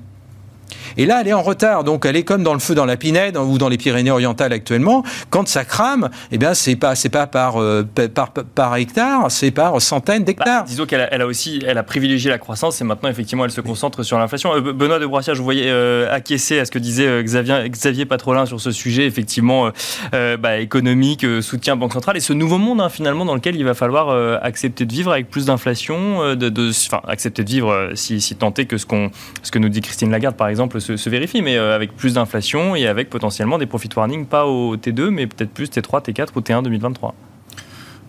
Et 0.98 1.06
là, 1.06 1.22
elle 1.22 1.28
est 1.28 1.34
en 1.34 1.42
retard. 1.42 1.84
Donc, 1.84 2.06
elle 2.06 2.16
est 2.16 2.24
comme 2.24 2.44
dans 2.44 2.54
le 2.54 2.60
feu 2.60 2.76
dans 2.76 2.86
la 2.86 2.98
Pinède 2.98 3.38
ou 3.38 3.58
dans 3.58 3.70
les 3.70 3.78
Pyrénées-Orientales 3.78 4.54
actuellement. 4.54 5.04
Quand 5.30 5.48
ça 5.48 5.66
crame, 5.66 6.10
eh 6.32 6.38
bien, 6.38 6.54
c'est 6.54 6.76
pas, 6.76 6.96
c'est 6.96 7.10
pas 7.10 7.28
par, 7.28 7.62
euh, 7.62 7.88
par, 8.14 8.32
par, 8.32 8.76
hectare, 8.76 9.32
c'est 9.32 9.52
par 9.52 9.82
centaines 9.82 10.24
d'hectares. 10.24 10.64
Bah, 10.64 10.68
disons 10.68 10.86
qu'elle 10.86 11.02
a, 11.02 11.14
elle 11.14 11.22
a, 11.22 11.28
aussi, 11.28 11.64
elle 11.66 11.78
a 11.78 11.84
privilégié 11.84 12.30
la 12.30 12.38
croissance 12.38 12.82
et 12.82 12.84
maintenant, 12.84 13.10
effectivement, 13.10 13.46
elle 13.46 13.52
se 13.52 13.62
concentre 13.62 14.04
sur 14.04 14.18
l'inflation. 14.18 14.54
Euh, 14.56 14.74
Benoît 14.74 15.00
de 15.00 15.06
Broissiat, 15.06 15.34
je 15.34 15.40
vous 15.40 15.46
voyais 15.46 15.70
euh, 15.70 16.14
acquiescer 16.14 16.60
à 16.60 16.66
ce 16.66 16.72
que 16.72 16.80
disait 16.80 17.24
Xavier, 17.24 17.70
Xavier 17.70 18.06
Patrolin 18.06 18.46
sur 18.46 18.60
ce 18.60 18.72
sujet, 18.72 19.06
effectivement, 19.06 19.72
bah, 20.12 20.60
économique, 20.60 21.26
soutien 21.42 21.76
Banque 21.76 21.94
centrale 21.94 22.18
et 22.18 22.22
ce 22.22 22.34
nouveau 22.34 22.58
monde, 22.58 22.82
hein, 22.82 22.90
finalement, 22.90 23.26
dans 23.26 23.36
lequel 23.36 23.56
il 23.56 23.64
va 23.64 23.74
falloir 23.74 24.10
accepter 24.44 24.86
de 24.86 24.94
vivre 24.94 25.12
avec 25.12 25.30
plus 25.30 25.46
d'inflation, 25.46 26.36
de, 26.36 26.50
de, 26.50 26.70
enfin, 26.70 27.02
accepter 27.08 27.44
de 27.44 27.50
vivre 27.50 27.92
si, 27.96 28.22
si 28.22 28.36
tant 28.36 28.54
est 28.54 28.66
que 28.66 28.78
ce, 28.78 28.86
qu'on, 28.86 29.12
ce 29.44 29.52
que 29.52 29.60
nous 29.60 29.70
dit 29.70 29.82
Christine 29.82 30.12
Lagarde, 30.12 30.36
par 30.36 30.48
exemple, 30.48 30.59
se, 30.80 31.10
vérifie, 31.10 31.42
mais 31.42 31.58
euh, 31.58 31.76
avec 31.76 31.96
plus 31.96 32.16
d'inflation 32.16 32.76
et 32.76 32.88
avec 32.88 33.10
potentiellement 33.10 33.58
des 33.58 33.66
profit 33.66 33.90
warnings, 33.96 34.26
pas 34.26 34.46
au 34.46 34.76
T2, 34.76 35.10
mais 35.10 35.28
peut-être 35.28 35.52
plus 35.52 35.70
T3, 35.70 36.04
T4 36.04 36.28
ou 36.36 36.42
T1 36.42 36.64
2023. 36.64 37.16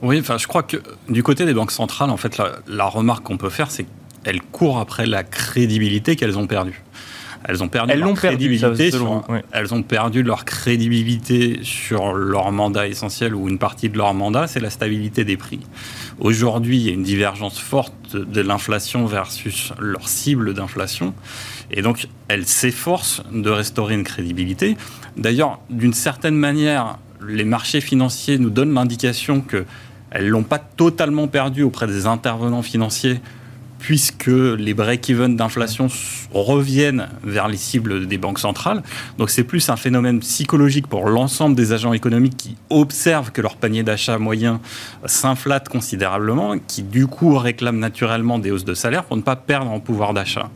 Oui, 0.03 0.19
enfin, 0.21 0.39
je 0.39 0.47
crois 0.47 0.63
que 0.63 0.79
du 1.09 1.23
côté 1.23 1.45
des 1.45 1.55
banques 1.55 1.73
centrales, 1.73 2.11
en 2.11 2.17
fait, 2.17 2.41
la, 2.67 2.87
remarque 2.87 3.25
qu'on 3.25 3.37
peut 3.37 3.51
faire, 3.51 3.71
c'est 3.71 3.87
qu'elles 4.25 4.41
courent 4.41 4.79
après 4.79 5.07
la 5.07 5.23
crédibilité 5.23 6.17
qu'elles 6.17 6.39
ont 6.39 6.47
perdue. 6.47 6.83
Elles 7.45 7.63
ont 7.63 7.69
perdu 7.69 7.93
elles 7.93 8.01
leur 8.01 8.13
crédibilité. 8.13 8.91
Elles 9.53 9.75
ont 9.75 9.83
perdu 9.83 10.23
leur 10.23 10.45
crédibilité 10.45 11.61
sur 11.63 12.13
leur 12.13 12.53
mandat 12.53 12.87
essentiel 12.87 13.35
ou 13.35 13.49
une 13.49 13.59
partie 13.59 13.89
de 13.89 13.97
leur 13.97 14.13
mandat, 14.13 14.47
c'est 14.47 14.61
la 14.61 14.69
stabilité 14.69 15.25
des 15.25 15.39
prix. 15.39 15.61
Aujourd'hui, 16.19 16.77
il 16.77 16.83
y 16.83 16.91
a 16.91 16.93
une 16.93 17.03
divergence 17.03 17.59
forte 17.59 18.15
de 18.15 18.41
l'inflation 18.43 19.07
versus 19.07 19.73
leur 19.79 20.07
cible 20.09 20.53
d'inflation. 20.53 21.15
Et 21.73 21.83
donc, 21.83 22.09
elles 22.29 22.47
s'efforcent 22.47 23.23
de 23.33 23.51
restaurer 23.51 23.95
une 23.95 24.05
crédibilité. 24.05 24.77
D'ailleurs, 25.17 25.61
d'une 25.71 25.95
certaine 25.95 26.35
manière, 26.35 26.99
les 27.27 27.45
marchés 27.45 27.81
financiers 27.81 28.39
nous 28.39 28.51
donnent 28.51 28.75
l'indication 28.75 29.41
qu'elles 29.41 29.67
ne 30.25 30.29
l'ont 30.29 30.43
pas 30.43 30.59
totalement 30.59 31.29
perdu 31.29 31.63
auprès 31.63 31.87
des 31.87 32.07
intervenants 32.07 32.63
financiers 32.63 33.21
puisque 33.81 34.27
les 34.27 34.75
break-even 34.75 35.37
d'inflation 35.37 35.89
reviennent 36.33 37.09
vers 37.25 37.49
les 37.49 37.57
cibles 37.57 38.07
des 38.07 38.19
banques 38.19 38.39
centrales. 38.39 38.83
Donc 39.19 39.31
c'est 39.31 39.45
plus 39.45 39.69
un 39.71 39.77
phénomène 39.77 40.21
psychologique 40.21 40.87
pour 40.87 41.09
l'ensemble 41.09 41.57
des 41.57 41.73
agents 41.73 41.93
économiques 41.93 42.37
qui 42.37 42.57
observent 42.69 43.33
que 43.33 43.41
leur 43.41 43.57
panier 43.57 43.83
d'achat 43.83 44.19
moyen 44.19 44.61
s'inflate 45.07 45.69
considérablement, 45.69 46.57
qui 46.59 46.83
du 46.83 47.07
coup 47.07 47.37
réclament 47.37 47.79
naturellement 47.79 48.39
des 48.39 48.51
hausses 48.51 48.65
de 48.65 48.75
salaire 48.75 49.05
pour 49.05 49.17
ne 49.17 49.23
pas 49.23 49.37
perdre 49.37 49.71
en 49.71 49.81
pouvoir 49.81 50.15
d'achat. 50.15 50.51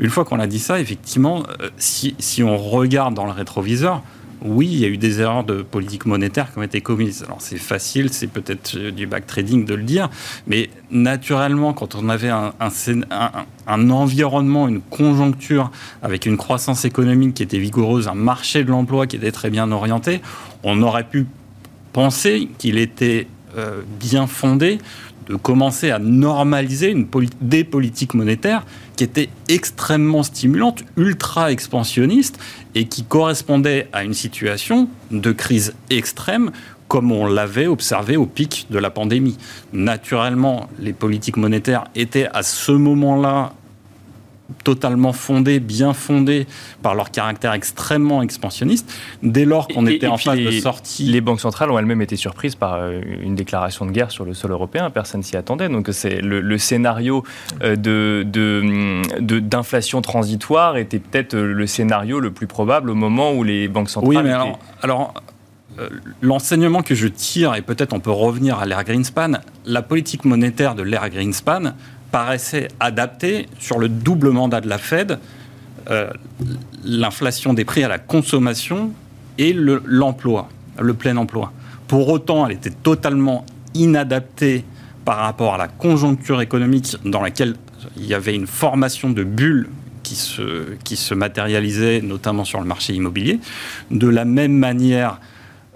Une 0.00 0.10
fois 0.10 0.24
qu'on 0.24 0.38
a 0.38 0.46
dit 0.46 0.60
ça, 0.60 0.80
effectivement, 0.80 1.44
euh, 1.60 1.70
si, 1.76 2.14
si 2.18 2.42
on 2.42 2.56
regarde 2.56 3.14
dans 3.14 3.24
le 3.24 3.32
rétroviseur, 3.32 4.02
oui, 4.42 4.68
il 4.70 4.78
y 4.78 4.84
a 4.84 4.88
eu 4.88 4.96
des 4.96 5.20
erreurs 5.20 5.44
de 5.44 5.62
politique 5.62 6.06
monétaire 6.06 6.52
qui 6.52 6.58
ont 6.58 6.62
été 6.62 6.80
commises. 6.80 7.24
Alors 7.24 7.40
c'est 7.40 7.58
facile, 7.58 8.12
c'est 8.12 8.26
peut-être 8.26 8.76
du 8.90 9.06
backtrading 9.06 9.64
de 9.64 9.74
le 9.74 9.82
dire, 9.82 10.08
mais 10.46 10.70
naturellement, 10.90 11.72
quand 11.72 11.94
on 11.94 12.08
avait 12.08 12.28
un, 12.28 12.52
un, 12.60 13.90
environnement, 13.90 14.68
une 14.68 14.80
conjoncture 14.80 15.70
avec 16.02 16.26
une 16.26 16.36
croissance 16.36 16.84
économique 16.84 17.34
qui 17.34 17.42
était 17.42 17.58
vigoureuse, 17.58 18.08
un 18.08 18.14
marché 18.14 18.64
de 18.64 18.70
l'emploi 18.70 19.06
qui 19.06 19.16
était 19.16 19.32
très 19.32 19.50
bien 19.50 19.70
orienté, 19.72 20.20
on 20.62 20.82
aurait 20.82 21.04
pu 21.04 21.26
penser 21.92 22.48
qu'il 22.58 22.78
était 22.78 23.26
euh, 23.56 23.80
bien 23.98 24.26
fondé 24.26 24.78
de 25.28 25.36
commencer 25.36 25.90
à 25.90 25.98
normaliser 25.98 26.90
une 26.90 27.06
des 27.40 27.64
politiques 27.64 28.14
monétaires 28.14 28.64
qui 28.96 29.04
étaient 29.04 29.28
extrêmement 29.48 30.22
stimulantes, 30.22 30.84
ultra 30.96 31.52
expansionnistes 31.52 32.38
et 32.74 32.86
qui 32.86 33.04
correspondaient 33.04 33.88
à 33.92 34.04
une 34.04 34.14
situation 34.14 34.88
de 35.10 35.32
crise 35.32 35.74
extrême 35.90 36.50
comme 36.88 37.12
on 37.12 37.26
l'avait 37.26 37.66
observé 37.66 38.16
au 38.16 38.26
pic 38.26 38.66
de 38.70 38.78
la 38.78 38.90
pandémie. 38.90 39.36
Naturellement, 39.74 40.68
les 40.78 40.94
politiques 40.94 41.36
monétaires 41.36 41.84
étaient 41.94 42.28
à 42.32 42.42
ce 42.42 42.72
moment-là 42.72 43.52
totalement 44.64 45.12
fondés, 45.12 45.60
bien 45.60 45.92
fondés 45.92 46.46
par 46.82 46.94
leur 46.94 47.10
caractère 47.10 47.52
extrêmement 47.52 48.22
expansionniste. 48.22 48.92
Dès 49.22 49.44
lors 49.44 49.68
qu'on 49.68 49.86
était 49.86 50.06
en 50.06 50.16
phase 50.16 50.38
de 50.38 50.50
sortie. 50.50 51.04
Les 51.04 51.20
banques 51.20 51.40
centrales 51.40 51.70
ont 51.70 51.78
elles-mêmes 51.78 52.02
été 52.02 52.16
surprises 52.16 52.54
par 52.54 52.74
euh, 52.74 53.00
une 53.22 53.34
déclaration 53.34 53.84
de 53.86 53.90
guerre 53.90 54.10
sur 54.10 54.24
le 54.24 54.34
sol 54.34 54.50
européen. 54.50 54.90
Personne 54.90 55.22
s'y 55.22 55.36
attendait. 55.36 55.68
Donc 55.68 55.88
c'est 55.92 56.20
le, 56.20 56.58
scénario 56.58 57.24
euh, 57.62 57.76
de, 57.76 58.24
d'inflation 59.40 60.00
transitoire 60.00 60.76
était 60.76 60.98
peut-être 60.98 61.34
euh, 61.34 61.52
le 61.52 61.66
scénario 61.66 62.20
le 62.20 62.30
plus 62.30 62.46
probable 62.46 62.90
au 62.90 62.94
moment 62.94 63.32
où 63.32 63.44
les 63.44 63.68
banques 63.68 63.90
centrales. 63.90 64.16
Oui, 64.16 64.22
mais 64.22 64.32
alors, 64.82 65.14
l'enseignement 66.20 66.82
que 66.82 66.94
je 66.94 67.06
tire, 67.06 67.54
et 67.54 67.62
peut-être 67.62 67.92
on 67.92 68.00
peut 68.00 68.10
revenir 68.10 68.58
à 68.58 68.66
l'ère 68.66 68.82
Greenspan, 68.84 69.38
la 69.64 69.82
politique 69.82 70.24
monétaire 70.24 70.74
de 70.74 70.82
l'ère 70.82 71.08
Greenspan 71.10 71.74
paraissait 72.10 72.68
adapter 72.80 73.46
sur 73.58 73.78
le 73.78 73.88
double 73.88 74.30
mandat 74.30 74.60
de 74.60 74.68
la 74.68 74.78
Fed 74.78 75.18
euh, 75.90 76.10
l'inflation 76.84 77.54
des 77.54 77.64
prix 77.64 77.82
à 77.82 77.88
la 77.88 77.98
consommation 77.98 78.92
et 79.38 79.52
l'emploi, 79.54 80.48
le, 80.78 80.94
plein 80.94 81.16
emploi. 81.16 81.52
Pour 81.86 82.08
autant, 82.08 82.46
elle 82.46 82.56
était 82.56 82.70
totalement 82.70 83.46
inadaptée 83.74 84.64
par 85.04 85.18
rapport 85.18 85.54
à 85.54 85.58
la 85.58 85.68
conjoncture 85.68 86.40
économique 86.40 86.96
dans 87.04 87.22
laquelle 87.22 87.54
il 87.96 88.06
y 88.06 88.14
avait 88.14 88.34
une 88.34 88.46
formation 88.46 89.10
de 89.10 89.24
bulles 89.24 89.68
qui 90.02 90.14
se, 90.14 90.74
qui 90.84 90.96
se 90.96 91.14
matérialisait 91.14 92.02
notamment 92.02 92.44
sur 92.44 92.60
le 92.60 92.66
marché 92.66 92.92
immobilier. 92.92 93.40
De 93.90 94.08
la 94.08 94.24
même 94.24 94.52
manière, 94.52 95.20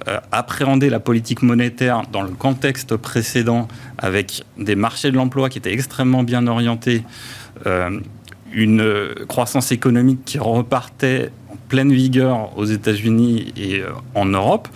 euh, 0.08 0.18
appréhender 0.32 0.90
la 0.90 0.98
politique 0.98 1.42
monétaire 1.42 2.02
dans 2.10 2.22
le 2.22 2.30
contexte 2.30 2.96
précédent 2.96 3.68
avec 3.98 4.44
des 4.58 4.74
marchés 4.74 5.10
de 5.10 5.16
l'emploi 5.16 5.48
qui 5.48 5.58
étaient 5.58 5.72
extrêmement 5.72 6.24
bien 6.24 6.46
orientés, 6.46 7.04
euh, 7.66 8.00
une 8.52 9.14
croissance 9.28 9.70
économique 9.70 10.24
qui 10.24 10.38
repartait 10.38 11.30
en 11.50 11.56
pleine 11.68 11.92
vigueur 11.92 12.56
aux 12.58 12.64
États-Unis 12.64 13.52
et 13.56 13.80
euh, 13.80 13.90
en 14.14 14.26
Europe, 14.26 14.68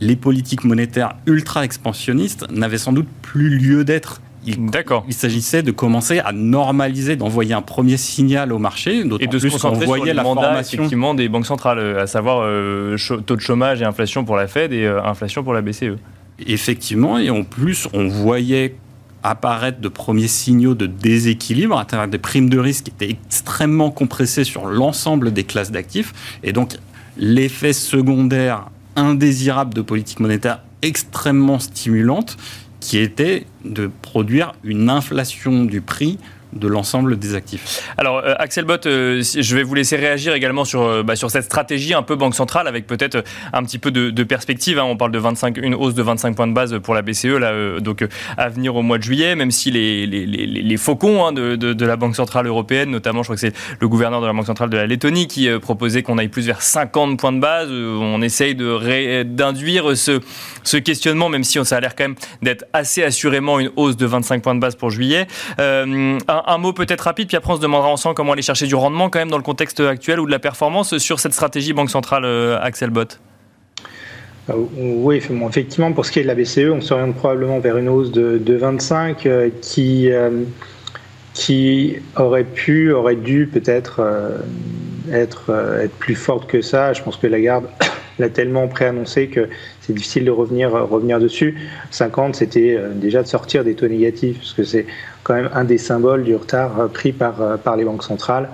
les 0.00 0.16
politiques 0.16 0.64
monétaires 0.64 1.14
ultra 1.26 1.64
expansionnistes 1.64 2.50
n'avaient 2.50 2.78
sans 2.78 2.92
doute 2.92 3.08
plus 3.22 3.48
lieu 3.48 3.84
d'être 3.84 4.20
D'accord. 4.44 5.04
Il 5.08 5.14
s'agissait 5.14 5.62
de 5.62 5.70
commencer 5.70 6.18
à 6.18 6.32
normaliser, 6.32 7.16
d'envoyer 7.16 7.54
un 7.54 7.62
premier 7.62 7.96
signal 7.96 8.52
au 8.52 8.58
marché, 8.58 9.04
et 9.20 9.26
de 9.26 9.38
se 9.38 9.48
concentrer 9.48 9.86
sur 9.86 10.04
la 10.04 10.22
mandat 10.22 10.42
formation 10.42 10.78
effectivement 10.78 11.14
des 11.14 11.28
banques 11.28 11.46
centrales, 11.46 11.98
à 11.98 12.06
savoir 12.06 12.40
euh, 12.42 12.96
taux 13.26 13.36
de 13.36 13.40
chômage 13.40 13.82
et 13.82 13.84
inflation 13.84 14.24
pour 14.24 14.36
la 14.36 14.46
Fed 14.46 14.72
et 14.72 14.84
euh, 14.84 15.02
inflation 15.02 15.42
pour 15.44 15.52
la 15.52 15.62
BCE. 15.62 15.96
Effectivement, 16.46 17.18
et 17.18 17.30
en 17.30 17.44
plus, 17.44 17.88
on 17.92 18.08
voyait 18.08 18.74
apparaître 19.22 19.80
de 19.80 19.88
premiers 19.88 20.28
signaux 20.28 20.74
de 20.74 20.86
déséquilibre 20.86 21.78
à 21.78 21.84
travers 21.84 22.08
des 22.08 22.18
primes 22.18 22.50
de 22.50 22.58
risque 22.58 22.84
qui 22.84 22.90
étaient 22.90 23.10
extrêmement 23.12 23.90
compressées 23.90 24.44
sur 24.44 24.66
l'ensemble 24.66 25.32
des 25.32 25.44
classes 25.44 25.70
d'actifs. 25.70 26.12
Et 26.42 26.52
donc, 26.52 26.76
l'effet 27.16 27.72
secondaire 27.72 28.66
indésirable 28.96 29.74
de 29.74 29.82
politique 29.82 30.20
monétaire 30.20 30.60
extrêmement 30.82 31.60
stimulante 31.60 32.36
qui 32.82 32.98
était 32.98 33.46
de 33.64 33.88
produire 34.02 34.54
une 34.64 34.90
inflation 34.90 35.64
du 35.64 35.80
prix 35.80 36.18
de 36.52 36.68
l'ensemble 36.68 37.18
des 37.18 37.34
actifs. 37.34 37.92
Alors, 37.96 38.18
euh, 38.18 38.34
Axel 38.38 38.64
Bott, 38.64 38.86
euh, 38.86 39.22
je 39.22 39.56
vais 39.56 39.62
vous 39.62 39.74
laisser 39.74 39.96
réagir 39.96 40.34
également 40.34 40.64
sur, 40.64 40.82
euh, 40.82 41.02
bah, 41.02 41.16
sur 41.16 41.30
cette 41.30 41.44
stratégie 41.44 41.94
un 41.94 42.02
peu 42.02 42.14
banque 42.14 42.34
centrale 42.34 42.68
avec 42.68 42.86
peut-être 42.86 43.24
un 43.52 43.62
petit 43.64 43.78
peu 43.78 43.90
de, 43.90 44.22
perspective. 44.22 44.78
Hein. 44.78 44.84
On 44.84 44.96
parle 44.96 45.12
de 45.12 45.18
25, 45.18 45.56
une 45.58 45.74
hausse 45.74 45.94
de 45.94 46.02
25 46.02 46.36
points 46.36 46.46
de 46.46 46.52
base 46.52 46.78
pour 46.78 46.94
la 46.94 47.02
BCE, 47.02 47.24
là, 47.24 47.80
donc 47.80 48.06
à 48.36 48.48
venir 48.48 48.76
au 48.76 48.82
mois 48.82 48.98
de 48.98 49.02
juillet, 49.02 49.34
même 49.34 49.50
si 49.50 49.70
les, 49.70 50.06
les, 50.06 50.26
les, 50.26 50.76
faucons 50.76 51.26
hein, 51.26 51.32
de, 51.32 51.56
de, 51.56 51.86
la 51.86 51.96
Banque 51.96 52.14
Centrale 52.14 52.46
Européenne, 52.46 52.90
notamment, 52.90 53.22
je 53.22 53.26
crois 53.26 53.36
que 53.36 53.40
c'est 53.40 53.54
le 53.80 53.88
gouverneur 53.88 54.20
de 54.20 54.26
la 54.26 54.32
Banque 54.32 54.46
Centrale 54.46 54.70
de 54.70 54.76
la 54.76 54.86
Lettonie 54.86 55.26
qui 55.26 55.48
proposait 55.60 56.02
qu'on 56.02 56.18
aille 56.18 56.28
plus 56.28 56.46
vers 56.46 56.62
50 56.62 57.18
points 57.18 57.32
de 57.32 57.40
base. 57.40 57.68
on 57.70 58.22
essaye 58.22 58.54
d'induire 58.54 59.96
ce, 59.96 60.20
ce 60.62 60.76
questionnement, 60.76 61.28
même 61.28 61.44
si 61.44 61.62
ça 61.64 61.76
a 61.76 61.80
l'air 61.80 61.96
quand 61.96 62.04
même 62.04 62.16
d'être 62.42 62.64
assez 62.72 63.02
assurément 63.02 63.58
une 63.58 63.70
hausse 63.76 63.96
de 63.96 64.06
25 64.06 64.42
points 64.42 64.54
de 64.54 64.60
base 64.60 64.76
pour 64.76 64.90
juillet. 64.90 65.26
Un, 66.46 66.58
mot 66.58 66.72
peut-être 66.72 67.02
rapide, 67.02 67.28
puis 67.28 67.36
après 67.36 67.52
on 67.52 67.56
se 67.56 67.60
demandera 67.60 67.88
ensemble 67.88 68.14
comment 68.14 68.32
aller 68.32 68.42
chercher 68.42 68.66
du 68.66 68.74
rendement 68.74 69.10
quand 69.10 69.18
même 69.18 69.30
dans 69.30 69.36
le 69.36 69.42
contexte 69.42 69.80
actuel 69.80 70.20
ou 70.20 70.26
de 70.26 70.30
la 70.30 70.38
performance 70.38 70.98
sur 70.98 71.20
cette 71.20 71.32
stratégie 71.32 71.72
Banque 71.72 71.90
Centrale 71.90 72.24
euh, 72.24 72.58
Axel 72.60 72.90
Bott. 72.90 73.20
Euh, 74.50 74.54
oui, 74.76 75.16
effectivement, 75.48 75.92
pour 75.92 76.04
ce 76.04 76.12
qui 76.12 76.18
est 76.18 76.22
de 76.22 76.28
la 76.28 76.34
BCE, 76.34 76.70
on 76.72 76.80
s'oriente 76.80 77.14
probablement 77.14 77.58
vers 77.60 77.76
une 77.76 77.88
hausse 77.88 78.10
de, 78.10 78.56
25 78.56 79.26
euh, 79.26 79.50
qui, 79.60 80.10
qui 81.34 81.96
aurait 82.16 82.44
pu, 82.44 82.92
aurait 82.92 83.16
dû 83.16 83.48
peut-être 83.52 84.00
être, 85.12 85.50
être 85.82 85.94
plus 85.94 86.16
forte 86.16 86.48
que 86.48 86.60
ça. 86.60 86.92
Je 86.92 87.02
pense 87.02 87.16
que 87.16 87.26
la 87.26 87.40
garde 87.40 87.66
l'a 88.22 88.30
tellement 88.30 88.68
préannoncé 88.68 89.28
que 89.28 89.48
c'est 89.80 89.92
difficile 89.92 90.24
de 90.24 90.30
revenir, 90.30 90.70
revenir 90.70 91.20
dessus. 91.20 91.56
50, 91.90 92.36
c'était 92.36 92.78
déjà 92.94 93.22
de 93.22 93.28
sortir 93.28 93.64
des 93.64 93.74
taux 93.74 93.88
négatifs, 93.88 94.38
parce 94.38 94.52
que 94.54 94.64
c'est 94.64 94.86
quand 95.22 95.34
même 95.34 95.50
un 95.54 95.64
des 95.64 95.78
symboles 95.78 96.24
du 96.24 96.34
retard 96.34 96.80
euh, 96.80 96.86
pris 96.88 97.12
par, 97.12 97.40
euh, 97.40 97.56
par 97.56 97.76
les 97.76 97.84
banques 97.84 98.02
centrales 98.02 98.48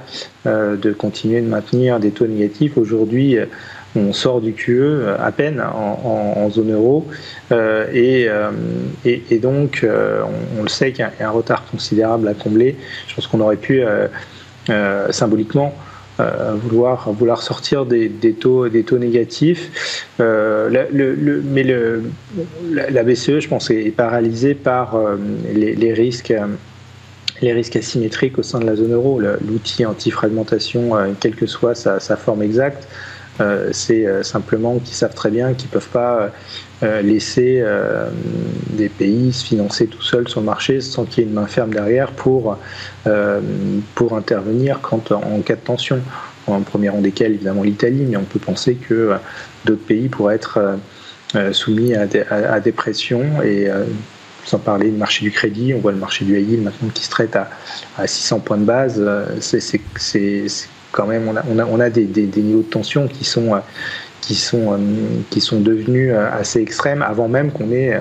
euh, 0.46 0.76
de 0.76 0.92
continuer 0.92 1.40
de 1.40 1.48
maintenir 1.48 1.98
des 1.98 2.10
taux 2.10 2.26
négatifs. 2.26 2.76
Aujourd'hui, 2.76 3.38
on 3.96 4.12
sort 4.12 4.40
du 4.40 4.52
QE 4.52 5.06
à 5.18 5.32
peine 5.32 5.60
en, 5.60 6.48
zone 6.50 6.72
euro 6.72 7.06
et, 7.50 8.28
et, 9.04 9.38
donc 9.38 9.84
on, 9.84 10.62
le 10.62 10.68
sait 10.68 10.92
qu'il 10.92 11.08
y 11.18 11.22
a 11.22 11.28
un 11.28 11.30
retard 11.30 11.64
considérable 11.70 12.28
à 12.28 12.34
combler. 12.34 12.76
Je 13.08 13.14
pense 13.14 13.26
qu'on 13.26 13.40
aurait 13.40 13.56
pu 13.56 13.82
symboliquement 15.10 15.74
vouloir, 16.18 17.12
vouloir 17.12 17.42
sortir 17.42 17.86
des, 17.86 18.10
taux, 18.38 18.68
des 18.68 18.82
taux 18.82 18.98
négatifs. 18.98 20.06
le, 20.18 21.42
mais 21.44 21.62
le, 21.62 22.04
la, 22.70 23.02
BCE, 23.02 23.40
je 23.40 23.48
pense, 23.48 23.70
est 23.70 23.94
paralysée 23.94 24.54
par 24.54 24.98
les, 25.54 25.92
risques 25.92 26.34
les 27.40 27.52
risques 27.52 27.76
asymétriques 27.76 28.38
au 28.38 28.42
sein 28.42 28.58
de 28.58 28.66
la 28.66 28.76
zone 28.76 28.92
euro. 28.92 29.20
L'outil 29.20 29.86
anti-fragmentation, 29.86 30.90
quelle 31.20 31.34
que 31.34 31.46
soit 31.46 31.74
sa, 31.74 32.16
forme 32.16 32.42
exacte, 32.42 32.88
c'est 33.72 34.22
simplement 34.24 34.78
qu'ils 34.78 34.94
savent 34.94 35.14
très 35.14 35.30
bien 35.30 35.54
qu'ils 35.54 35.68
ne 35.68 35.72
peuvent 35.72 35.88
pas 35.88 36.30
laisser 36.82 37.62
des 38.70 38.88
pays 38.88 39.32
se 39.32 39.44
financer 39.44 39.86
tout 39.86 40.02
seuls 40.02 40.28
sur 40.28 40.40
le 40.40 40.46
marché 40.46 40.80
sans 40.80 41.04
qu'il 41.04 41.24
y 41.24 41.26
ait 41.26 41.28
une 41.28 41.34
main 41.34 41.46
ferme 41.46 41.72
derrière 41.72 42.10
pour, 42.12 42.58
pour 43.94 44.16
intervenir 44.16 44.80
quand, 44.82 45.12
en 45.12 45.40
cas 45.40 45.56
de 45.56 45.60
tension. 45.60 46.00
En 46.46 46.62
premier 46.62 46.88
rang 46.88 47.00
desquels, 47.00 47.32
évidemment, 47.32 47.62
l'Italie, 47.62 48.06
mais 48.08 48.16
on 48.16 48.24
peut 48.24 48.38
penser 48.38 48.74
que 48.74 49.12
d'autres 49.66 49.84
pays 49.84 50.08
pourraient 50.08 50.36
être 50.36 50.78
soumis 51.52 51.94
à 51.94 52.06
des, 52.06 52.72
pressions 52.72 53.42
et 53.42 53.68
sans 54.48 54.58
parler 54.58 54.90
du 54.90 54.96
marché 54.96 55.24
du 55.24 55.30
crédit, 55.30 55.74
on 55.74 55.78
voit 55.78 55.92
le 55.92 55.98
marché 55.98 56.24
du 56.24 56.38
high 56.38 56.58
maintenant 56.62 56.88
qui 56.92 57.04
se 57.04 57.10
traite 57.10 57.36
à, 57.36 58.06
600 58.06 58.40
points 58.40 58.56
de 58.56 58.64
base. 58.64 59.02
C'est 59.40 59.60
quand 60.98 61.06
même, 61.06 61.28
on 61.28 61.78
a, 61.78 61.84
a, 61.84 61.90
des, 61.90 62.26
niveaux 62.36 62.62
de 62.62 62.70
tension 62.70 63.06
qui 63.06 63.24
sont, 63.24 63.52
qui 64.20 64.34
sont, 64.34 64.76
qui 65.30 65.40
sont 65.40 65.60
devenus 65.60 66.12
assez 66.12 66.60
extrêmes 66.60 67.02
avant 67.02 67.28
même 67.28 67.52
qu'on 67.52 67.70
ait 67.70 68.00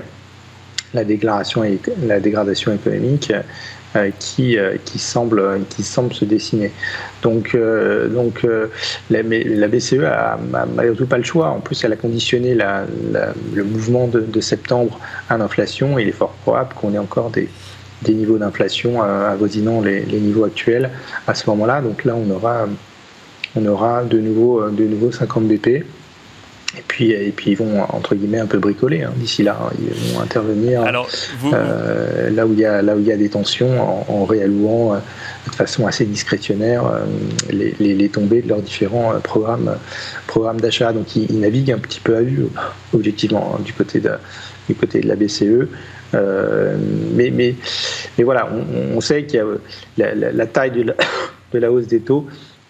la, 0.96 1.04
dégradation, 1.04 1.64
la 2.08 2.20
dégradation 2.20 2.74
économique 2.74 3.32
qui, 4.18 4.58
qui, 4.84 4.98
semble, 4.98 5.60
qui 5.70 5.84
semble 5.84 6.12
se 6.16 6.26
dessiner. 6.26 6.72
Donc, 7.22 7.56
donc 8.10 8.43
la, 9.12 9.22
BCE 9.22 10.04
a, 10.04 10.39
tout 10.98 11.06
pas 11.06 11.18
le 11.20 11.24
choix. 11.24 11.50
En 11.50 11.60
plus, 11.60 11.84
elle 11.84 11.93
a 11.93 11.98
conditionné 11.98 12.56
le 12.56 13.64
mouvement 13.64 14.08
de, 14.08 14.22
de, 14.22 14.41
septembre 14.41 15.00
à 15.30 15.38
l'inflation. 15.38 16.00
Il 16.00 16.08
est 16.08 16.14
fort 16.14 16.32
probable 16.41 16.74
qu'on 16.74 16.95
ait 16.95 17.00
encore 17.00 17.30
des, 17.30 17.48
des 18.02 18.14
niveaux 18.14 18.38
d'inflation 18.38 19.02
avoisinant 19.04 19.82
les, 19.82 20.02
les, 20.06 20.20
niveaux 20.20 20.45
actuels 20.45 20.89
à 21.28 21.34
ce 21.34 21.50
moment-là. 21.50 21.82
Donc 21.82 22.04
là, 22.06 22.16
on 22.16 22.30
aura, 22.30 22.68
on 23.56 23.66
aura 23.66 24.04
de 24.04 24.20
nouveau, 24.20 24.70
de 24.70 24.84
nouveau 24.84 25.12
50 25.12 25.48
BP. 25.48 25.86
Et 26.78 26.84
puis, 26.86 27.12
et 27.12 27.32
puis 27.32 27.52
ils 27.52 27.58
vont 27.58 27.82
entre 27.89 28.14
guillemets 28.14 28.39
un 28.39 28.45
peu 28.45 28.60
bricoler 28.60 29.04
hein, 29.04 29.14
d'ici 29.16 29.41
là. 29.41 29.58
Hein. 29.60 29.74
Ils 29.80 30.14
vont 30.14 30.22
intervenir 30.22 30.82
Alors, 30.82 31.10
euh, 31.54 32.30
là 32.30 32.45
où 32.45 32.54
il 32.54 32.60
y 32.60 32.66
a 32.66 32.82
là 32.82 32.95
où 32.95 33.00
il 33.00 33.08
y 33.08 33.12
a 33.12 33.18
des 33.18 33.30
tensions 33.30 34.04
en, 34.12 34.26
réallouant 34.26 34.93
euh, 34.93 34.98
de 35.50 35.56
façon 35.56 35.88
assez 35.88 36.06
discrétionnaire 36.06 36.86
euh, 36.86 37.06
les, 37.50 37.74
les, 37.80 38.10
tombées 38.10 38.41
de 38.41 38.50
leurs 38.50 38.62
différents 38.62 39.14
programmes 39.24 39.78
programmes 40.28 40.60
d'achat. 40.60 40.91
Donc 40.91 41.16
ils, 41.16 41.39
naviguent 41.39 41.72
un 41.72 41.80
petit 41.80 42.02
peu 42.02 42.16
à 42.18 42.22
vue 42.22 42.48
objectivement 42.93 43.56
hein, 43.56 43.62
du 43.64 43.74
côté 43.74 44.00
de 44.00 44.12
du 44.68 44.76
côté 44.76 45.00
de 45.00 45.08
la 45.08 45.16
BCE. 45.16 45.70
mais, 46.14 47.32
mais, 47.32 47.56
mais 48.18 48.24
voilà, 48.24 48.50
on, 48.93 49.00
sait 49.00 49.24
qu'il 49.24 49.41
y 49.98 50.04
a 50.04 50.14
la, 50.14 50.45
taille 50.45 50.72
de 50.72 50.82
la, 50.84 50.93
de 51.54 51.60
la, 51.60 51.72
hausse 51.72 51.88
des 51.88 52.02
taux 52.02 52.28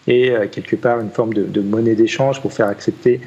et 0.08 0.34
quelque 0.52 0.76
part 0.76 1.00
une 1.02 1.10
forme 1.10 1.34
de, 1.34 1.44
de 1.44 1.62
monnaie 1.62 1.96
d'échange 1.96 2.42
pour 2.42 2.54
faire 2.54 2.68
accepter 2.68 3.20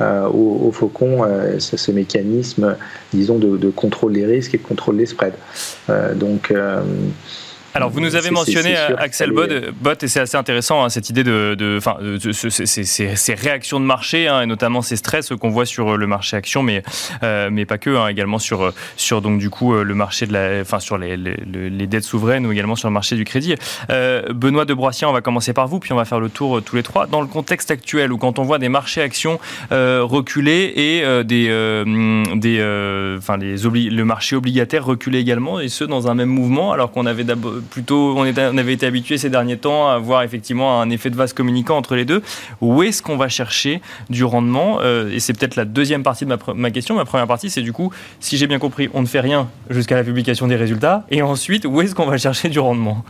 euh, 0.00 0.28
au, 0.28 0.70
faucon 0.70 1.24
euh, 1.24 1.58
ce 1.58 1.90
mécanisme, 1.90 2.76
disons, 3.12 3.36
de, 3.38 3.56
de, 3.56 3.68
contrôle 3.68 4.12
des 4.12 4.24
risques 4.24 4.54
et 4.54 4.58
de 4.58 4.62
contrôle 4.62 4.96
des 4.96 5.06
spreads. 5.06 5.34
Euh, 5.90 6.14
donc 6.14 6.52
alors, 7.78 7.90
vous 7.90 8.00
nous 8.00 8.16
avez 8.16 8.32
mentionné 8.32 8.74
Axel 8.76 9.30
Bot, 9.30 9.94
et 10.02 10.08
c'est 10.08 10.18
assez 10.18 10.36
intéressant 10.36 10.84
hein, 10.84 10.88
cette 10.88 11.10
idée 11.10 11.22
de, 11.22 11.54
de, 11.54 11.78
ces, 12.32 13.34
réactions 13.34 13.78
de 13.78 13.84
marché 13.84 14.26
hein, 14.26 14.42
et 14.42 14.46
notamment 14.46 14.82
ces 14.82 14.96
stress 14.96 15.28
qu'on 15.40 15.50
voit 15.50 15.64
sur 15.64 15.96
le 15.96 16.06
marché 16.08 16.36
action, 16.36 16.64
mais 16.64 16.82
euh, 17.22 17.50
mais 17.52 17.66
pas 17.66 17.78
que, 17.78 17.90
hein, 17.90 18.08
également 18.08 18.40
sur 18.40 18.72
sur 18.96 19.22
donc 19.22 19.38
du 19.38 19.48
coup 19.48 19.74
le 19.74 19.94
marché 19.94 20.26
de 20.26 20.32
la, 20.32 20.60
enfin 20.60 20.80
sur 20.80 20.98
les, 20.98 21.16
les, 21.16 21.86
dettes 21.86 22.02
souveraines 22.02 22.46
ou 22.46 22.52
également 22.52 22.74
sur 22.74 22.88
le 22.88 22.92
marché 22.92 23.14
du 23.14 23.24
crédit. 23.24 23.54
Euh, 23.90 24.22
Benoît 24.32 24.64
de 24.64 24.74
Broissien, 24.74 25.08
on 25.08 25.12
va 25.12 25.20
commencer 25.20 25.52
par 25.52 25.68
vous, 25.68 25.78
puis 25.78 25.92
on 25.92 25.96
va 25.96 26.04
faire 26.04 26.18
le 26.18 26.30
tour 26.30 26.58
euh, 26.58 26.60
tous 26.60 26.74
les 26.74 26.82
trois. 26.82 27.06
Dans 27.06 27.20
le 27.20 27.28
contexte 27.28 27.70
actuel 27.70 28.12
où 28.12 28.18
quand 28.18 28.40
on 28.40 28.42
voit 28.42 28.58
des 28.58 28.68
marchés 28.68 29.02
actions 29.02 29.38
reculer 29.70 30.72
et 30.74 31.24
des 31.24 31.46
des 32.34 33.16
enfin 33.18 33.36
les 33.36 33.56
le 33.56 34.04
marché 34.04 34.34
obligataire 34.34 34.84
reculer 34.84 35.20
également 35.20 35.60
et 35.60 35.68
ce 35.68 35.84
dans 35.84 36.08
un 36.08 36.14
même 36.16 36.28
mouvement, 36.28 36.72
alors 36.72 36.90
qu'on 36.90 37.06
avait 37.06 37.22
d'abord 37.22 37.52
plutôt, 37.70 38.14
on, 38.16 38.22
avait 38.22 38.72
été 38.72 38.86
habitué 38.86 39.18
ces 39.18 39.30
derniers 39.30 39.56
temps 39.56 39.88
à 39.88 39.98
voir 39.98 40.22
effectivement 40.22 40.80
un 40.80 40.90
effet 40.90 41.10
de 41.10 41.16
vase 41.16 41.32
communicant 41.32 41.76
entre 41.76 41.94
les 41.94 42.04
deux. 42.04 42.22
Où 42.60 42.82
est-ce 42.82 43.02
qu'on 43.02 43.16
va 43.16 43.28
chercher 43.28 43.80
du 44.10 44.24
rendement 44.24 44.78
euh, 44.80 45.10
Et 45.10 45.20
c'est 45.20 45.32
peut-être 45.32 45.56
la 45.56 45.64
deuxième 45.64 46.02
partie 46.02 46.26
de 46.26 46.34
ma, 46.54 46.70
question. 46.70 46.94
Ma 46.94 47.04
première 47.04 47.26
partie, 47.26 47.50
c'est 47.50 47.62
du 47.62 47.72
coup, 47.72 47.92
si 48.20 48.36
j'ai 48.36 48.46
bien 48.46 48.58
compris, 48.58 48.88
on 48.94 49.02
ne 49.02 49.06
fait 49.06 49.20
rien 49.20 49.48
jusqu'à 49.70 49.96
la 49.96 50.04
publication 50.04 50.46
des 50.46 50.56
résultats. 50.56 51.04
Et 51.10 51.22
ensuite, 51.22 51.64
où 51.64 51.80
est-ce 51.80 51.94
qu'on 51.94 52.06
va 52.06 52.18
chercher 52.18 52.48
du 52.48 52.58
rendement? 52.58 53.04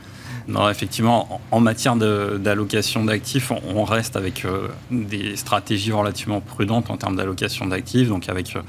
Non, 0.48 0.70
effectivement, 0.70 1.42
en 1.50 1.60
matière 1.60 1.94
d'allocation 1.94 3.04
d'actifs, 3.04 3.52
on 3.74 3.84
reste 3.84 4.16
avec 4.16 4.46
euh, 4.46 4.68
des 4.90 5.36
stratégies 5.36 5.92
relativement 5.92 6.40
prudentes 6.40 6.90
en 6.90 6.96
termes 6.96 7.16
d'allocation 7.16 7.66
d'actifs, 7.66 8.08
donc 8.08 8.30
avec 8.30 8.56
euh, 8.56 8.60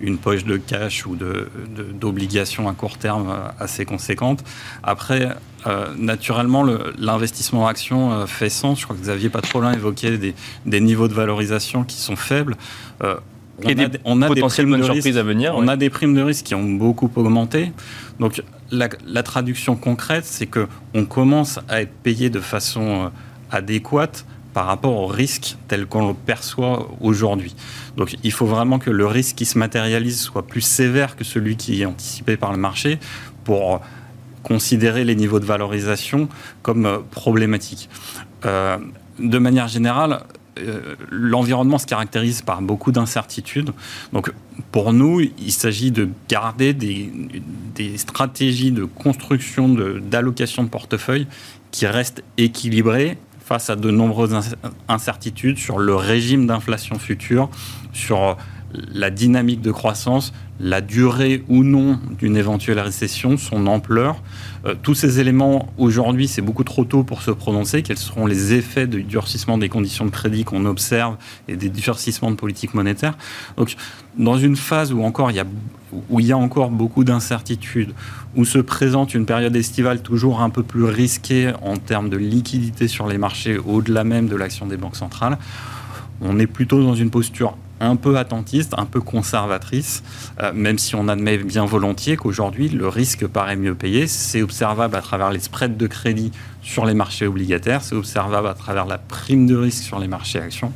une 0.00 0.18
poche 0.18 0.44
de 0.44 0.56
cash 0.56 1.06
ou 1.06 1.14
d'obligations 1.14 2.64
de, 2.64 2.70
à 2.70 2.72
court 2.72 2.98
terme 2.98 3.30
euh, 3.30 3.48
assez 3.60 3.84
conséquente. 3.84 4.42
Après, 4.82 5.28
naturellement, 5.98 6.64
l'investissement 6.98 7.64
en 7.64 7.66
action 7.66 8.26
fait 8.26 8.48
sens. 8.48 8.80
Je 8.80 8.84
crois 8.84 8.96
que 8.96 9.02
Xavier 9.02 9.28
Patrolin 9.28 9.72
évoquait 9.72 10.16
des, 10.16 10.34
des 10.64 10.80
niveaux 10.80 11.08
de 11.08 11.12
valorisation 11.12 11.84
qui 11.84 11.96
sont 11.96 12.16
faibles. 12.16 12.56
On 13.64 13.68
et 13.68 13.72
a, 13.72 13.88
des 13.88 13.98
on 14.04 14.22
a 14.22 14.28
à 15.18 15.22
venir. 15.22 15.52
On 15.56 15.66
a 15.66 15.76
des 15.76 15.90
primes 15.90 16.14
de 16.14 16.22
risque 16.22 16.46
qui 16.46 16.54
ont 16.54 16.62
beaucoup 16.62 17.10
augmenté. 17.16 17.72
Donc 18.18 18.42
la, 18.70 19.22
traduction 19.22 19.76
concrète, 19.76 20.24
c'est 20.24 20.46
que 20.46 20.66
on 20.94 21.04
commence 21.04 21.60
à 21.68 21.82
être 21.82 21.92
payé 22.02 22.30
de 22.30 22.40
façon 22.40 23.06
euh, 23.06 23.08
adéquate 23.50 24.26
par 24.54 24.66
rapport 24.66 24.96
au 24.96 25.06
risque 25.06 25.56
tel 25.68 25.86
qu'on 25.86 26.08
le 26.08 26.14
perçoit 26.14 26.88
aujourd'hui. 27.00 27.54
Donc 27.96 28.16
il 28.24 28.32
faut 28.32 28.46
vraiment 28.46 28.78
que 28.78 28.90
le 28.90 29.06
risque 29.06 29.36
qui 29.36 29.44
se 29.46 29.58
matérialise 29.58 30.20
soit 30.20 30.46
plus 30.46 30.62
sévère 30.62 31.16
que 31.16 31.24
celui 31.24 31.56
qui 31.56 31.82
est 31.82 31.86
anticipé 31.86 32.36
par 32.36 32.50
le 32.50 32.58
marché 32.58 32.98
pour 33.44 33.74
euh, 33.74 33.78
considérer 34.42 35.04
les 35.04 35.14
niveaux 35.14 35.40
de 35.40 35.46
valorisation 35.46 36.28
comme 36.62 36.86
euh, 36.86 36.98
problématiques. 37.10 37.88
de 38.44 39.38
manière 39.38 39.66
générale, 39.66 40.22
l'environnement 41.10 41.78
se 41.78 41.86
caractérise 41.86 42.42
par 42.42 42.62
beaucoup 42.62 42.92
d'incertitudes. 42.92 43.70
Donc, 44.12 44.32
pour 44.72 44.92
nous, 44.92 45.20
il 45.20 45.52
s'agit 45.52 45.90
de 45.90 46.08
garder 46.28 46.74
des, 46.74 47.10
stratégies 47.96 48.72
de 48.72 48.84
construction, 48.84 49.68
d'allocation 49.68 50.64
de, 50.64 50.68
portefeuille 50.68 51.26
qui 51.70 51.86
restent 51.86 52.22
équilibrées 52.36 53.18
face 53.44 53.70
à 53.70 53.76
de 53.76 53.90
nombreuses 53.90 54.36
incertitudes 54.88 55.58
sur 55.58 55.78
le 55.78 55.94
régime 55.94 56.46
d'inflation 56.46 56.98
future, 56.98 57.48
sur 57.92 58.36
la 58.72 59.10
dynamique 59.10 59.60
de 59.60 59.72
croissance, 59.72 60.32
la 60.60 60.80
durée 60.80 61.44
ou 61.48 61.64
non 61.64 61.98
d'une 62.18 62.36
éventuelle 62.36 62.80
récession, 62.80 63.36
son 63.36 63.66
ampleur. 63.66 64.22
Euh, 64.66 64.74
tous 64.82 64.94
ces 64.94 65.20
éléments, 65.20 65.72
aujourd'hui, 65.78 66.28
c'est 66.28 66.42
beaucoup 66.42 66.64
trop 66.64 66.84
tôt 66.84 67.02
pour 67.02 67.22
se 67.22 67.30
prononcer. 67.30 67.82
Quels 67.82 67.98
seront 67.98 68.26
les 68.26 68.52
effets 68.52 68.86
du 68.86 69.02
durcissement 69.04 69.56
des 69.56 69.68
conditions 69.68 70.04
de 70.04 70.10
crédit 70.10 70.44
qu'on 70.44 70.64
observe 70.66 71.16
et 71.46 71.56
des 71.56 71.68
durcissements 71.68 72.30
de 72.30 72.36
politique 72.36 72.74
monétaire? 72.74 73.16
Donc, 73.56 73.76
dans 74.18 74.36
une 74.36 74.56
phase 74.56 74.92
où, 74.92 75.02
encore, 75.02 75.30
il 75.30 75.36
y 75.36 75.40
a, 75.40 75.46
où 76.10 76.20
il 76.20 76.26
y 76.26 76.32
a 76.32 76.38
encore 76.38 76.70
beaucoup 76.70 77.04
d'incertitudes, 77.04 77.94
où 78.36 78.44
se 78.44 78.58
présente 78.58 79.14
une 79.14 79.26
période 79.26 79.54
estivale 79.56 80.02
toujours 80.02 80.42
un 80.42 80.50
peu 80.50 80.62
plus 80.62 80.84
risquée 80.84 81.52
en 81.62 81.76
termes 81.76 82.10
de 82.10 82.16
liquidité 82.16 82.88
sur 82.88 83.06
les 83.06 83.16
marchés, 83.16 83.58
au-delà 83.58 84.04
même 84.04 84.28
de 84.28 84.36
l'action 84.36 84.66
des 84.66 84.76
banques 84.76 84.96
centrales, 84.96 85.38
on 86.20 86.38
est 86.38 86.48
plutôt 86.48 86.82
dans 86.82 86.96
une 86.96 87.10
posture 87.10 87.56
un 87.80 87.96
peu 87.96 88.18
attentiste, 88.18 88.74
un 88.76 88.86
peu 88.86 89.00
conservatrice, 89.00 90.02
euh, 90.40 90.52
même 90.52 90.78
si 90.78 90.94
on 90.94 91.08
admet 91.08 91.38
bien 91.38 91.64
volontiers 91.64 92.16
qu'aujourd'hui, 92.16 92.68
le 92.68 92.88
risque 92.88 93.26
paraît 93.26 93.56
mieux 93.56 93.74
payé. 93.74 94.06
C'est 94.06 94.42
observable 94.42 94.96
à 94.96 95.00
travers 95.00 95.30
les 95.30 95.40
spreads 95.40 95.76
de 95.76 95.86
crédit 95.86 96.32
sur 96.62 96.84
les 96.84 96.94
marchés 96.94 97.26
obligataires, 97.26 97.82
c'est 97.82 97.94
observable 97.94 98.48
à 98.48 98.54
travers 98.54 98.84
la 98.84 98.98
prime 98.98 99.46
de 99.46 99.56
risque 99.56 99.82
sur 99.82 99.98
les 99.98 100.08
marchés 100.08 100.38
actions. 100.38 100.72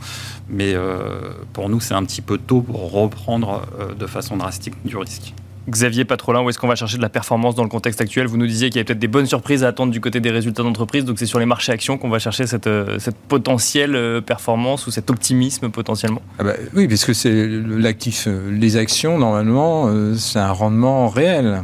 Mais 0.49 0.75
euh, 0.75 1.33
pour 1.53 1.69
nous, 1.69 1.81
c'est 1.81 1.95
un 1.95 2.05
petit 2.05 2.23
peu 2.23 2.39
tôt 2.39 2.63
pour 2.63 2.93
reprendre 2.93 3.67
euh, 3.79 3.95
de 3.95 4.07
façon 4.07 4.37
drastique 4.37 4.75
du 4.85 4.97
risque. 4.97 5.35
Xavier 5.69 6.05
Patrolin, 6.05 6.43
où 6.43 6.51
est-ce 6.51 6.59
qu'on 6.59 6.69
va 6.69 6.75
chercher 6.75 6.97
de 6.97 7.03
la 7.03 7.09
performance 7.09 7.55
dans 7.55 7.63
le 7.63 7.69
contexte 7.69 8.01
actuel? 8.01 8.27
Vous 8.27 8.37
nous 8.37 8.47
disiez 8.47 8.69
qu'il 8.69 8.77
y 8.77 8.79
avait 8.81 8.85
peut-être 8.85 8.99
des 8.99 9.09
bonnes 9.09 9.27
surprises 9.27 9.63
à 9.63 9.69
attendre 9.69 9.93
du 9.93 10.01
côté 10.01 10.19
des 10.21 10.31
résultats 10.31 10.63
d'entreprise, 10.63 11.05
donc 11.05 11.19
c'est 11.19 11.27
sur 11.27 11.39
les 11.39 11.47
marchés 11.47 11.71
actions 11.71 11.99
qu'on 11.99 12.09
va 12.09 12.19
chercher 12.19 12.47
cette, 12.47 12.67
euh, 12.67 12.99
potentielle 13.29 13.95
euh, 13.95 14.21
performance 14.21 14.87
ou 14.87 14.91
cet 14.91 15.09
optimisme 15.11 15.71
potentiellement 15.71 16.23
ah 16.39 16.45
bah 16.45 16.55
Oui, 16.75 16.89
puisque 16.89 17.15
c'est 17.15 17.47
l'actif, 17.47 18.25
euh, 18.27 18.51
les 18.51 18.77
actions, 18.77 19.19
normalement, 19.19 19.89
c'est 20.17 20.39
un 20.39 20.53
rendement 20.53 21.09
réel. 21.09 21.63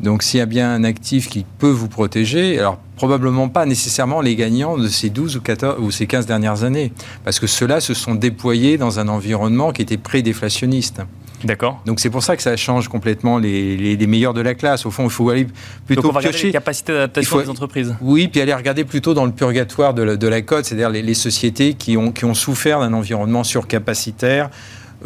Donc 0.00 0.22
s'il 0.22 0.38
y 0.38 0.40
a 0.40 0.46
bien 0.46 0.72
un 0.72 0.84
actif 0.84 1.28
qui 1.28 1.44
peut 1.58 1.70
vous 1.70 1.88
protéger, 1.88 2.58
alors 2.58 2.78
probablement 2.96 3.48
pas 3.48 3.66
nécessairement 3.66 4.20
les 4.20 4.36
gagnants 4.36 4.78
de 4.78 4.86
ces 4.86 5.10
12 5.10 5.36
ou, 5.36 5.40
14, 5.40 5.80
ou 5.80 5.90
ces 5.90 6.06
15 6.06 6.26
dernières 6.26 6.62
années, 6.62 6.92
parce 7.24 7.40
que 7.40 7.48
ceux-là 7.48 7.80
se 7.80 7.94
sont 7.94 8.14
déployés 8.14 8.78
dans 8.78 9.00
un 9.00 9.08
environnement 9.08 9.72
qui 9.72 9.82
était 9.82 9.96
pré-déflationniste. 9.96 11.02
D'accord. 11.44 11.80
Donc 11.86 12.00
c'est 12.00 12.10
pour 12.10 12.22
ça 12.22 12.36
que 12.36 12.42
ça 12.42 12.56
change 12.56 12.88
complètement 12.88 13.38
les, 13.38 14.06
meilleurs 14.06 14.34
de 14.34 14.40
la 14.40 14.54
classe. 14.54 14.86
Au 14.86 14.90
fond, 14.90 15.04
il 15.04 15.10
faut 15.10 15.28
aller 15.30 15.46
plutôt 15.86 16.02
Donc 16.02 16.10
on 16.10 16.14
va 16.14 16.20
piocher. 16.20 16.46
les 16.46 16.52
capacités 16.52 16.92
d'adaptation 16.92 17.40
des 17.40 17.50
entreprises. 17.50 17.94
Oui, 18.00 18.28
puis 18.28 18.40
aller 18.40 18.54
regarder 18.54 18.84
plutôt 18.84 19.14
dans 19.14 19.24
le 19.24 19.32
purgatoire 19.32 19.94
de 19.94 20.02
la, 20.02 20.16
de 20.16 20.28
la 20.28 20.42
cote, 20.42 20.64
c'est-à-dire 20.64 20.90
les, 20.90 21.14
sociétés 21.14 21.74
qui 21.74 21.96
ont, 21.96 22.12
qui 22.12 22.24
ont 22.24 22.34
souffert 22.34 22.80
d'un 22.80 22.92
environnement 22.92 23.44
surcapacitaire. 23.44 24.50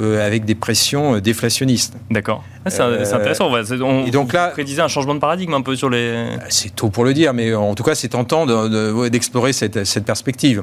Euh, 0.01 0.27
avec 0.27 0.47
des 0.47 0.55
pressions 0.55 1.17
euh, 1.17 1.21
déflationnistes. 1.21 1.93
D'accord. 2.11 2.43
Ah, 2.65 2.71
c'est 2.71 2.81
euh, 2.81 3.05
intéressant. 3.13 3.53
On, 3.83 4.07
et 4.07 4.11
donc 4.11 4.33
là, 4.33 4.55
un 4.57 4.89
changement 4.89 5.15
de 5.15 5.21
paradigme 5.21 5.53
un 5.53 5.61
peu 5.61 5.77
sur 5.77 5.91
les. 5.91 6.29
C'est 6.49 6.75
tôt 6.75 6.89
pour 6.89 7.05
le 7.05 7.13
dire, 7.13 7.35
mais 7.35 7.55
en 7.55 7.75
tout 7.75 7.83
cas, 7.83 7.95
c'est 7.95 8.09
tentant 8.09 8.47
d'explorer 9.11 9.53
cette, 9.53 9.85
cette, 9.85 10.07
perspective. 10.07 10.63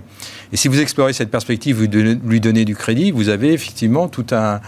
Et 0.51 0.57
si 0.57 0.67
vous 0.67 0.81
explorez 0.81 1.13
cette 1.13 1.29
perspective, 1.29 1.75
vous 1.75 1.85
lui 2.27 2.41
donnez 2.41 2.65
du 2.65 2.75
crédit, 2.75 3.11
vous 3.11 3.29
avez 3.29 3.53
effectivement 3.53 4.07
tout 4.07 4.25
un, 4.31 4.61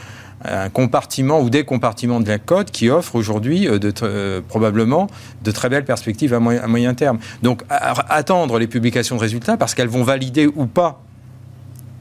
un 0.44 0.70
compartiment 0.70 1.42
ou 1.42 1.50
des 1.50 1.64
compartiments 1.64 2.20
de 2.20 2.28
la 2.28 2.40
cote 2.40 2.72
qui 2.72 2.90
offrent 2.90 3.16
aujourd'hui 3.16 3.68
euh, 3.68 3.80
euh, 4.04 4.42
probablement 4.48 5.08
de 5.44 5.52
très 5.52 5.70
belles 5.70 5.86
perspectives 5.86 6.34
à 6.34 6.40
moyen, 6.40 6.94
terme. 6.94 7.20
Donc 7.42 7.64
attendre 7.70 8.60
les 8.60 8.68
publications 8.68 9.16
de 9.16 9.22
résultats 9.22 9.58
parce 9.58 9.76
qu'elles 9.76 9.88
vont 9.88 10.04
valider 10.04 10.48
ou 10.48 10.66
pas 10.66 11.02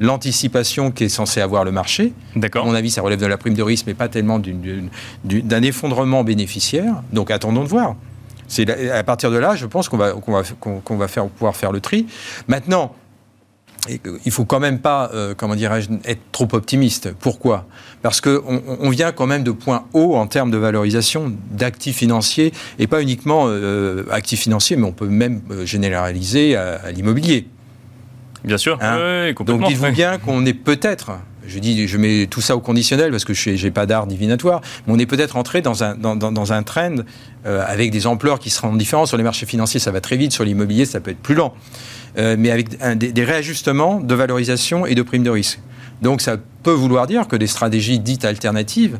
l'anticipation 0.00 0.90
qui 0.90 1.04
est 1.04 1.08
censée 1.08 1.40
avoir 1.40 1.64
le 1.64 1.72
marché. 1.72 2.12
D'accord. 2.34 2.64
À 2.64 2.66
mon 2.66 2.74
avis, 2.74 2.90
ça 2.90 3.02
relève 3.02 3.20
de 3.20 3.26
la 3.26 3.36
prime 3.36 3.54
de 3.54 3.62
risque, 3.62 3.86
mais 3.86 3.94
pas 3.94 4.08
tellement 4.08 4.40
d'un 4.40 5.62
effondrement 5.62 6.24
bénéficiaire. 6.24 7.02
Donc 7.12 7.30
attendons 7.30 7.62
de 7.62 7.68
voir. 7.68 7.96
C'est 8.48 8.68
à 8.90 9.04
partir 9.04 9.30
de 9.30 9.36
là, 9.36 9.54
je 9.54 9.66
pense 9.66 9.88
qu'on 9.88 9.98
va, 9.98 10.14
va, 10.14 10.42
qu'on 10.60 10.96
va 10.96 11.06
faire, 11.06 11.28
pouvoir 11.28 11.54
faire 11.54 11.70
le 11.70 11.80
tri. 11.80 12.06
Maintenant, 12.48 12.94
il 13.88 14.32
faut 14.32 14.44
quand 14.44 14.60
même 14.60 14.78
pas, 14.78 15.10
euh, 15.14 15.34
comment 15.36 15.54
dirais-je, 15.54 15.88
être 16.04 16.20
trop 16.32 16.48
optimiste. 16.52 17.12
Pourquoi? 17.18 17.66
Parce 18.02 18.20
qu'on 18.20 18.62
on 18.80 18.90
vient 18.90 19.12
quand 19.12 19.26
même 19.26 19.42
de 19.42 19.50
points 19.50 19.84
hauts 19.92 20.16
en 20.16 20.26
termes 20.26 20.50
de 20.50 20.58
valorisation 20.58 21.32
d'actifs 21.50 21.96
financiers, 21.96 22.52
et 22.78 22.86
pas 22.86 23.02
uniquement 23.02 23.44
euh, 23.46 24.04
actifs 24.10 24.40
financiers, 24.40 24.76
mais 24.76 24.86
on 24.86 24.92
peut 24.92 25.08
même 25.08 25.40
euh, 25.50 25.64
généraliser 25.64 26.56
à, 26.56 26.90
l'immobilier. 26.90 27.46
Bien 28.44 28.58
sûr. 28.58 28.78
Hein? 28.80 29.32
Donc 29.44 29.66
dites-vous 29.66 29.92
bien 29.92 30.18
qu'on 30.18 30.46
est 30.46 30.54
peut-être 30.54 31.12
je 31.50 31.58
dis, 31.58 31.86
je 31.86 31.96
mets 31.98 32.26
tout 32.26 32.40
ça 32.40 32.56
au 32.56 32.60
conditionnel 32.60 33.10
parce 33.10 33.24
que 33.24 33.34
je 33.34 33.50
n'ai 33.50 33.70
pas 33.70 33.86
d'art 33.86 34.06
divinatoire, 34.06 34.60
mais 34.86 34.92
on 34.94 34.98
est 34.98 35.06
peut-être 35.06 35.36
entré 35.36 35.60
dans 35.62 35.82
un, 35.82 35.94
dans, 35.94 36.16
dans, 36.16 36.52
un 36.52 36.62
trend 36.62 36.96
euh, 37.46 37.62
avec 37.66 37.90
des 37.90 38.06
ampleurs 38.06 38.38
qui 38.38 38.50
seront 38.50 38.74
différentes. 38.74 39.08
Sur 39.08 39.16
les 39.16 39.24
marchés 39.24 39.46
financiers, 39.46 39.80
ça 39.80 39.90
va 39.90 40.00
très 40.00 40.16
vite, 40.16 40.32
sur 40.32 40.44
l'immobilier, 40.44 40.84
ça 40.84 41.00
peut 41.00 41.10
être 41.10 41.18
plus 41.18 41.34
lent, 41.34 41.54
euh, 42.18 42.36
mais 42.38 42.50
avec 42.50 42.68
des, 42.96 43.24
réajustements 43.24 44.00
de 44.00 44.14
valorisation 44.14 44.86
et 44.86 44.94
de 44.94 45.02
primes 45.02 45.22
de 45.22 45.30
risque. 45.30 45.60
Donc 46.02 46.20
ça 46.20 46.36
peut 46.62 46.72
vouloir 46.72 47.06
dire 47.06 47.28
que 47.28 47.36
des 47.36 47.46
stratégies 47.46 47.98
dites 47.98 48.24
alternatives 48.24 48.98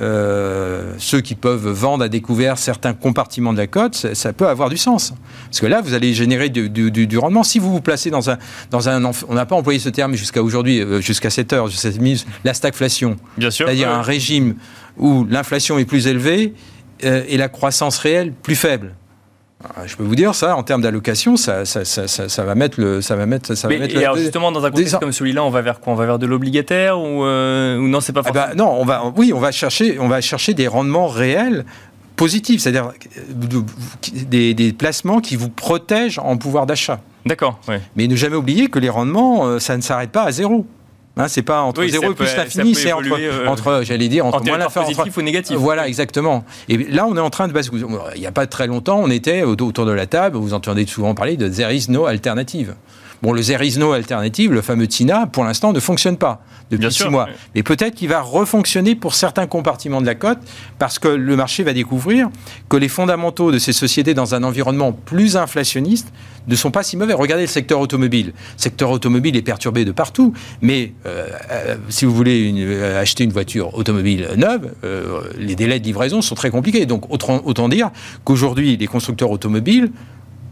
euh, 0.00 0.94
ceux 0.98 1.20
qui 1.20 1.36
peuvent 1.36 1.68
vendre 1.68 2.02
à 2.02 2.08
découvert 2.08 2.58
certains 2.58 2.94
compartiments 2.94 3.52
de 3.52 3.58
la 3.58 3.68
cote, 3.68 3.94
ça, 3.94 4.32
peut 4.32 4.48
avoir 4.48 4.68
du 4.68 4.76
sens. 4.76 5.14
Parce 5.44 5.60
que 5.60 5.66
là, 5.66 5.80
vous 5.82 5.94
allez 5.94 6.14
générer 6.14 6.48
du, 6.48 7.18
rendement. 7.18 7.44
Si 7.44 7.60
vous 7.60 7.70
vous 7.70 7.80
placez 7.80 8.10
dans 8.10 8.28
un... 8.28 8.38
Dans 8.70 8.88
un 8.88 9.04
on 9.28 9.34
n'a 9.34 9.46
pas 9.46 9.54
employé 9.54 9.78
ce 9.78 9.88
terme 9.88 10.14
jusqu'à 10.14 10.42
aujourd'hui, 10.42 10.80
euh, 10.80 11.00
jusqu'à 11.00 11.30
cette 11.30 11.52
heure, 11.52 11.68
jusqu'à 11.68 11.92
cette 11.92 12.00
minute, 12.00 12.26
la 12.42 12.54
stagflation. 12.54 13.16
Bien 13.38 13.50
sûr. 13.50 13.66
C'est-à-dire 13.66 13.90
un 13.90 14.02
régime 14.02 14.56
où 14.96 15.26
l'inflation 15.30 15.78
est 15.78 15.84
plus 15.84 16.08
élevée 16.08 16.54
euh, 17.04 17.22
et 17.28 17.36
la 17.36 17.48
croissance 17.48 17.98
réelle 17.98 18.32
plus 18.32 18.56
faible. 18.56 18.94
Ah, 19.76 19.86
je 19.86 19.96
peux 19.96 20.02
vous 20.02 20.14
dire 20.14 20.34
ça, 20.34 20.56
en 20.56 20.62
termes 20.62 20.82
d'allocation, 20.82 21.36
ça, 21.36 21.64
ça, 21.64 21.84
ça, 21.84 22.06
ça, 22.06 22.44
va 22.44 22.54
mettre 22.54 22.78
le, 22.80 23.00
ça 23.00 23.16
va 23.16 23.24
mettre, 23.24 23.54
ça 23.54 23.66
va 23.66 23.78
mettre. 23.78 23.96
alors 23.96 24.16
justement, 24.16 24.52
dans 24.52 24.64
un 24.64 24.70
contexte 24.70 24.98
comme 24.98 25.12
celui-là, 25.12 25.42
on 25.42 25.50
va 25.50 25.62
vers 25.62 25.80
quoi? 25.80 25.94
On 25.94 25.96
va 25.96 26.04
vers 26.04 26.18
de 26.18 26.26
l'obligataire 26.26 27.00
ou, 27.00 27.24
euh, 27.24 27.78
ou, 27.78 27.88
non 27.88 28.00
C'est 28.00 28.12
pas 28.12 28.22
ah 28.26 28.32
forcément. 28.32 28.54
non, 28.56 28.80
on 28.80 28.84
va, 28.84 29.12
oui, 29.16 29.32
on 29.32 29.40
va 29.40 29.52
chercher, 29.52 29.98
on 29.98 30.08
va 30.08 30.20
chercher 30.20 30.52
des 30.52 30.68
rendements 30.68 31.08
réels 31.08 31.64
positifs, 32.16 32.60
c'est-à-dire 32.60 32.92
euh, 33.18 33.60
des, 34.26 34.54
des, 34.54 34.72
placements 34.72 35.20
qui 35.20 35.36
vous 35.36 35.48
protègent 35.48 36.18
en 36.18 36.36
pouvoir 36.36 36.66
d'achat. 36.66 37.00
D'accord. 37.24 37.58
Mais 37.96 38.06
ne 38.06 38.16
jamais 38.16 38.36
oublier 38.36 38.68
que 38.68 38.78
les 38.78 38.90
rendements, 38.90 39.46
euh, 39.46 39.58
ça 39.58 39.76
ne 39.76 39.82
s'arrête 39.82 40.10
pas 40.10 40.24
à 40.24 40.32
zéro. 40.32 40.66
Hein, 41.16 41.28
c'est 41.28 41.42
pas 41.42 41.60
entre 41.60 41.86
0 41.86 42.10
et 42.10 42.14
plus 42.14 42.36
l'infini, 42.36 42.74
c'est 42.74 42.92
entre, 42.92 43.06
euh, 43.12 43.46
entre 43.46 43.82
j'allais 43.84 44.08
dire, 44.08 44.26
entre 44.26 44.44
moins 44.44 44.58
positif 44.68 44.98
entre... 44.98 45.18
ou 45.18 45.22
négatif. 45.22 45.56
Voilà, 45.56 45.86
exactement. 45.86 46.44
Et 46.68 46.76
là, 46.76 47.06
on 47.06 47.16
est 47.16 47.20
en 47.20 47.30
train 47.30 47.46
de 47.46 47.54
Il 48.14 48.20
n'y 48.20 48.26
a 48.26 48.32
pas 48.32 48.46
très 48.48 48.66
longtemps, 48.66 48.98
on 48.98 49.10
était 49.10 49.42
autour 49.42 49.86
de 49.86 49.92
la 49.92 50.06
table, 50.06 50.36
vous 50.38 50.54
entendez 50.54 50.86
souvent 50.86 51.14
parler 51.14 51.36
de 51.36 51.48
there 51.48 51.74
is 51.74 51.86
no 51.88 52.06
alternative. 52.06 52.74
Bon, 53.24 53.32
le 53.32 53.42
there 53.42 53.66
is 53.66 53.78
no 53.78 53.92
alternative, 53.92 54.52
le 54.52 54.60
fameux 54.60 54.86
TINA, 54.86 55.26
pour 55.26 55.44
l'instant, 55.44 55.72
ne 55.72 55.80
fonctionne 55.80 56.18
pas 56.18 56.42
depuis 56.70 56.92
six 56.92 57.08
mois. 57.08 57.26
Mais 57.54 57.62
peut-être 57.62 57.94
qu'il 57.94 58.10
va 58.10 58.20
refonctionner 58.20 58.94
pour 58.94 59.14
certains 59.14 59.46
compartiments 59.46 60.02
de 60.02 60.06
la 60.06 60.14
cote, 60.14 60.40
parce 60.78 60.98
que 60.98 61.08
le 61.08 61.34
marché 61.34 61.62
va 61.62 61.72
découvrir 61.72 62.28
que 62.68 62.76
les 62.76 62.88
fondamentaux 62.88 63.50
de 63.50 63.56
ces 63.56 63.72
sociétés 63.72 64.12
dans 64.12 64.34
un 64.34 64.42
environnement 64.42 64.92
plus 64.92 65.38
inflationniste 65.38 66.12
ne 66.48 66.54
sont 66.54 66.70
pas 66.70 66.82
si 66.82 66.98
mauvais. 66.98 67.14
Regardez 67.14 67.44
le 67.44 67.48
secteur 67.48 67.80
automobile. 67.80 68.26
Le 68.26 68.32
secteur 68.58 68.90
automobile 68.90 69.36
est 69.36 69.42
perturbé 69.42 69.86
de 69.86 69.92
partout, 69.92 70.34
mais 70.60 70.92
euh, 71.06 71.26
euh, 71.50 71.76
si 71.88 72.04
vous 72.04 72.14
voulez 72.14 72.52
euh, 72.54 73.00
acheter 73.00 73.24
une 73.24 73.32
voiture 73.32 73.74
automobile 73.74 74.28
neuve, 74.36 74.74
les 75.38 75.56
délais 75.56 75.80
de 75.80 75.84
livraison 75.84 76.20
sont 76.20 76.34
très 76.34 76.50
compliqués. 76.50 76.84
Donc 76.84 77.10
autant 77.10 77.68
dire 77.70 77.90
qu'aujourd'hui, 78.24 78.76
les 78.76 78.86
constructeurs 78.86 79.30
automobiles 79.30 79.90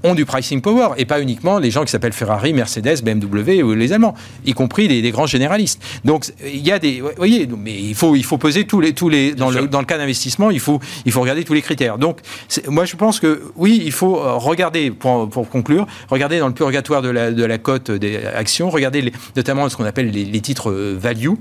ont 0.05 0.15
du 0.15 0.25
pricing 0.25 0.61
power 0.61 0.91
et 0.97 1.05
pas 1.05 1.21
uniquement 1.21 1.59
les 1.59 1.71
gens 1.71 1.85
qui 1.85 1.91
s'appellent 1.91 2.13
Ferrari, 2.13 2.53
Mercedes, 2.53 3.03
BMW 3.03 3.63
ou 3.63 3.75
les 3.75 3.93
Allemands, 3.93 4.15
y 4.45 4.53
compris 4.53 4.89
les, 4.89 5.11
grands 5.11 5.27
généralistes. 5.27 5.83
Donc 6.05 6.27
il 6.45 6.67
y 6.67 6.73
a 6.73 6.79
des, 6.79 7.01
vous 7.01 7.11
voyez, 7.17 7.47
mais 7.47 7.75
il 7.75 7.95
faut 7.95 8.17
il 8.17 8.25
faut 8.25 8.39
peser 8.39 8.65
tous 8.65 8.81
les 8.81 8.93
tous 8.95 9.09
les 9.09 9.35
dans 9.35 9.51
le, 9.51 9.67
dans 9.67 9.81
le 9.81 9.87
cas 9.87 9.99
d'investissement, 9.99 10.51
il 10.51 10.61
faut 10.61 10.81
il 11.05 11.13
faut 11.13 11.21
regarder 11.21 11.45
tous 11.45 11.55
les 11.55 11.63
critères. 11.63 11.99
Donc 11.99 12.21
moi 12.69 12.85
je 12.85 12.97
pense 12.97 13.21
que 13.21 13.43
oui, 13.57 13.83
il 13.85 13.93
faut 13.93 14.19
euh, 14.19 14.35
regarder 14.35 14.91
pour, 14.91 15.29
pour 15.29 15.49
conclure, 15.49 15.87
regarder 16.09 16.39
dans 16.39 16.49
le 16.49 16.55
purgatoire 16.55 17.03
de 17.03 17.11
la 17.11 17.31
de 17.31 17.45
la 17.45 17.59
cote 17.59 17.91
des 17.91 18.17
actions, 18.25 18.71
regarder 18.71 19.13
notamment 19.37 19.69
ce 19.69 19.77
qu'on 19.77 19.85
appelle 19.85 20.11
les, 20.11 20.25
les 20.25 20.41
titres 20.41 20.71
euh, 20.71 20.97
value 20.99 21.35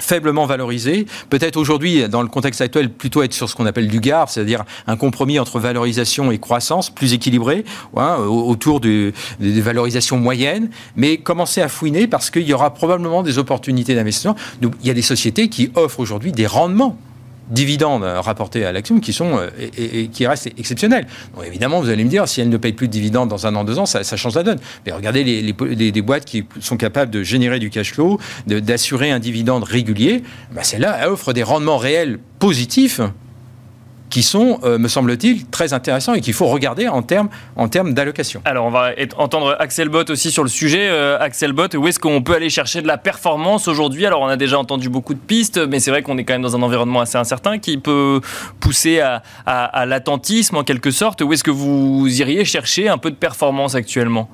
faiblement 0.00 0.46
valorisé. 0.46 1.06
Peut-être 1.28 1.56
aujourd'hui, 1.56 2.08
dans 2.08 2.22
le 2.22 2.28
contexte 2.28 2.60
actuel, 2.60 2.90
plutôt 2.90 3.22
être 3.22 3.32
sur 3.32 3.48
ce 3.48 3.54
qu'on 3.54 3.66
appelle 3.66 3.88
du 3.88 4.00
GAR, 4.00 4.28
c'est-à-dire 4.28 4.64
un 4.86 4.96
compromis 4.96 5.38
entre 5.38 5.58
valorisation 5.60 6.30
et 6.32 6.38
croissance 6.38 6.90
plus 6.90 7.12
équilibré, 7.12 7.64
hein, 7.96 8.16
autour 8.18 8.80
des 8.80 9.12
valorisations 9.40 10.18
moyennes, 10.18 10.70
mais 10.96 11.18
commencer 11.18 11.60
à 11.60 11.68
fouiner 11.68 12.06
parce 12.06 12.30
qu'il 12.30 12.42
y 12.42 12.52
aura 12.52 12.74
probablement 12.74 13.22
des 13.22 13.38
opportunités 13.38 13.94
d'investissement. 13.94 14.36
Il 14.62 14.70
y 14.82 14.90
a 14.90 14.94
des 14.94 15.02
sociétés 15.02 15.48
qui 15.48 15.70
offrent 15.74 16.00
aujourd'hui 16.00 16.32
des 16.32 16.46
rendements 16.46 16.96
dividendes 17.50 18.04
rapportés 18.04 18.64
à 18.64 18.72
l'action 18.72 19.00
qui 19.00 19.12
sont 19.12 19.38
euh, 19.38 19.48
et, 19.76 20.08
qui 20.08 20.26
restent 20.26 20.48
exceptionnels. 20.58 21.06
évidemment, 21.44 21.80
vous 21.80 21.88
allez 21.88 22.04
me 22.04 22.08
dire, 22.08 22.26
si 22.28 22.40
elles 22.40 22.48
ne 22.48 22.56
payent 22.56 22.72
plus 22.72 22.88
de 22.88 22.92
dividendes 22.92 23.28
dans 23.28 23.46
un 23.46 23.54
an, 23.56 23.64
deux 23.64 23.78
ans, 23.78 23.86
ça, 23.86 24.02
change 24.16 24.34
la 24.34 24.42
donne. 24.42 24.58
Mais 24.86 24.92
regardez 24.92 25.24
les, 25.24 25.42
les, 25.42 26.02
boîtes 26.02 26.24
qui 26.24 26.44
sont 26.60 26.76
capables 26.76 27.10
de 27.10 27.22
générer 27.22 27.58
du 27.58 27.70
cash 27.70 27.92
flow, 27.92 28.18
d'assurer 28.46 29.10
un 29.10 29.18
dividende 29.18 29.64
régulier. 29.64 30.22
Ben 30.52 30.62
Celles-là, 30.62 30.98
elles 31.02 31.08
offrent 31.08 31.32
des 31.32 31.42
rendements 31.42 31.78
réels 31.78 32.18
positifs 32.38 33.00
qui 34.10 34.22
sont, 34.22 34.58
euh, 34.64 34.78
me 34.78 34.88
semble-t-il, 34.88 35.46
très 35.46 35.72
intéressants 35.72 36.14
et 36.14 36.20
qu'il 36.20 36.34
faut 36.34 36.46
regarder 36.46 36.88
en 36.88 37.02
termes 37.02 37.28
en 37.56 37.68
termes 37.68 37.94
d'allocation. 37.94 38.42
Alors, 38.44 38.66
on 38.66 38.70
va 38.70 38.90
entendre 39.16 39.56
Axel 39.58 39.88
Bott 39.88 40.10
aussi 40.10 40.30
sur 40.30 40.42
le 40.42 40.48
sujet. 40.48 40.88
Euh, 40.90 41.18
Axel 41.20 41.52
Bott, 41.52 41.74
où 41.74 41.86
est-ce 41.86 41.98
qu'on 41.98 42.22
peut 42.22 42.34
aller 42.34 42.50
chercher 42.50 42.82
de 42.82 42.86
la 42.86 42.98
performance 42.98 43.68
aujourd'hui? 43.68 44.04
Alors, 44.06 44.20
on 44.20 44.26
a 44.26 44.36
déjà 44.36 44.58
entendu 44.58 44.88
beaucoup 44.88 45.14
de 45.14 45.20
pistes, 45.20 45.58
mais 45.58 45.80
c'est 45.80 45.90
vrai 45.90 46.02
qu'on 46.02 46.18
est 46.18 46.24
quand 46.24 46.34
même 46.34 46.42
dans 46.42 46.56
un 46.56 46.62
environnement 46.62 47.00
assez 47.00 47.16
incertain 47.16 47.58
qui 47.58 47.78
peut 47.78 48.20
pousser 48.58 49.00
à, 49.00 49.22
à 49.46 49.86
l'attentisme 49.86 50.56
en 50.56 50.64
quelque 50.64 50.90
sorte. 50.90 51.22
Où 51.22 51.32
est-ce 51.32 51.44
que 51.44 51.50
vous 51.50 52.06
iriez 52.20 52.44
chercher 52.44 52.88
un 52.88 52.98
peu 52.98 53.10
de 53.10 53.16
performance 53.16 53.74
actuellement? 53.74 54.28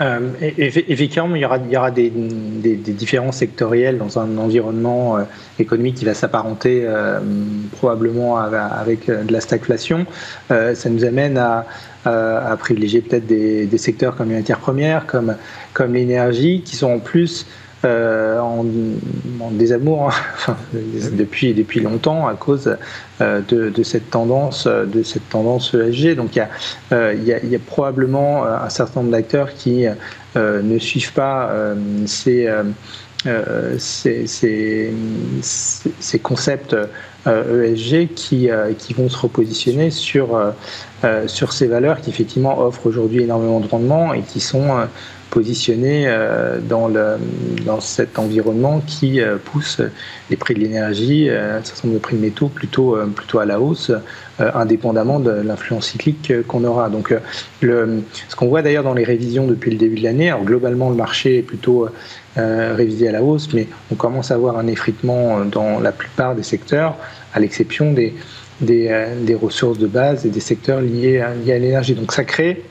Euh, 0.00 0.30
effectivement, 0.58 1.34
il 1.34 1.40
y 1.40 1.44
aura, 1.44 1.56
il 1.56 1.72
y 1.72 1.76
aura 1.76 1.90
des, 1.90 2.10
des, 2.10 2.76
des, 2.76 2.92
différences 2.92 3.38
sectorielles 3.38 3.96
dans 3.96 4.18
un 4.18 4.36
environnement 4.36 5.16
euh, 5.16 5.22
économique 5.58 5.94
qui 5.94 6.04
va 6.04 6.12
s'apparenter 6.12 6.82
euh, 6.84 7.18
probablement 7.72 8.36
avec 8.36 9.08
de 9.08 9.32
la 9.32 9.40
stagflation. 9.40 10.04
Euh, 10.50 10.74
ça 10.74 10.90
nous 10.90 11.04
amène 11.04 11.38
à, 11.38 11.66
à 12.04 12.56
privilégier 12.58 13.00
peut-être 13.00 13.26
des, 13.26 13.64
des, 13.64 13.78
secteurs 13.78 14.16
comme 14.16 14.28
les 14.28 14.36
matières 14.36 14.60
premières, 14.60 15.06
comme, 15.06 15.34
comme 15.72 15.94
l'énergie, 15.94 16.60
qui 16.62 16.76
sont 16.76 16.90
en 16.90 16.98
plus 16.98 17.46
euh, 17.86 18.40
en, 18.40 18.64
désamour 19.52 20.10
hein. 20.48 20.56
depuis, 21.12 21.54
depuis 21.54 21.80
longtemps 21.80 22.26
à 22.26 22.34
cause 22.34 22.76
euh, 23.20 23.40
de, 23.48 23.82
cette 23.84 24.10
tendance 24.10 24.66
de 24.66 25.02
cette 25.04 25.28
tendance 25.28 25.72
ESG. 25.72 26.16
Donc 26.16 26.34
il 26.34 26.38
y 26.38 26.42
a, 26.42 26.48
euh, 26.92 27.14
il 27.14 27.24
y 27.24 27.54
a, 27.54 27.58
probablement 27.58 28.44
un 28.44 28.68
certain 28.70 29.00
nombre 29.00 29.12
d'acteurs 29.12 29.54
qui 29.54 29.86
ne 30.34 30.78
suivent 30.78 31.12
pas 31.12 31.52
ces, 32.06 32.50
ces, 33.78 34.26
ces, 35.40 36.18
concepts 36.18 36.76
ESG 37.26 37.94
e 37.94 38.04
qui, 38.14 38.48
qui 38.78 38.94
vont 38.94 39.08
se 39.08 39.18
repositionner 39.18 39.90
sur, 39.90 40.40
sur 41.26 41.52
ces 41.52 41.68
valeurs 41.68 42.00
qui 42.00 42.10
effectivement 42.10 42.60
offrent 42.60 42.86
aujourd'hui 42.86 43.22
énormément 43.22 43.60
de 43.60 43.68
rendement 43.68 44.12
et 44.12 44.22
qui 44.22 44.40
sont 44.40 44.88
positionné 45.30 46.04
euh, 46.06 46.58
dans, 46.60 46.88
le, 46.88 47.16
dans 47.64 47.80
cet 47.80 48.18
environnement 48.18 48.80
qui 48.86 49.20
euh, 49.20 49.36
pousse 49.36 49.80
les 50.30 50.36
prix 50.36 50.54
de 50.54 50.60
l'énergie, 50.60 51.28
euh, 51.28 51.58
un 51.58 51.64
certain 51.64 51.88
nombre 51.88 51.98
de 51.98 52.02
prix 52.02 52.16
de 52.16 52.22
métaux 52.22 52.48
plutôt, 52.48 52.96
plutôt 53.14 53.38
à 53.38 53.44
la 53.44 53.60
hausse, 53.60 53.92
indépendamment 54.38 55.18
de 55.18 55.30
l'influence 55.30 55.88
cyclique 55.88 56.32
qu'on 56.46 56.64
aura. 56.64 56.90
Donc, 56.90 57.14
ce 57.62 58.36
qu'on 58.36 58.48
voit 58.48 58.62
d'ailleurs 58.62 58.84
dans 58.84 58.94
les 58.94 59.04
révisions 59.04 59.46
depuis 59.46 59.70
le 59.70 59.78
début 59.78 59.96
de 59.96 60.04
l'année, 60.04 60.28
alors 60.28 60.44
globalement 60.44 60.90
le 60.90 60.96
marché 60.96 61.38
est 61.38 61.42
plutôt 61.42 61.88
révisé 62.36 63.08
à 63.08 63.12
la 63.12 63.22
hausse, 63.22 63.48
mais 63.54 63.66
on 63.90 63.94
commence 63.94 64.30
à 64.30 64.34
avoir 64.34 64.58
un 64.58 64.66
effritement 64.66 65.44
dans 65.44 65.80
la 65.80 65.92
plupart 65.92 66.34
des 66.34 66.42
secteurs, 66.42 66.96
à 67.32 67.40
l'exception 67.40 67.92
des, 67.92 68.14
des, 68.60 69.06
des, 69.22 69.34
ressources 69.34 69.78
de 69.78 69.86
base 69.86 70.26
et 70.26 70.30
des 70.30 70.40
secteurs 70.40 70.82
liés 70.82 71.24
liés 71.44 71.52
à 71.52 71.58
l'énergie. 71.58 71.94
Donc 71.94 72.12
ça 72.12 72.24
crée 72.24 72.62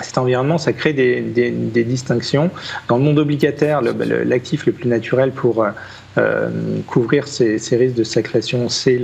cet 0.00 0.18
environnement, 0.18 0.58
ça 0.58 0.72
crée 0.72 0.92
des, 0.92 1.84
distinctions. 1.84 2.50
Dans 2.88 2.96
le 2.96 3.04
monde 3.04 3.18
obligataire, 3.18 3.80
l'actif 3.82 4.66
le, 4.66 4.72
plus 4.72 4.88
naturel 4.88 5.32
pour 5.32 5.62
euh, 5.62 5.70
euh, 6.18 6.48
couvrir 6.86 7.28
ces, 7.28 7.58
risques 7.72 7.96
de 7.96 8.04
stagflation, 8.04 8.68
c'est 8.68 9.00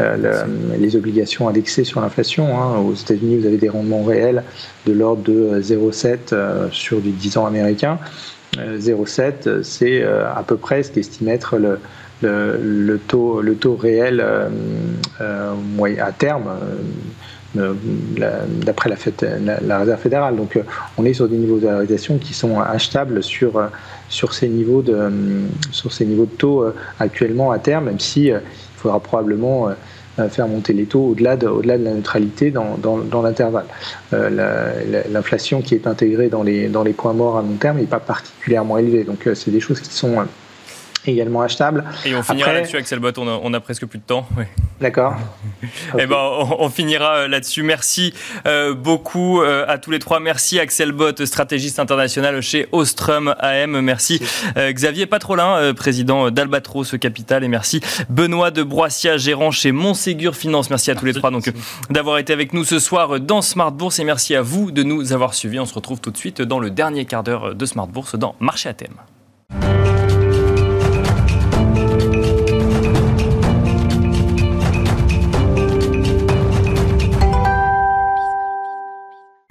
euh, 0.00 0.44
les 0.78 0.96
obligations 0.96 1.48
indexées 1.48 1.84
sur 1.84 2.00
l'inflation. 2.00 2.58
Hein. 2.58 2.78
Aux 2.78 2.94
États-Unis, 2.94 3.38
vous 3.38 3.46
avez 3.46 3.58
des 3.58 3.68
rendements 3.68 4.04
réels 4.04 4.42
de 4.86 4.92
l'ordre 4.92 5.22
de 5.22 5.60
0,7 5.60 6.70
sur 6.70 7.00
du 7.00 7.10
10 7.10 7.38
ans 7.38 7.46
américain. 7.46 7.98
0,7, 8.56 9.62
c'est 9.62 10.04
à 10.04 10.44
peu 10.46 10.56
près 10.56 10.84
ce 10.84 10.92
qu'estime 10.92 11.28
être 11.28 11.58
le, 12.22 12.98
taux, 13.08 13.40
le 13.40 13.54
taux 13.56 13.74
réel 13.74 14.24
à 15.20 16.12
terme 16.12 16.50
d'après 17.54 18.90
la, 18.90 19.78
Réserve 19.78 20.00
fédérale. 20.00 20.36
Donc 20.36 20.58
on 20.98 21.04
est 21.04 21.14
sur 21.14 21.28
des 21.28 21.36
niveaux 21.36 21.58
de 21.58 21.66
valorisation 21.66 22.18
qui 22.18 22.34
sont 22.34 22.60
achetables 22.60 23.22
sur, 23.22 23.68
sur, 24.08 24.34
ces, 24.34 24.48
niveaux 24.48 24.82
de, 24.82 25.10
sur 25.70 25.92
ces 25.92 26.04
niveaux 26.04 26.26
de 26.26 26.36
taux 26.36 26.64
actuellement 26.98 27.50
à 27.50 27.58
terme, 27.58 27.86
même 27.86 28.00
si 28.00 28.26
il 28.26 28.40
faudra 28.76 29.00
probablement 29.00 29.70
faire 30.28 30.48
monter 30.48 30.72
les 30.72 30.84
taux 30.84 31.08
au-delà 31.08 31.36
de, 31.36 31.46
au-delà 31.46 31.78
de 31.78 31.84
la 31.84 31.92
neutralité 31.92 32.50
dans, 32.50 32.76
dans, 32.78 33.22
l'intervalle. 33.22 33.66
Euh, 34.12 35.02
l'inflation 35.10 35.60
qui 35.60 35.74
est 35.74 35.86
intégrée 35.86 36.28
dans 36.28 36.42
les, 36.42 36.68
dans 36.68 36.82
les 36.82 36.92
points 36.92 37.12
morts 37.12 37.38
à 37.38 37.42
long 37.42 37.56
terme 37.58 37.78
n'est 37.78 37.84
pas 37.84 38.00
particulièrement 38.00 38.78
élevée. 38.78 39.04
Donc 39.04 39.26
euh, 39.26 39.34
c'est 39.34 39.50
des 39.50 39.60
choses 39.60 39.80
qui 39.80 39.92
sont 39.92 40.20
euh, 40.20 40.24
également 41.12 41.42
achetable. 41.42 41.84
Et 42.04 42.14
on 42.14 42.22
finira 42.22 42.52
là-dessus, 42.52 42.76
Axel 42.76 42.98
Bott, 42.98 43.18
on 43.18 43.28
a, 43.28 43.40
on 43.42 43.52
a, 43.52 43.60
presque 43.60 43.86
plus 43.86 43.98
de 43.98 44.04
temps. 44.04 44.26
D'accord. 44.80 45.14
Eh 45.98 46.06
ben, 46.06 46.16
on, 46.58 46.68
finira 46.68 47.16
euh, 47.16 47.28
là-dessus. 47.28 47.62
Merci 47.62 48.12
euh, 48.46 48.74
beaucoup 48.74 49.40
euh, 49.40 49.64
à 49.68 49.78
tous 49.78 49.90
les 49.90 49.98
trois. 49.98 50.18
Merci 50.18 50.58
Axel 50.58 50.92
Bott, 50.92 51.24
stratégiste 51.24 51.78
international 51.78 52.40
chez 52.42 52.68
Ostrom 52.72 53.34
AM. 53.38 53.80
Merci 53.80 54.20
Xavier 54.56 55.06
Patrolin, 55.06 55.72
président 55.74 56.30
d'Albatros 56.30 56.96
Capital. 57.00 57.44
Et 57.44 57.48
merci 57.48 57.80
Benoît 58.08 58.50
de 58.50 58.62
Broissia, 58.62 59.16
gérant 59.16 59.50
chez 59.50 59.72
Montségur 59.72 60.34
Finance. 60.36 60.70
Merci 60.70 60.90
à 60.90 60.94
tous 60.94 61.06
les 61.06 61.14
trois 61.14 61.30
donc 61.30 61.50
d'avoir 61.90 62.18
été 62.18 62.32
avec 62.32 62.52
nous 62.52 62.64
ce 62.64 62.78
soir 62.78 63.20
dans 63.20 63.42
Smart 63.42 63.72
Bourse. 63.72 63.98
Et 63.98 64.04
merci 64.04 64.34
à 64.34 64.42
vous 64.42 64.70
de 64.70 64.82
nous 64.82 65.12
avoir 65.12 65.34
suivis. 65.34 65.60
On 65.60 65.66
se 65.66 65.74
retrouve 65.74 66.00
tout 66.00 66.10
de 66.10 66.16
suite 66.16 66.42
dans 66.42 66.58
le 66.58 66.70
dernier 66.70 67.04
quart 67.04 67.22
d'heure 67.22 67.54
de 67.54 67.66
Smart 67.66 67.88
Bourse 67.88 68.16
dans 68.16 68.34
Marché 68.40 68.68
à 68.68 68.74
thème. 68.74 69.93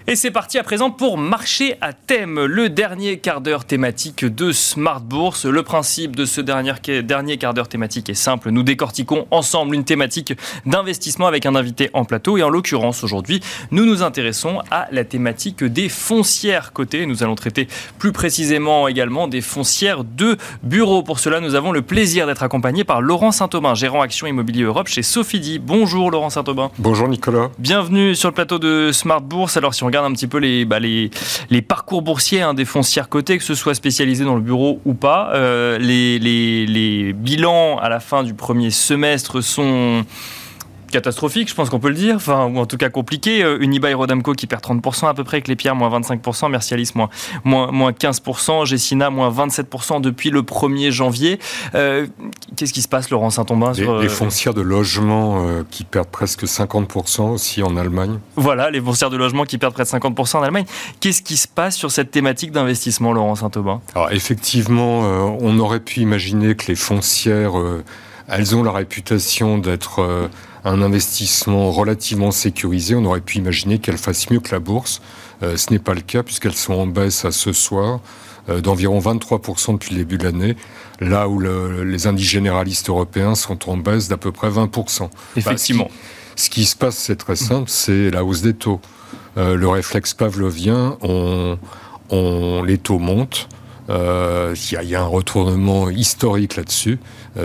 Et 0.05 0.17
c'est 0.17 0.31
parti 0.31 0.57
à 0.57 0.63
présent 0.63 0.91
pour 0.91 1.17
marcher 1.17 1.75
à 1.79 1.93
thème, 1.93 2.43
le 2.43 2.67
dernier 2.67 3.19
quart 3.19 3.39
d'heure 3.39 3.63
thématique 3.63 4.25
de 4.25 4.51
Smart 4.51 4.99
Bourse. 4.99 5.45
Le 5.45 5.63
principe 5.63 6.17
de 6.17 6.25
ce 6.25 6.41
dernier, 6.41 6.73
dernier 7.03 7.37
quart 7.37 7.53
d'heure 7.53 7.69
thématique 7.69 8.09
est 8.09 8.13
simple. 8.13 8.49
Nous 8.49 8.63
décortiquons 8.63 9.27
ensemble 9.31 9.75
une 9.75 9.85
thématique 9.85 10.33
d'investissement 10.65 11.27
avec 11.27 11.45
un 11.45 11.55
invité 11.55 11.89
en 11.93 12.03
plateau. 12.03 12.37
Et 12.37 12.43
en 12.43 12.49
l'occurrence, 12.49 13.05
aujourd'hui, 13.05 13.39
nous 13.71 13.85
nous 13.85 14.03
intéressons 14.03 14.59
à 14.71 14.87
la 14.91 15.05
thématique 15.05 15.63
des 15.63 15.87
foncières 15.87 16.73
cotées. 16.73 17.05
Nous 17.05 17.23
allons 17.23 17.35
traiter 17.35 17.69
plus 17.97 18.11
précisément 18.11 18.89
également 18.89 19.29
des 19.29 19.39
foncières 19.39 20.03
de 20.03 20.37
bureaux. 20.63 21.03
Pour 21.03 21.19
cela, 21.19 21.39
nous 21.39 21.55
avons 21.55 21.71
le 21.71 21.81
plaisir 21.81 22.27
d'être 22.27 22.43
accompagnés 22.43 22.83
par 22.83 22.99
Laurent 22.99 23.31
Saint-Aubin, 23.31 23.73
gérant 23.73 24.01
Action 24.01 24.27
Immobilier 24.27 24.63
Europe 24.63 24.89
chez 24.89 25.01
Sophie 25.01 25.59
Bonjour 25.59 26.11
Laurent 26.11 26.29
Saint-Aubin. 26.29 26.71
Bonjour 26.77 27.07
Nicolas. 27.07 27.51
Bienvenue 27.57 28.15
sur 28.15 28.27
le 28.27 28.33
plateau 28.33 28.59
de 28.59 28.91
Smart 28.91 29.21
Bourse. 29.21 29.55
Alors 29.55 29.73
si 29.73 29.83
on 29.85 29.92
regarde 29.93 30.11
un 30.11 30.15
petit 30.15 30.27
peu 30.27 30.39
les, 30.39 30.65
bah, 30.65 30.79
parcours 31.67 32.01
boursiers 32.01 32.41
hein, 32.41 32.53
des 32.53 32.65
foncières 32.65 33.09
cotées, 33.09 33.37
que 33.37 33.43
ce 33.43 33.53
soit 33.53 33.75
spécialisé 33.75 34.25
dans 34.25 34.35
le 34.35 34.41
bureau 34.41 34.81
ou 34.85 34.95
pas. 34.95 35.31
Euh, 35.33 35.77
les 35.77 37.13
bilans 37.13 37.77
à 37.77 37.89
la 37.89 37.99
fin 37.99 38.23
du 38.23 38.33
premier 38.33 38.71
semestre 38.71 39.41
sont 39.41 40.03
catastrophique, 40.93 41.49
je 41.49 41.55
pense 41.55 41.71
qu'on 41.71 41.79
peut 41.79 41.89
le 41.89 41.95
dire, 41.95 42.15
enfin, 42.15 42.45
ou 42.45 42.59
en 42.59 42.67
tout 42.67 42.77
cas 42.77 42.89
compliqué. 42.89 43.43
Euh, 43.43 43.57
Unibail 43.59 43.95
Rodamco 43.95 44.33
qui 44.33 44.45
perd 44.45 44.61
30% 44.61 45.07
à 45.07 45.13
peu 45.15 45.23
près, 45.23 45.41
Clépierre 45.41 45.75
moins 45.75 45.89
25%, 45.99 46.51
Mercialis 46.51 46.91
moins, 46.93 47.09
moins, 47.43 47.71
moins 47.71 47.91
15%, 47.91 48.65
Gessina 48.65 49.09
moins 49.09 49.31
27% 49.31 50.01
depuis 50.01 50.29
le 50.29 50.43
1er 50.43 50.91
janvier. 50.91 51.39
Euh, 51.73 52.05
qu'est-ce 52.55 52.73
qui 52.73 52.83
se 52.83 52.87
passe, 52.87 53.09
Laurent 53.09 53.31
Saint-Ombin 53.31 53.73
les, 53.73 53.85
les, 54.03 54.09
foncières 54.09 54.53
de 54.53 54.61
logement 54.61 55.47
euh, 55.47 55.63
qui 55.69 55.83
perdent 55.83 56.09
presque 56.09 56.43
50% 56.43 57.31
aussi 57.31 57.63
en 57.63 57.75
Allemagne. 57.75 58.19
Voilà, 58.35 58.69
les 58.69 58.79
foncières 58.79 59.09
de 59.09 59.17
logement 59.17 59.45
qui 59.45 59.57
perdent 59.57 59.73
près 59.73 59.83
de 59.83 59.89
50% 59.89 60.37
en 60.37 60.43
Allemagne. 60.43 60.65
Qu'est-ce 60.99 61.23
qui 61.23 61.37
se 61.37 61.47
passe 61.47 61.75
sur 61.75 61.91
cette 61.91 62.11
thématique 62.11 62.51
d'investissement, 62.51 63.13
Laurent 63.13 63.35
Saint-Aubin? 63.35 63.81
Alors 63.95 64.11
effectivement, 64.11 64.99
on 65.39 65.57
aurait 65.57 65.79
pu 65.79 66.01
imaginer 66.01 66.53
que 66.55 66.67
les 66.67 66.75
foncières, 66.75 67.53
elles 68.27 68.55
ont 68.55 68.61
la 68.61 68.71
réputation 68.71 69.57
d'être 69.57 70.29
un 70.65 70.81
investissement 70.81 71.71
relativement 71.71 72.31
sécurisé, 72.31 72.95
on 72.95 73.03
aurait 73.05 73.21
pu 73.21 73.37
imaginer 73.37 73.79
qu'elles 73.79 73.97
fassent 73.97 74.29
mieux 74.29 74.39
que 74.39 74.51
la 74.51 74.59
bourse. 74.59 75.01
Euh, 75.41 75.57
ce 75.57 75.71
n'est 75.71 75.79
pas 75.79 75.93
le 75.93 76.01
cas 76.01 76.23
puisqu'elles 76.23 76.55
sont 76.55 76.73
en 76.73 76.87
baisse 76.87 77.25
à 77.25 77.31
ce 77.31 77.51
soir 77.51 77.99
euh, 78.49 78.61
d'environ 78.61 78.99
23% 78.99 79.73
depuis 79.73 79.95
le 79.95 79.97
début 79.97 80.17
de 80.17 80.23
l'année, 80.23 80.55
là 80.99 81.27
où 81.27 81.39
les 81.39 82.07
indices 82.07 82.29
généralistes 82.29 82.89
européens 82.89 83.35
sont 83.35 83.69
en 83.69 83.77
baisse 83.77 84.07
d'à 84.07 84.17
peu 84.17 84.31
près 84.31 84.49
20%. 84.49 85.09
Effectivement. 85.35 85.89
ce, 86.35 86.49
qui, 86.49 86.65
se 86.65 86.75
passe, 86.75 86.97
c'est 86.97 87.17
très 87.17 87.35
simple, 87.35 87.69
c'est 87.69 88.09
la 88.09 88.23
hausse 88.23 88.41
des 88.41 88.53
taux. 88.53 88.79
Euh, 89.37 89.55
le 89.55 89.67
réflexe 89.67 90.13
pavlovien, 90.13 90.97
on, 91.01 91.57
on, 92.09 92.63
les 92.63 92.77
taux 92.77 92.99
montent. 92.99 93.49
Il 93.89 94.55
y, 94.55 94.85
y, 94.85 94.95
a 94.95 95.01
un 95.01 95.07
retournement 95.07 95.89
historique 95.89 96.55
là-dessus. 96.55 96.99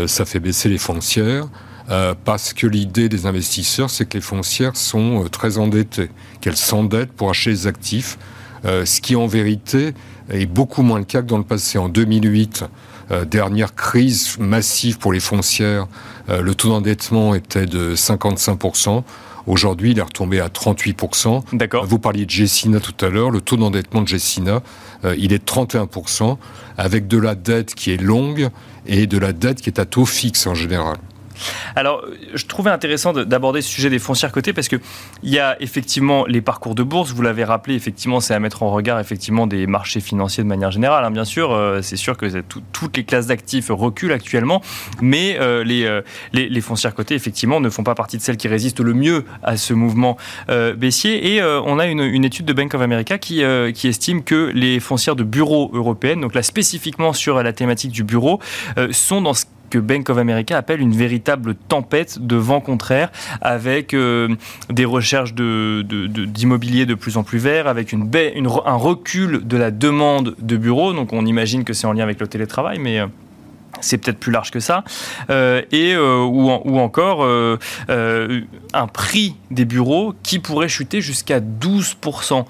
ça 0.07 0.25
fait 0.25 0.39
baisser 0.39 0.69
les 0.69 0.79
foncières. 0.79 1.49
Euh, 1.91 2.15
parce 2.25 2.53
que 2.53 2.67
l'idée 2.67 3.09
des 3.09 3.27
investisseurs, 3.27 3.89
c'est 3.89 4.07
que 4.07 4.19
les 4.19 4.23
foncières 4.23 4.77
sont 4.77 5.25
euh, 5.25 5.29
très 5.29 5.57
endettées, 5.57 6.11
qu'elles 6.41 6.57
s'endettent 6.57 7.13
pour 7.13 7.31
acheter 7.31 7.51
des 7.51 7.67
actifs, 7.67 8.19
euh, 8.67 8.85
ce 8.85 9.01
qui 9.01 9.17
en 9.17 9.27
vérité 9.27 9.95
est 10.29 10.47
beaucoup 10.47 10.83
moins 10.83 10.99
le 10.99 11.07
cas 11.07 11.23
que 11.23 11.27
dans 11.27 11.39
le 11.39 11.45
passé. 11.45 11.79
En 11.79 11.89
2008, 11.89 12.65
dernière 13.31 13.75
crise 13.75 14.37
massive 14.39 14.99
pour 14.99 15.15
les 15.15 15.21
foncières, 15.21 15.87
le 16.29 16.55
taux 16.55 16.69
d'endettement 16.69 17.35
était 17.35 17.65
de 17.65 17.95
55%. 17.95 19.03
Aujourd'hui, 19.47 19.93
il 19.93 19.99
est 19.99 20.03
retombé 20.03 20.41
à 20.41 20.49
38%. 20.49 21.45
D'accord. 21.55 21.87
Vous 21.87 21.99
parliez 21.99 22.27
de 22.27 22.31
Gessina 22.31 22.81
tout 22.81 23.03
à 23.03 23.09
l'heure. 23.09 23.31
Le 23.31 23.41
taux 23.41 23.57
d'endettement 23.57 24.03
de 24.03 24.09
Gessina, 24.09 24.61
il 25.17 25.33
est 25.33 25.39
de 25.39 25.51
31%, 25.51 26.37
avec 26.77 27.09
de 27.09 27.17
la 27.17 27.35
dette 27.35 27.75
qui 27.75 27.93
est 27.93 28.03
longue 28.03 28.51
et 28.87 29.07
de 29.07 29.17
la 29.17 29.33
dette 29.33 29.63
qui 29.63 29.71
est 29.71 29.81
à 29.81 29.87
taux 29.87 30.05
fixe 30.05 30.47
en 30.47 30.55
général. 30.55 30.99
Alors, 31.77 32.05
je 32.35 32.47
trouvais 32.47 32.71
intéressant 32.71 33.13
d'aborder 33.13 33.63
ce 33.63 33.69
sujet 33.69 33.91
des 33.91 33.99
foncières 33.99 34.33
cotées 34.33 34.53
parce 34.53 34.69
qu'il 34.69 34.81
y 35.23 35.39
a 35.39 35.57
effectivement 35.61 36.25
les 36.27 36.41
parcours 36.41 36.75
de 36.75 36.83
bourse. 36.83 37.13
Vous 37.13 37.23
l'avez 37.23 37.45
rappelé, 37.45 37.75
effectivement, 37.75 38.21
c'est 38.21 38.35
à 38.35 38.41
mettre 38.41 38.63
en 38.63 38.71
regard 38.71 39.01
effectivement 39.01 39.47
des 39.47 39.67
marchés 39.67 40.01
financiers 40.01 40.43
de 40.43 40.49
manière 40.49 40.71
générale. 40.71 41.05
Hein, 41.05 41.11
bien 41.11 41.25
sûr, 41.25 41.53
euh, 41.53 41.81
c'est 41.83 41.97
sûr 41.97 42.17
que 42.17 42.27
toutes 42.73 42.97
les 42.97 43.05
classes 43.05 43.27
d'actifs 43.27 43.69
reculent 43.71 44.13
actuellement, 44.13 44.63
mais 45.01 45.37
euh, 45.39 45.65
euh, 45.69 46.03
les, 46.33 46.49
les, 46.49 46.61
foncières 46.61 46.95
cotées, 46.95 47.15
effectivement, 47.15 47.61
ne 47.61 47.71
font 47.71 47.85
pas 47.85 47.95
partie 47.95 48.17
de 48.17 48.23
celles 48.23 48.37
qui 48.37 48.49
résistent 48.49 48.81
le 48.81 48.95
mieux 48.95 49.25
à 49.43 49.57
ce 49.57 49.75
mouvement 49.75 50.17
baissier. 50.49 51.35
Et 51.35 51.43
on 51.43 51.79
a 51.79 51.87
une, 51.87 52.01
une, 52.01 52.25
étude 52.25 52.47
de 52.47 52.53
Bank 52.53 52.75
of 52.75 52.81
America 52.81 53.19
qui, 53.19 53.43
qui 53.75 53.89
estime 53.89 54.23
que 54.23 54.51
les 54.55 54.81
foncières 54.81 55.17
de 55.17 55.25
bureaux 55.25 55.71
européennes, 55.73 56.21
donc 56.21 56.35
là 56.35 56.43
spécifiquement 56.43 57.13
sur 57.13 57.43
la 57.43 57.53
thématique 57.53 57.93
du 57.93 58.05
bureau, 58.05 58.41
sont 58.91 59.21
dans 59.21 59.35
ce 59.35 59.45
que 59.71 59.79
Bank 59.79 60.09
of 60.11 60.19
America 60.19 60.57
appelle 60.57 60.81
une 60.81 60.93
véritable 60.93 61.55
tempête 61.55 62.19
de 62.21 62.37
vent 62.37 62.61
contraire, 62.61 63.11
avec 63.41 63.95
euh, 63.95 64.29
des 64.71 64.85
recherches 64.85 65.35
d'immobilier 65.35 66.87
de, 66.87 66.95
plus 66.95 67.17
en 67.17 67.23
plus 67.23 67.39
vert, 67.39 67.67
avec 67.67 67.95
un 67.95 68.75
recul 68.75 69.47
de 69.47 69.57
la 69.57 69.71
demande 69.71 70.35
de 70.39 70.57
bureaux. 70.57 70.93
Donc 70.93 71.13
on 71.13 71.25
imagine 71.27 71.65
que 71.65 71.73
c'est 71.73 71.87
en 71.87 71.93
lien 71.93 72.05
avec 72.05 72.21
le 72.21 72.27
télétravail, 72.27 72.79
mais... 72.79 73.03
C'est 73.81 73.99
peut-être 73.99 74.19
plus 74.19 74.33
large 74.33 74.51
que 74.51 74.61
ça, 74.61 74.85
euh, 75.31 75.63
et 75.73 75.95
euh, 75.95 76.23
ou, 76.23 76.51
ou, 76.51 76.79
encore 76.79 77.23
euh, 77.23 77.57
un 78.73 78.87
prix 78.87 79.37
des 79.51 79.65
bureaux 79.65 80.15
qui 80.23 80.39
pourrait 80.39 80.69
chuter 80.69 81.01
jusqu'à 81.01 81.41
12%. 81.41 82.45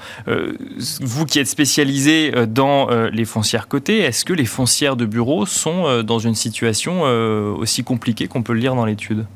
vous 1.01 1.27
qui 1.27 1.39
êtes 1.39 1.47
spécialisé 1.47 2.33
dans 2.47 2.89
les 3.13 3.25
foncières 3.25 3.69
cotées, 3.69 3.99
est-ce 3.99 4.25
que 4.25 4.33
les 4.33 4.45
foncières 4.45 4.97
de 4.97 5.07
bureaux 5.07 5.47
sont 5.47 6.03
dans 6.03 6.19
une 6.19 6.35
situation 6.35 7.03
aussi 7.03 7.85
compliquée 7.85 8.29
qu'on 8.29 8.43
peut 8.43 8.53
le 8.53 8.61
lire 8.61 8.75
dans 8.75 8.85
l'étude? 8.85 9.27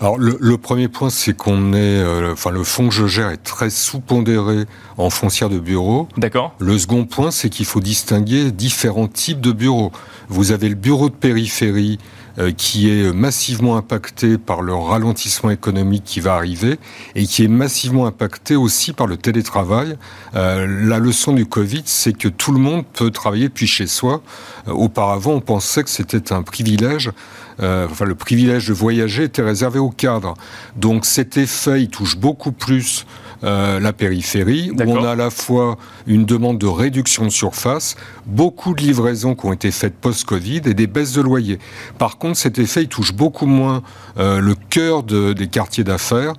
Alors 0.00 0.18
le, 0.18 0.56
premier 0.58 0.88
point, 0.88 1.10
c'est 1.10 1.34
qu'on 1.34 1.72
est, 1.72 2.04
enfin 2.30 2.50
le 2.50 2.64
fonds 2.64 2.88
que 2.88 2.94
je 2.94 3.06
gère 3.06 3.30
est 3.30 3.42
très 3.42 3.70
sous-pondéré 3.70 4.66
en 4.98 5.10
foncière 5.10 5.48
de 5.48 5.58
bureaux. 5.58 6.08
D'accord. 6.16 6.54
Le 6.58 6.78
second 6.78 7.04
point, 7.04 7.30
c'est 7.30 7.48
qu'il 7.48 7.66
faut 7.66 7.80
distinguer 7.80 8.50
différents 8.50 9.08
types 9.08 9.40
de 9.40 9.52
bureaux. 9.52 9.92
Vous 10.28 10.52
avez 10.52 10.68
le 10.68 10.74
bureau 10.74 11.08
de 11.08 11.14
périphérie 11.14 11.98
euh, 12.38 12.52
qui 12.52 12.90
est 12.90 13.14
massivement 13.14 13.78
impacté 13.78 14.36
par 14.36 14.60
le 14.60 14.74
ralentissement 14.74 15.48
économique 15.48 16.04
qui 16.04 16.20
va 16.20 16.34
arriver 16.34 16.78
et 17.14 17.26
qui 17.26 17.44
est 17.44 17.48
massivement 17.48 18.06
impacté 18.06 18.56
aussi 18.56 18.92
par 18.92 19.06
le 19.06 19.16
télétravail. 19.16 19.96
Euh, 20.34 20.66
la 20.86 20.98
leçon 20.98 21.32
du 21.32 21.46
Covid, 21.46 21.84
c'est 21.86 22.12
que 22.12 22.28
tout 22.28 22.52
le 22.52 22.58
monde 22.58 22.84
peut 22.92 23.10
travailler 23.10 23.48
depuis 23.48 23.66
chez 23.66 23.86
soi. 23.86 24.20
Euh, 24.68 24.72
auparavant, 24.72 25.32
on 25.32 25.40
pensait 25.40 25.82
que 25.82 25.88
c'était 25.88 26.30
un 26.30 26.42
privilège. 26.42 27.10
Enfin, 27.58 28.04
le 28.04 28.14
privilège 28.14 28.68
de 28.68 28.74
voyager 28.74 29.24
était 29.24 29.42
réservé 29.42 29.78
aux 29.78 29.90
cadres. 29.90 30.34
Donc 30.76 31.06
cet 31.06 31.36
effet, 31.36 31.82
il 31.82 31.88
touche 31.88 32.16
beaucoup 32.16 32.52
plus 32.52 33.06
la 33.42 33.92
périphérie, 33.92 34.70
où 34.72 34.82
on 34.82 35.04
a 35.04 35.12
à 35.12 35.14
la 35.14 35.30
fois 35.30 35.76
une 36.06 36.24
demande 36.24 36.58
de 36.58 36.66
réduction 36.66 37.24
de 37.24 37.30
surface, 37.30 37.96
beaucoup 38.26 38.74
de 38.74 38.80
livraisons 38.80 39.34
qui 39.34 39.46
ont 39.46 39.52
été 39.52 39.70
faites 39.70 39.94
post-Covid 39.94 40.62
et 40.66 40.74
des 40.74 40.86
baisses 40.86 41.12
de 41.12 41.20
loyer. 41.20 41.58
Par 41.98 42.18
contre, 42.18 42.38
cet 42.38 42.58
effet, 42.58 42.82
il 42.82 42.88
touche 42.88 43.12
beaucoup 43.12 43.46
moins 43.46 43.82
le 44.16 44.54
cœur 44.70 45.02
des 45.02 45.48
quartiers 45.48 45.84
d'affaires. 45.84 46.34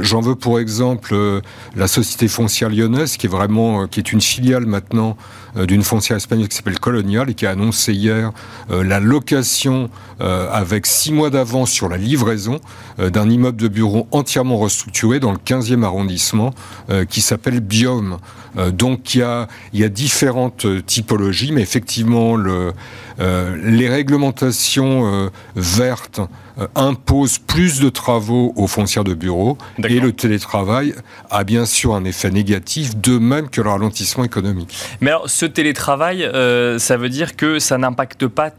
J'en 0.00 0.20
veux 0.20 0.34
pour 0.34 0.58
exemple 0.58 1.14
la 1.76 1.88
société 1.88 2.28
foncière 2.28 2.68
lyonnaise, 2.68 3.16
qui 3.16 3.26
est 3.26 3.30
vraiment, 3.30 3.86
qui 3.86 4.00
est 4.00 4.12
une 4.12 4.20
filiale 4.20 4.66
maintenant 4.66 5.16
d'une 5.56 5.82
foncière 5.82 6.16
espagnole 6.16 6.48
qui 6.48 6.56
s'appelle 6.56 6.78
Colonial 6.78 7.30
et 7.30 7.34
qui 7.34 7.46
a 7.46 7.50
annoncé 7.50 7.92
hier 7.92 8.32
la 8.68 9.00
location 9.00 9.90
avec 10.18 10.86
six 10.86 11.12
mois 11.12 11.30
d'avance 11.30 11.70
sur 11.70 11.88
la 11.88 11.96
livraison 11.96 12.60
euh, 12.98 13.10
d'un 13.10 13.28
immeuble 13.28 13.60
de 13.60 13.68
bureau 13.68 14.06
entièrement 14.10 14.58
restructuré 14.58 15.20
dans 15.20 15.32
le 15.32 15.38
15e 15.38 15.82
arrondissement 15.82 16.52
euh, 16.90 17.04
qui 17.04 17.20
s'appelle 17.20 17.60
Biome. 17.60 18.18
Euh, 18.56 18.70
donc 18.70 19.14
il 19.14 19.18
y 19.18 19.22
a, 19.22 19.48
il 19.72 19.80
y 19.80 19.84
a 19.84 19.88
différentes 19.88 20.66
typologies, 20.86 21.52
mais 21.52 21.62
effectivement 21.62 22.36
le, 22.36 22.72
les 23.62 23.88
réglementations 23.88 25.30
vertes 25.54 26.22
imposent 26.74 27.38
plus 27.38 27.80
de 27.80 27.90
travaux 27.90 28.54
aux 28.56 28.66
foncières 28.66 29.04
de 29.04 29.12
bureaux 29.12 29.58
et 29.86 30.00
le 30.00 30.12
télétravail 30.12 30.94
a 31.30 31.44
bien 31.44 31.66
sûr 31.66 31.94
un 31.94 32.04
effet 32.04 32.30
négatif, 32.30 32.96
de 32.96 33.18
même 33.18 33.50
que 33.50 33.60
le 33.60 33.68
ralentissement 33.68 34.24
économique. 34.24 34.74
Mais 35.02 35.10
alors 35.10 35.28
ce 35.28 35.44
télétravail, 35.44 36.26
ça 36.78 36.96
veut 36.96 37.10
dire 37.10 37.36
que 37.36 37.58
ça 37.58 37.76
n'impacte 37.76 38.26
pas 38.26 38.52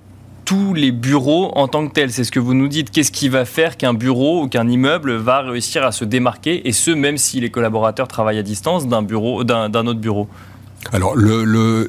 tous 0.45 0.73
les 0.73 0.91
bureaux 0.91 1.51
en 1.55 1.67
tant 1.67 1.87
que 1.87 1.93
tels. 1.93 2.11
C'est 2.11 2.23
ce 2.23 2.31
que 2.31 2.39
vous 2.39 2.53
nous 2.53 2.67
dites. 2.67 2.91
Qu'est-ce 2.91 3.11
qui 3.11 3.29
va 3.29 3.45
faire 3.45 3.77
qu'un 3.77 3.93
bureau 3.93 4.43
ou 4.43 4.47
qu'un 4.47 4.67
immeuble 4.67 5.15
va 5.15 5.41
réussir 5.41 5.83
à 5.83 5.91
se 5.91 6.05
démarquer, 6.05 6.67
et 6.67 6.71
ce, 6.71 6.91
même 6.91 7.17
si 7.17 7.39
les 7.39 7.49
collaborateurs 7.49 8.07
travaillent 8.07 8.39
à 8.39 8.43
distance 8.43 8.87
d'un 8.87 9.01
bureau, 9.01 9.43
d'un 9.43 9.87
autre 9.87 9.99
bureau? 9.99 10.27
Alors, 10.93 11.15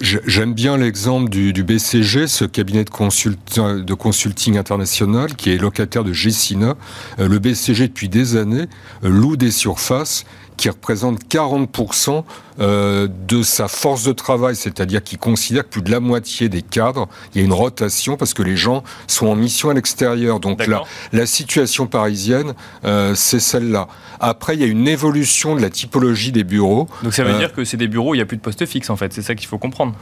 j'aime 0.01 0.55
bien 0.55 0.77
l'exemple 0.77 1.29
du, 1.31 1.65
BCG, 1.65 2.27
ce 2.29 2.45
cabinet 2.45 2.85
de, 2.85 3.81
de, 3.81 3.95
consulting 3.95 4.59
international 4.59 5.35
qui 5.35 5.51
est 5.51 5.57
locataire 5.57 6.05
de 6.05 6.13
Gessina. 6.13 6.77
Euh, 7.19 7.27
le 7.27 7.39
BCG, 7.39 7.89
depuis 7.89 8.09
des 8.09 8.37
années, 8.37 8.67
euh, 9.03 9.09
loue 9.09 9.37
des 9.37 9.51
surfaces 9.51 10.25
qui 10.57 10.69
représente 10.69 11.25
40% 11.25 12.25
euh, 12.61 13.09
de 13.27 13.43
sa 13.43 13.69
force 13.69 14.05
de 14.05 14.13
travail, 14.13 14.55
c'est-à-dire 14.57 15.03
qu'il 15.03 15.19
considère 15.19 15.65
que 15.65 15.69
plus 15.69 15.83
de 15.83 15.91
la 15.91 16.01
moitié 16.01 16.49
des 16.49 16.63
cadres, 16.63 17.09
il 17.35 17.41
y 17.41 17.43
a 17.43 17.45
une 17.45 17.53
rotation 17.53 18.17
parce 18.17 18.35
que 18.35 18.43
les 18.43 18.57
gens 18.57 18.83
sont 19.07 19.27
en 19.27 19.35
mission 19.35 19.71
à 19.71 19.75
l'extérieur. 19.75 20.41
Donc 20.41 20.67
la, 20.67 20.83
la 21.13 21.27
situation 21.27 21.87
parisienne, 21.87 22.55
euh, 22.85 23.15
c'est 23.15 23.41
celle-là. 23.41 23.89
Après, 24.21 24.55
il 24.55 24.61
y 24.61 24.65
a 24.65 24.69
une 24.69 24.89
évolution 24.89 25.57
de 25.57 25.61
la 25.61 25.71
typologie 25.71 26.33
des 26.33 26.45
bureaux. 26.45 26.89
Donc 27.03 27.15
ça 27.15 27.25
veut 27.25 27.35
euh, 27.35 27.39
dire 27.39 27.53
que 27.53 27.65
c'est 27.65 27.77
des 27.77 27.89
bureaux 27.89 28.11
où 28.11 28.15
il 28.15 28.19
n'y 28.19 28.23
a 28.23 28.27
plus 28.27 28.37
de 28.37 28.43
poste 28.43 28.65
fixe, 28.67 28.91
en 28.91 28.97
fait. 28.97 29.13
C'est 29.13 29.23
ça 29.23 29.35
qu'il 29.35 29.49
faut 29.49 29.59
comprendre. 29.59 29.95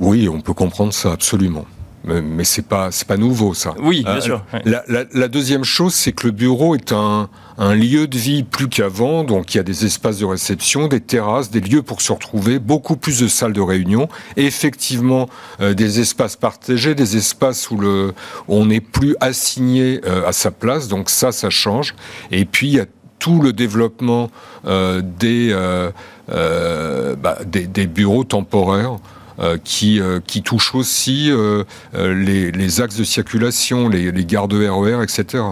Oui, 0.00 0.28
on 0.28 0.40
peut 0.40 0.54
comprendre 0.54 0.92
ça, 0.92 1.12
absolument 1.12 1.66
mais 2.04 2.44
c'est 2.44 2.66
pas 2.66 2.90
c'est 2.90 3.06
pas 3.06 3.16
nouveau 3.16 3.52
ça. 3.54 3.74
Oui, 3.78 4.02
bien 4.02 4.16
euh, 4.16 4.20
sûr. 4.20 4.44
La, 4.64 5.28
deuxième 5.28 5.64
chose, 5.64 5.94
c'est 5.94 6.12
que 6.12 6.26
le 6.26 6.32
bureau 6.32 6.74
est 6.74 6.92
un, 6.92 7.28
un 7.58 7.74
lieu 7.74 8.06
de 8.06 8.16
vie 8.16 8.42
plus 8.42 8.68
qu'avant, 8.68 9.22
donc 9.22 9.54
il 9.54 9.58
y 9.58 9.60
a 9.60 9.62
des 9.62 9.84
espaces 9.84 10.18
de 10.18 10.24
réception, 10.24 10.88
des 10.88 11.00
terrasses, 11.00 11.50
des 11.50 11.60
lieux 11.60 11.82
pour 11.82 12.00
se 12.00 12.12
retrouver, 12.12 12.58
beaucoup 12.58 12.96
plus 12.96 13.20
de 13.20 13.28
salles 13.28 13.52
de 13.52 13.60
réunion, 13.60 14.08
et 14.36 14.46
effectivement 14.46 15.28
euh, 15.60 15.74
des 15.74 16.00
espaces 16.00 16.36
partagés, 16.36 16.94
des 16.94 17.16
espaces 17.16 17.70
où 17.70 17.76
le 17.76 18.14
on 18.48 18.66
n'est 18.66 18.80
plus 18.80 19.14
assigné 19.20 20.00
euh, 20.06 20.26
à 20.26 20.32
sa 20.32 20.50
place, 20.50 20.88
donc 20.88 21.10
ça 21.10 21.32
ça 21.32 21.50
change. 21.50 21.94
Et 22.30 22.46
puis 22.46 22.68
il 22.68 22.74
y 22.74 22.80
a 22.80 22.86
tout 23.18 23.42
le 23.42 23.52
développement 23.52 24.30
des, 24.64 25.54
bah, 26.26 27.38
des, 27.44 27.66
des 27.66 27.86
bureaux 27.86 28.24
temporaires. 28.24 28.96
Euh, 29.40 29.56
qui, 29.64 30.00
euh, 30.00 30.20
qui 30.26 30.42
touche 30.42 30.74
aussi 30.74 31.30
euh, 31.30 31.64
les, 31.94 32.52
les, 32.52 32.80
axes 32.82 32.96
de 32.96 33.04
circulation, 33.04 33.88
les, 33.88 34.12
les 34.12 34.26
gares 34.26 34.48
de 34.48 34.68
RER, 34.68 35.02
etc. 35.02 35.42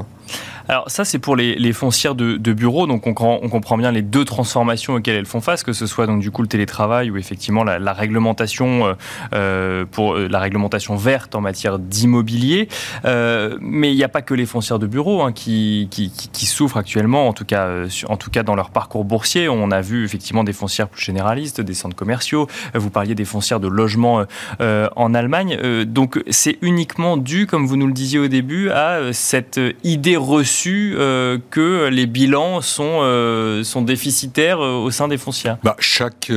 Alors 0.68 0.90
ça, 0.90 1.06
c'est 1.06 1.18
pour 1.18 1.34
les, 1.34 1.72
foncières 1.72 2.14
de, 2.14 2.52
bureaux. 2.52 2.86
Donc 2.86 3.06
on, 3.06 3.14
comprend 3.14 3.78
bien 3.78 3.90
les 3.90 4.02
deux 4.02 4.26
transformations 4.26 4.94
auxquelles 4.94 5.16
elles 5.16 5.26
font 5.26 5.40
face, 5.40 5.62
que 5.62 5.72
ce 5.72 5.86
soit 5.86 6.06
donc 6.06 6.20
du 6.20 6.30
coup 6.30 6.42
le 6.42 6.48
télétravail 6.48 7.10
ou 7.10 7.16
effectivement 7.16 7.64
la, 7.64 7.92
réglementation 7.92 8.86
euh, 8.86 8.94
euh 9.32 9.84
pour 9.90 10.14
euh, 10.14 10.28
la 10.28 10.38
réglementation 10.38 10.96
verte 10.96 11.34
en 11.34 11.40
matière 11.40 11.78
d'immobilier. 11.78 12.68
Mais 13.04 13.92
il 13.92 13.96
n'y 13.96 14.04
a 14.04 14.08
pas 14.08 14.20
que 14.20 14.34
les 14.34 14.44
foncières 14.44 14.78
de 14.78 14.86
bureaux 14.86 15.22
hein, 15.22 15.32
qui, 15.32 15.88
qui, 15.90 16.46
souffrent 16.46 16.76
actuellement, 16.76 17.28
en 17.28 17.32
tout 17.32 17.44
cas, 17.44 17.68
en 18.08 18.16
tout 18.16 18.30
cas 18.30 18.42
dans 18.42 18.54
leur 18.54 18.70
parcours 18.70 19.04
boursier. 19.04 19.48
On 19.48 19.70
a 19.70 19.80
vu 19.80 20.04
effectivement 20.04 20.44
des 20.44 20.52
foncières 20.52 20.88
plus 20.88 21.02
généralistes, 21.02 21.60
des 21.60 21.74
centres 21.74 21.96
commerciaux. 21.96 22.46
Vous 22.74 22.90
parliez 22.90 23.14
des 23.14 23.24
foncières 23.24 23.60
de 23.60 23.68
logement 23.68 24.24
en 24.60 25.14
Allemagne. 25.14 25.84
donc 25.84 26.22
c'est 26.28 26.58
uniquement 26.60 27.16
dû, 27.16 27.46
comme 27.46 27.66
vous 27.66 27.76
nous 27.76 27.86
le 27.86 27.92
disiez 27.94 28.18
au 28.18 28.28
début, 28.28 28.70
à 28.70 29.12
cette 29.12 29.60
idée 29.82 30.16
reçue 30.16 30.57
euh, 30.66 31.38
que 31.50 31.88
les 31.88 32.06
bilans 32.06 32.60
sont, 32.60 33.00
euh, 33.02 33.62
déficitaires 33.82 34.60
euh, 34.60 34.74
au 34.74 34.90
sein 34.90 35.08
des 35.08 35.18
foncières 35.18 35.58
bah, 35.62 35.76
chaque, 35.78 36.30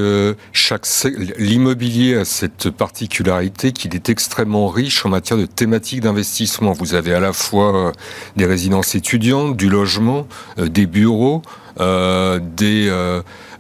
L'immobilier 1.38 2.16
a 2.16 2.26
cette 2.26 2.70
particularité 2.70 3.72
qu'il 3.72 3.96
est 3.96 4.10
extrêmement 4.10 4.68
riche 4.68 5.06
en 5.06 5.10
matière 5.10 5.38
de 5.38 5.46
thématiques 5.46 6.02
d'investissement. 6.02 6.72
Vous 6.72 6.94
avez 6.94 7.14
à 7.14 7.20
la 7.20 7.34
fois 7.34 7.92
des 8.36 8.46
résidences 8.46 8.96
étudiantes, 8.96 9.58
du 9.58 9.70
logement, 9.70 10.28
des 10.58 10.86
bureaux, 10.86 11.42
des 11.82 12.90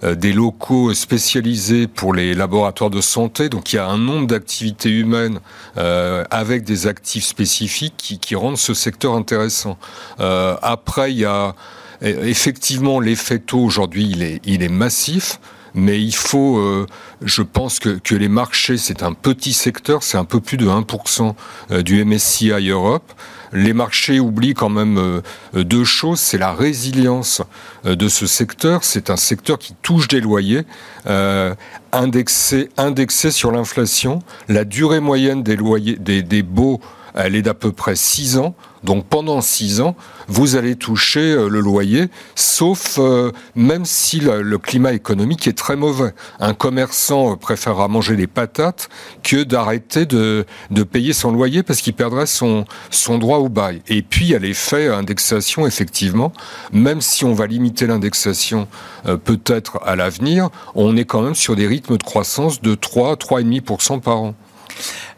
euh, 0.03 0.15
des 0.15 0.33
locaux 0.33 0.95
spécialisés 0.95 1.85
pour 1.85 2.15
les 2.15 2.33
laboratoires 2.33 2.89
de 2.89 3.01
santé. 3.01 3.49
Donc 3.49 3.71
il 3.71 3.75
y 3.75 3.79
a 3.79 3.85
un 3.85 3.99
nombre 3.99 4.25
d'activités 4.25 4.89
humaines 4.89 5.39
euh, 5.77 6.23
avec 6.31 6.63
des 6.63 6.87
actifs 6.87 7.25
spécifiques 7.25 8.17
qui, 8.19 8.35
rendent 8.35 8.57
ce 8.57 8.73
secteur 8.73 9.13
intéressant. 9.13 9.77
Euh, 10.19 10.55
après, 10.63 11.11
il 11.11 11.19
y 11.19 11.25
a 11.25 11.53
effectivement 12.01 12.99
l'effet 12.99 13.37
taux 13.37 13.59
aujourd'hui, 13.59 14.09
il 14.09 14.23
est, 14.23 14.41
il 14.43 14.63
est 14.63 14.69
massif 14.69 15.39
mais 15.73 16.01
il 16.01 16.13
faut, 16.13 16.57
euh, 16.57 16.85
je 17.21 17.43
pense 17.43 17.79
que, 17.79 17.97
que 17.97 18.13
les 18.13 18.27
marchés, 18.27 18.75
c'est 18.75 19.03
un 19.03 19.13
petit 19.13 19.53
secteur, 19.53 20.03
c'est 20.03 20.17
un 20.17 20.25
peu 20.25 20.41
plus 20.41 20.57
de 20.57 20.67
1% 20.67 21.33
du 21.81 22.03
MSCI 22.03 22.49
Europe 22.69 23.09
les 23.53 23.73
marchés 23.73 24.19
oublient 24.19 24.53
quand 24.53 24.69
même 24.69 24.97
euh, 24.97 25.63
deux 25.63 25.83
choses. 25.83 26.19
C'est 26.19 26.37
la 26.37 26.53
résilience 26.53 27.41
euh, 27.85 27.95
de 27.95 28.07
ce 28.07 28.25
secteur. 28.27 28.83
C'est 28.83 29.09
un 29.09 29.17
secteur 29.17 29.59
qui 29.59 29.75
touche 29.81 30.07
des 30.07 30.21
loyers 30.21 30.63
euh, 31.07 31.53
indexés, 31.91 32.69
indexé 32.77 33.31
sur 33.31 33.51
l'inflation. 33.51 34.19
La 34.47 34.63
durée 34.63 34.99
moyenne 34.99 35.43
des 35.43 35.55
loyers, 35.55 35.97
des, 35.97 36.21
des 36.23 36.43
baux 36.43 36.79
elle 37.13 37.35
est 37.35 37.41
d'à 37.41 37.53
peu 37.53 37.71
près 37.71 37.95
6 37.95 38.37
ans. 38.37 38.55
Donc 38.83 39.05
pendant 39.05 39.41
6 39.41 39.81
ans, 39.81 39.95
vous 40.27 40.55
allez 40.55 40.75
toucher 40.75 41.33
euh, 41.33 41.49
le 41.49 41.59
loyer, 41.59 42.09
sauf 42.35 42.97
euh, 42.97 43.31
même 43.55 43.85
si 43.85 44.19
le, 44.19 44.57
climat 44.57 44.93
économique 44.93 45.47
est 45.47 45.57
très 45.57 45.75
mauvais. 45.75 46.13
Un 46.39 46.53
commerçant 46.53 47.33
euh, 47.33 47.35
préférera 47.35 47.87
manger 47.87 48.15
des 48.15 48.27
patates 48.27 48.89
que 49.23 49.43
d'arrêter 49.43 50.05
de, 50.05 50.45
payer 50.91 51.13
son 51.13 51.31
loyer 51.31 51.63
parce 51.63 51.81
qu'il 51.81 51.93
perdrait 51.93 52.25
son, 52.25 52.65
son 52.89 53.17
droit 53.17 53.37
au 53.37 53.49
bail. 53.49 53.81
Et 53.87 54.01
puis 54.01 54.25
il 54.25 54.31
y 54.31 54.35
a 54.35 54.39
l'effet 54.39 54.87
indexation, 54.87 55.67
effectivement. 55.67 56.33
Même 56.73 57.01
si 57.01 57.23
on 57.23 57.33
va 57.33 57.45
limiter 57.45 57.85
l'indexation 57.87 58.67
peut-être 59.23 59.79
à 59.85 59.95
l'avenir, 59.95 60.49
on 60.75 60.97
est 60.97 61.05
quand 61.05 61.21
même 61.21 61.35
sur 61.35 61.55
des 61.55 61.67
rythmes 61.67 61.97
de 61.97 62.03
croissance 62.03 62.61
de 62.61 62.75
3, 62.75 63.15
3,5% 63.15 64.01
par 64.01 64.21
an. 64.21 64.35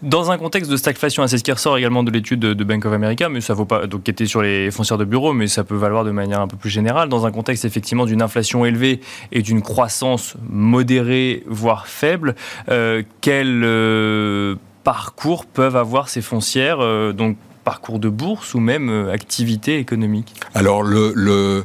Dans 0.04 0.32
un 0.32 0.38
contexte 0.38 0.70
de 0.70 0.76
stagflation, 0.76 1.26
c'est 1.28 1.38
ce 1.38 1.46
qui 1.46 1.52
ressort 1.54 1.78
également 1.78 2.04
de 2.04 2.12
l'étude 2.12 2.42
de 2.42 2.64
Bank 2.66 2.86
of 2.86 2.92
America, 2.92 3.30
mais 3.30 3.40
ça 3.40 3.54
vaut 3.54 3.64
pas, 3.64 3.88
donc 3.88 4.04
qui 4.04 4.12
était 4.12 4.26
sur 4.26 4.42
les 4.42 4.70
foncières 4.70 4.98
de 4.98 5.06
bureaux, 5.06 5.32
mais 5.32 5.48
ça 5.48 5.64
peut 5.64 5.78
valoir 5.78 6.04
de 6.04 6.12
manière 6.12 6.42
un 6.42 6.48
peu 6.50 6.58
plus 6.58 6.70
générale. 6.70 7.08
Dans 7.08 7.26
un 7.26 7.32
contexte 7.32 7.64
effectivement 7.64 8.06
d'une 8.06 8.22
inflation 8.22 8.66
élevée 8.66 9.00
et 9.32 9.42
d'une 9.42 9.62
croissance 9.62 10.36
modérée, 10.50 11.44
voire 11.48 11.88
faible, 11.88 12.36
euh, 12.68 13.04
quel 13.22 13.62
euh, 13.64 14.56
parcours 14.84 15.46
peuvent 15.46 15.78
avoir 15.78 16.10
ces 16.10 16.22
foncières, 16.22 16.82
euh, 16.82 17.14
donc 17.14 17.38
parcours 17.64 18.00
de 18.00 18.10
bourse 18.10 18.56
ou 18.56 18.60
même 18.60 19.08
activité 19.10 19.80
économique? 19.80 20.34
Alors 20.54 20.84
je, 20.84 21.64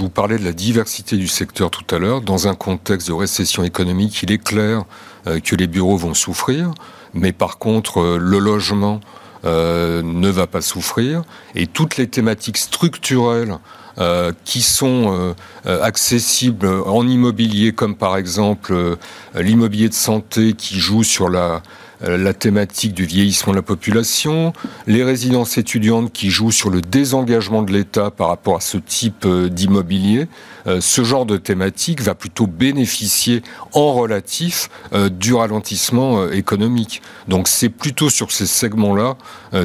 vous 0.00 0.10
parlais 0.10 0.36
de 0.36 0.44
la 0.44 0.52
diversité 0.52 1.16
du 1.16 1.28
secteur 1.28 1.70
tout 1.70 1.94
à 1.94 2.00
l'heure. 2.00 2.22
Dans 2.22 2.48
un 2.48 2.56
contexte 2.56 3.06
de 3.06 3.12
récession 3.12 3.62
économique, 3.62 4.20
il 4.24 4.32
est 4.32 4.42
clair 4.42 4.82
que 5.24 5.54
les 5.54 5.68
bureaux 5.68 5.96
vont 5.96 6.14
souffrir 6.14 6.72
mais 7.14 7.32
par 7.32 7.58
contre, 7.58 8.00
euh, 8.00 8.18
le 8.18 8.38
logement 8.38 9.00
euh, 9.44 10.02
ne 10.02 10.28
va 10.28 10.46
pas 10.46 10.60
souffrir. 10.60 11.22
Et 11.54 11.66
toutes 11.66 11.96
les 11.96 12.08
thématiques 12.08 12.58
structurelles 12.58 13.58
euh, 13.98 14.32
qui 14.44 14.62
sont 14.62 15.34
accessibles 15.66 16.66
en 16.66 17.06
immobilier, 17.06 17.72
comme 17.72 17.94
par 17.96 18.16
exemple 18.16 18.96
l'immobilier 19.34 19.88
de 19.88 19.94
santé 19.94 20.54
qui 20.54 20.78
joue 20.78 21.02
sur 21.02 21.28
la 21.28 21.62
la 22.02 22.34
thématique 22.34 22.94
du 22.94 23.04
vieillissement 23.04 23.52
de 23.52 23.58
la 23.58 23.62
population, 23.62 24.52
les 24.86 25.04
résidences 25.04 25.58
étudiantes 25.58 26.12
qui 26.12 26.30
jouent 26.30 26.50
sur 26.50 26.70
le 26.70 26.80
désengagement 26.80 27.62
de 27.62 27.72
l'État 27.72 28.10
par 28.10 28.28
rapport 28.28 28.56
à 28.56 28.60
ce 28.60 28.78
type 28.78 29.26
d'immobilier. 29.26 30.26
ce 30.80 31.04
genre 31.04 31.26
de 31.26 31.36
thématique 31.36 32.00
va 32.00 32.14
plutôt 32.14 32.46
bénéficier 32.46 33.42
en 33.72 33.92
relatif 33.92 34.68
du 35.10 35.34
ralentissement 35.34 36.28
économique. 36.30 37.02
Donc 37.28 37.48
c'est 37.48 37.68
plutôt 37.68 38.10
sur 38.10 38.32
ces 38.32 38.46
segments-là 38.46 39.16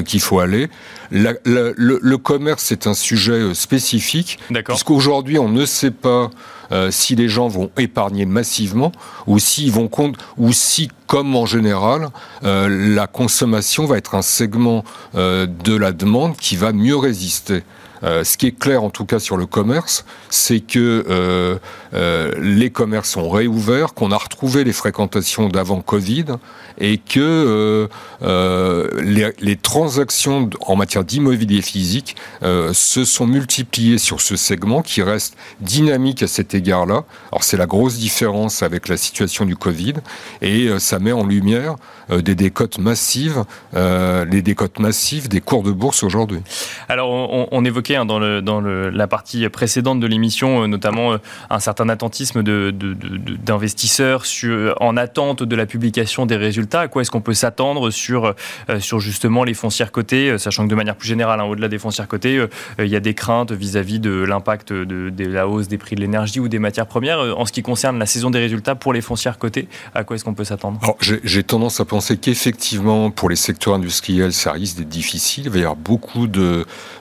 qu'il 0.04 0.20
faut 0.20 0.40
aller. 0.40 0.68
le, 1.10 2.16
commerce, 2.16 2.64
c'est 2.64 2.86
un 2.86 2.94
sujet 2.94 3.54
spécifique, 3.54 4.38
puisqu'aujourd'hui, 4.64 5.38
on 5.38 5.48
ne 5.48 5.66
sait 5.66 5.90
pas 5.90 6.30
euh, 6.72 6.90
si 6.90 7.14
les 7.14 7.28
gens 7.28 7.48
vont 7.48 7.70
épargner 7.78 8.26
massivement 8.26 8.92
ou 9.26 9.38
vont 9.68 9.88
compte 9.88 10.16
ou 10.36 10.52
si 10.52 10.90
comme 11.06 11.34
en 11.34 11.46
général 11.46 12.08
euh, 12.44 12.94
la 12.94 13.06
consommation 13.06 13.86
va 13.86 13.96
être 13.96 14.14
un 14.14 14.22
segment 14.22 14.84
euh, 15.14 15.46
de 15.46 15.74
la 15.74 15.92
demande 15.92 16.36
qui 16.36 16.56
va 16.56 16.72
mieux 16.72 16.96
résister. 16.96 17.62
ce 18.02 18.36
qui 18.36 18.46
est 18.46 18.58
clair 18.58 18.84
en 18.84 18.90
tout 18.90 19.04
cas 19.04 19.18
sur 19.18 19.36
le 19.36 19.46
commerce, 19.46 20.04
c'est 20.30 20.60
que 20.60 21.58
les 22.38 22.70
commerces 22.70 23.10
sont 23.10 23.28
réouverts, 23.28 23.94
qu'on 23.94 24.12
a 24.12 24.16
retrouvé 24.16 24.62
les 24.62 24.72
fréquentations 24.72 25.48
d'avant 25.48 25.80
Covid 25.80 26.26
et 26.78 26.98
que 26.98 27.88
les, 29.02 29.30
les, 29.40 29.56
transactions 29.56 30.48
en 30.60 30.76
matière 30.76 31.04
d'immobilier 31.04 31.62
physique 31.62 32.16
se 32.42 33.04
sont 33.04 33.26
multipliées 33.26 33.98
sur 33.98 34.20
ce 34.20 34.36
segment 34.36 34.82
qui 34.82 35.02
reste 35.02 35.36
dynamique 35.60 36.22
à 36.22 36.26
cet 36.26 36.54
égard-là. 36.54 37.04
Alors 37.32 37.42
c'est 37.42 37.56
la 37.56 37.66
grosse 37.66 37.98
différence 37.98 38.62
avec 38.62 38.88
la 38.88 38.96
situation 38.96 39.44
du 39.44 39.56
Covid 39.56 39.94
et 40.42 40.66
euh, 40.66 40.78
ça 40.78 40.98
met 40.98 41.12
en 41.12 41.26
lumière 41.26 41.76
euh, 42.10 42.22
des 42.22 42.34
décotes 42.34 42.78
massives, 42.78 43.44
euh, 43.74 44.24
les 44.24 44.42
décotes 44.42 44.78
massives 44.78 45.28
des 45.28 45.40
cours 45.40 45.62
de 45.62 45.72
bourse 45.72 46.02
aujourd'hui. 46.02 46.40
Alors 46.88 47.10
on, 47.52 47.64
évoquait 47.64 47.96
hein, 47.96 48.06
dans, 48.06 48.18
la 48.20 49.06
partie 49.06 49.48
précédente 49.48 50.00
de 50.00 50.06
l'émission 50.06 50.66
notamment 50.68 51.16
un 51.50 51.58
certain 51.58 51.88
attentisme 51.88 52.42
d'investisseurs 52.42 54.24
en 54.80 54.96
attente 54.96 55.42
de 55.42 55.56
la 55.56 55.66
publication 55.66 56.26
des 56.26 56.36
résultats. 56.36 56.67
À 56.72 56.88
quoi 56.88 57.02
est-ce 57.02 57.10
qu'on 57.10 57.20
peut 57.20 57.34
s'attendre 57.34 57.90
sur, 57.90 58.34
sur 58.78 59.00
justement 59.00 59.44
les 59.44 59.54
foncières 59.54 59.92
cotées, 59.92 60.38
sachant 60.38 60.64
que 60.64 60.70
de 60.70 60.74
manière 60.74 60.96
plus 60.96 61.08
générale, 61.08 61.40
hein, 61.40 61.44
au-delà 61.44 61.68
des 61.68 61.78
foncières 61.78 62.08
cotées, 62.08 62.46
il 62.78 62.86
y 62.86 62.96
a 62.96 63.00
des 63.00 63.14
craintes 63.14 63.52
vis-à-vis 63.52 64.00
de 64.00 64.10
l'impact 64.10 64.72
de, 64.72 65.24
la 65.24 65.48
hausse 65.48 65.68
des 65.68 65.78
prix 65.78 65.96
de 65.96 66.00
l'énergie 66.00 66.40
ou 66.40 66.48
des 66.48 66.58
matières 66.58 66.86
premières. 66.86 67.18
En 67.38 67.46
ce 67.46 67.52
qui 67.52 67.62
concerne 67.62 67.98
la 67.98 68.06
saison 68.06 68.30
des 68.30 68.38
résultats 68.38 68.74
pour 68.74 68.92
les 68.92 69.00
foncières 69.00 69.38
cotées, 69.38 69.68
à 69.94 70.04
quoi 70.04 70.16
est-ce 70.16 70.24
qu'on 70.24 70.34
peut 70.34 70.44
s'attendre? 70.44 70.80
J'ai 71.00 71.42
tendance 71.42 71.80
à 71.80 71.84
penser 71.84 72.16
qu'effectivement, 72.16 73.10
pour 73.10 73.28
les 73.28 73.36
secteurs 73.36 73.74
industriels, 73.74 74.32
ça 74.32 74.52
risque 74.52 74.78
d'être 74.78 74.88
difficile. 74.88 75.44
Il 75.46 75.50
va 75.50 75.58
y 75.58 75.60
avoir 75.60 75.76
beaucoup 75.76 76.26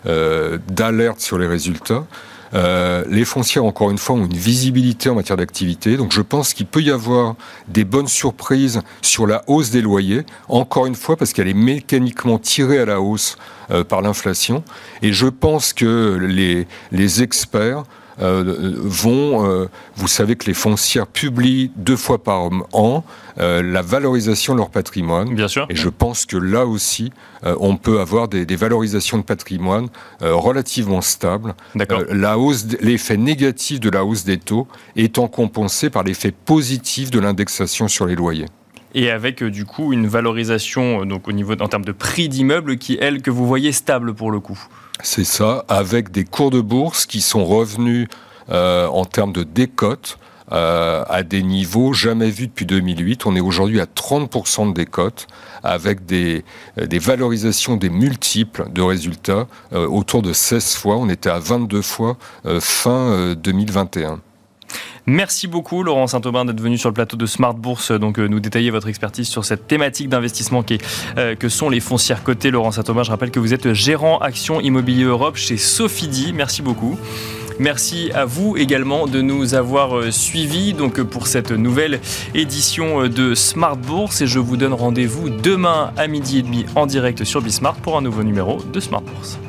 euh, 0.05 0.57
d'alertes 0.67 1.19
sur 1.19 1.37
les 1.37 1.47
résultats. 1.47 2.05
Euh, 2.53 3.03
les 3.09 3.25
foncières, 3.25 3.65
encore 3.65 3.91
une 3.91 3.97
fois, 3.97 4.15
ont 4.15 4.25
une 4.25 4.37
visibilité 4.37 5.09
en 5.09 5.15
matière 5.15 5.37
d'activité. 5.37 5.97
Donc 5.97 6.11
je 6.11 6.21
pense 6.21 6.53
qu'il 6.53 6.65
peut 6.65 6.81
y 6.81 6.91
avoir 6.91 7.35
des 7.67 7.83
bonnes 7.83 8.07
surprises 8.07 8.81
sur 9.01 9.27
la 9.27 9.43
hausse 9.47 9.69
des 9.69 9.81
loyers, 9.81 10.25
encore 10.47 10.85
une 10.85 10.95
fois, 10.95 11.17
parce 11.17 11.33
qu'elle 11.33 11.47
est 11.47 11.53
mécaniquement 11.53 12.39
tirée 12.39 12.79
à 12.79 12.85
la 12.85 13.01
hausse 13.01 13.37
euh, 13.71 13.83
par 13.83 14.01
l'inflation. 14.01 14.63
Et 15.01 15.13
je 15.13 15.27
pense 15.27 15.73
que 15.73 16.17
les, 16.21 16.67
les 16.91 17.23
experts 17.23 17.83
euh, 18.19 18.73
vont, 18.77 19.47
euh, 19.47 19.67
vous 19.95 20.07
savez 20.07 20.35
que 20.35 20.45
les 20.45 20.53
foncières 20.53 21.07
publient 21.07 21.71
deux 21.75 21.95
fois 21.95 22.23
par 22.23 22.49
an 22.73 23.03
euh, 23.39 23.61
la 23.61 23.81
valorisation 23.81 24.53
de 24.53 24.59
leur 24.59 24.69
patrimoine. 24.69 25.35
Bien 25.35 25.47
sûr. 25.47 25.67
Et 25.69 25.75
je 25.75 25.89
pense 25.89 26.25
que 26.25 26.37
là 26.37 26.65
aussi, 26.65 27.11
on 27.43 27.77
peut 27.77 27.99
avoir 27.99 28.27
des, 28.27 28.45
valorisations 28.55 29.17
de 29.17 29.23
patrimoine 29.23 29.89
relativement 30.21 31.01
stables. 31.01 31.53
D'accord. 31.75 32.01
la 32.11 32.39
hausse, 32.39 32.65
l'effet 32.81 33.17
négatif 33.17 33.79
de 33.79 33.89
la 33.89 34.03
hausse 34.03 34.23
des 34.23 34.37
taux 34.37 34.67
étant 34.95 35.27
compensé 35.27 35.89
par 35.89 36.03
l'effet 36.03 36.31
positif 36.31 37.11
de 37.11 37.19
l'indexation 37.19 37.87
sur 37.87 38.05
les 38.05 38.15
loyers 38.15 38.45
et 38.95 39.11
avec 39.11 39.43
du 39.43 39.65
coup 39.65 39.93
une 39.93 40.07
valorisation 40.07 41.05
donc 41.05 41.27
au 41.27 41.31
niveau 41.31 41.53
en 41.53 41.67
termes 41.67 41.85
de 41.85 41.91
prix 41.91 42.29
d'immeuble 42.29 42.77
qui 42.77 42.97
elle 42.99 43.21
que 43.21 43.29
vous 43.29 43.45
voyez 43.45 43.71
stable 43.71 44.13
pour 44.13 44.31
le 44.31 44.39
coup. 44.39 44.59
C'est 45.03 45.23
ça, 45.23 45.63
avec 45.67 46.11
des 46.11 46.25
cours 46.25 46.49
de 46.51 46.61
bourse 46.61 47.05
qui 47.05 47.21
sont 47.21 47.45
revenus 47.45 48.07
euh, 48.49 48.87
en 48.87 49.05
termes 49.05 49.33
de 49.33 49.43
décote 49.43 50.17
euh, 50.51 51.03
à 51.09 51.23
des 51.23 51.43
niveaux 51.43 51.93
jamais 51.93 52.29
vus 52.29 52.47
depuis 52.47 52.65
2008. 52.65 53.25
On 53.25 53.35
est 53.35 53.41
aujourd'hui 53.41 53.79
à 53.79 53.85
30% 53.85 54.69
de 54.69 54.73
décote 54.73 55.27
avec 55.63 56.05
des, 56.05 56.45
des, 56.77 56.99
valorisations 56.99 57.75
des 57.75 57.89
multiples 57.89 58.69
de 58.71 58.81
résultats 58.81 59.47
euh, 59.73 59.85
autour 59.87 60.21
de 60.21 60.33
16 60.33 60.75
fois. 60.75 60.95
On 60.95 61.09
était 61.09 61.29
à 61.29 61.39
22 61.39 61.81
fois 61.81 62.17
fin 62.59 63.33
2021. 63.35 64.21
Merci 65.09 65.47
beaucoup 65.47 65.83
Laurent 65.83 66.05
Saint-Aubin 66.05 66.43
d'être 66.43 66.59
venu 66.59 66.77
sur 66.77 66.89
le 66.89 66.93
plateau 66.93 67.15
de 67.15 67.25
Smart 67.25 67.53
Bourse 67.53 67.93
donc 67.93 68.19
euh, 68.19 68.27
nous 68.27 68.41
détailler 68.41 68.71
votre 68.71 68.89
expertise 68.89 69.29
sur 69.29 69.45
cette 69.45 69.65
thématique 69.65 70.09
d'investissement 70.09 70.65
euh, 71.17 71.33
que 71.33 71.47
sont 71.47 71.69
les 71.69 71.79
foncières 71.79 72.23
cotées. 72.23 72.51
Laurent 72.51 72.73
Saint-Aubin, 72.73 73.03
je 73.03 73.11
rappelle 73.11 73.31
que 73.31 73.39
vous 73.39 73.53
êtes 73.53 73.71
gérant 73.71 74.17
action 74.17 74.59
immobilier 74.59 75.05
Europe 75.05 75.37
chez 75.37 75.55
Sofidi. 75.55 76.33
Merci 76.33 76.61
beaucoup. 76.61 76.99
Merci 77.57 78.11
à 78.13 78.25
vous 78.25 78.57
également 78.57 79.07
de 79.07 79.21
nous 79.21 79.55
avoir 79.55 79.97
euh, 79.97 80.11
suivis 80.11 80.73
donc 80.73 81.01
pour 81.03 81.27
cette 81.27 81.51
nouvelle 81.51 82.01
édition 82.35 83.07
de 83.07 83.33
Smart 83.33 83.77
Bourse 83.77 84.19
et 84.19 84.27
je 84.27 84.39
vous 84.39 84.57
donne 84.57 84.73
rendez-vous 84.73 85.29
demain 85.29 85.93
à 85.95 86.07
midi 86.07 86.39
et 86.39 86.41
demi 86.41 86.65
en 86.75 86.85
direct 86.85 87.23
sur 87.23 87.41
Bismart 87.41 87.77
pour 87.77 87.97
un 87.97 88.01
nouveau 88.01 88.23
numéro 88.23 88.57
de 88.73 88.79
Smart 88.81 89.01
Bourse. 89.01 89.39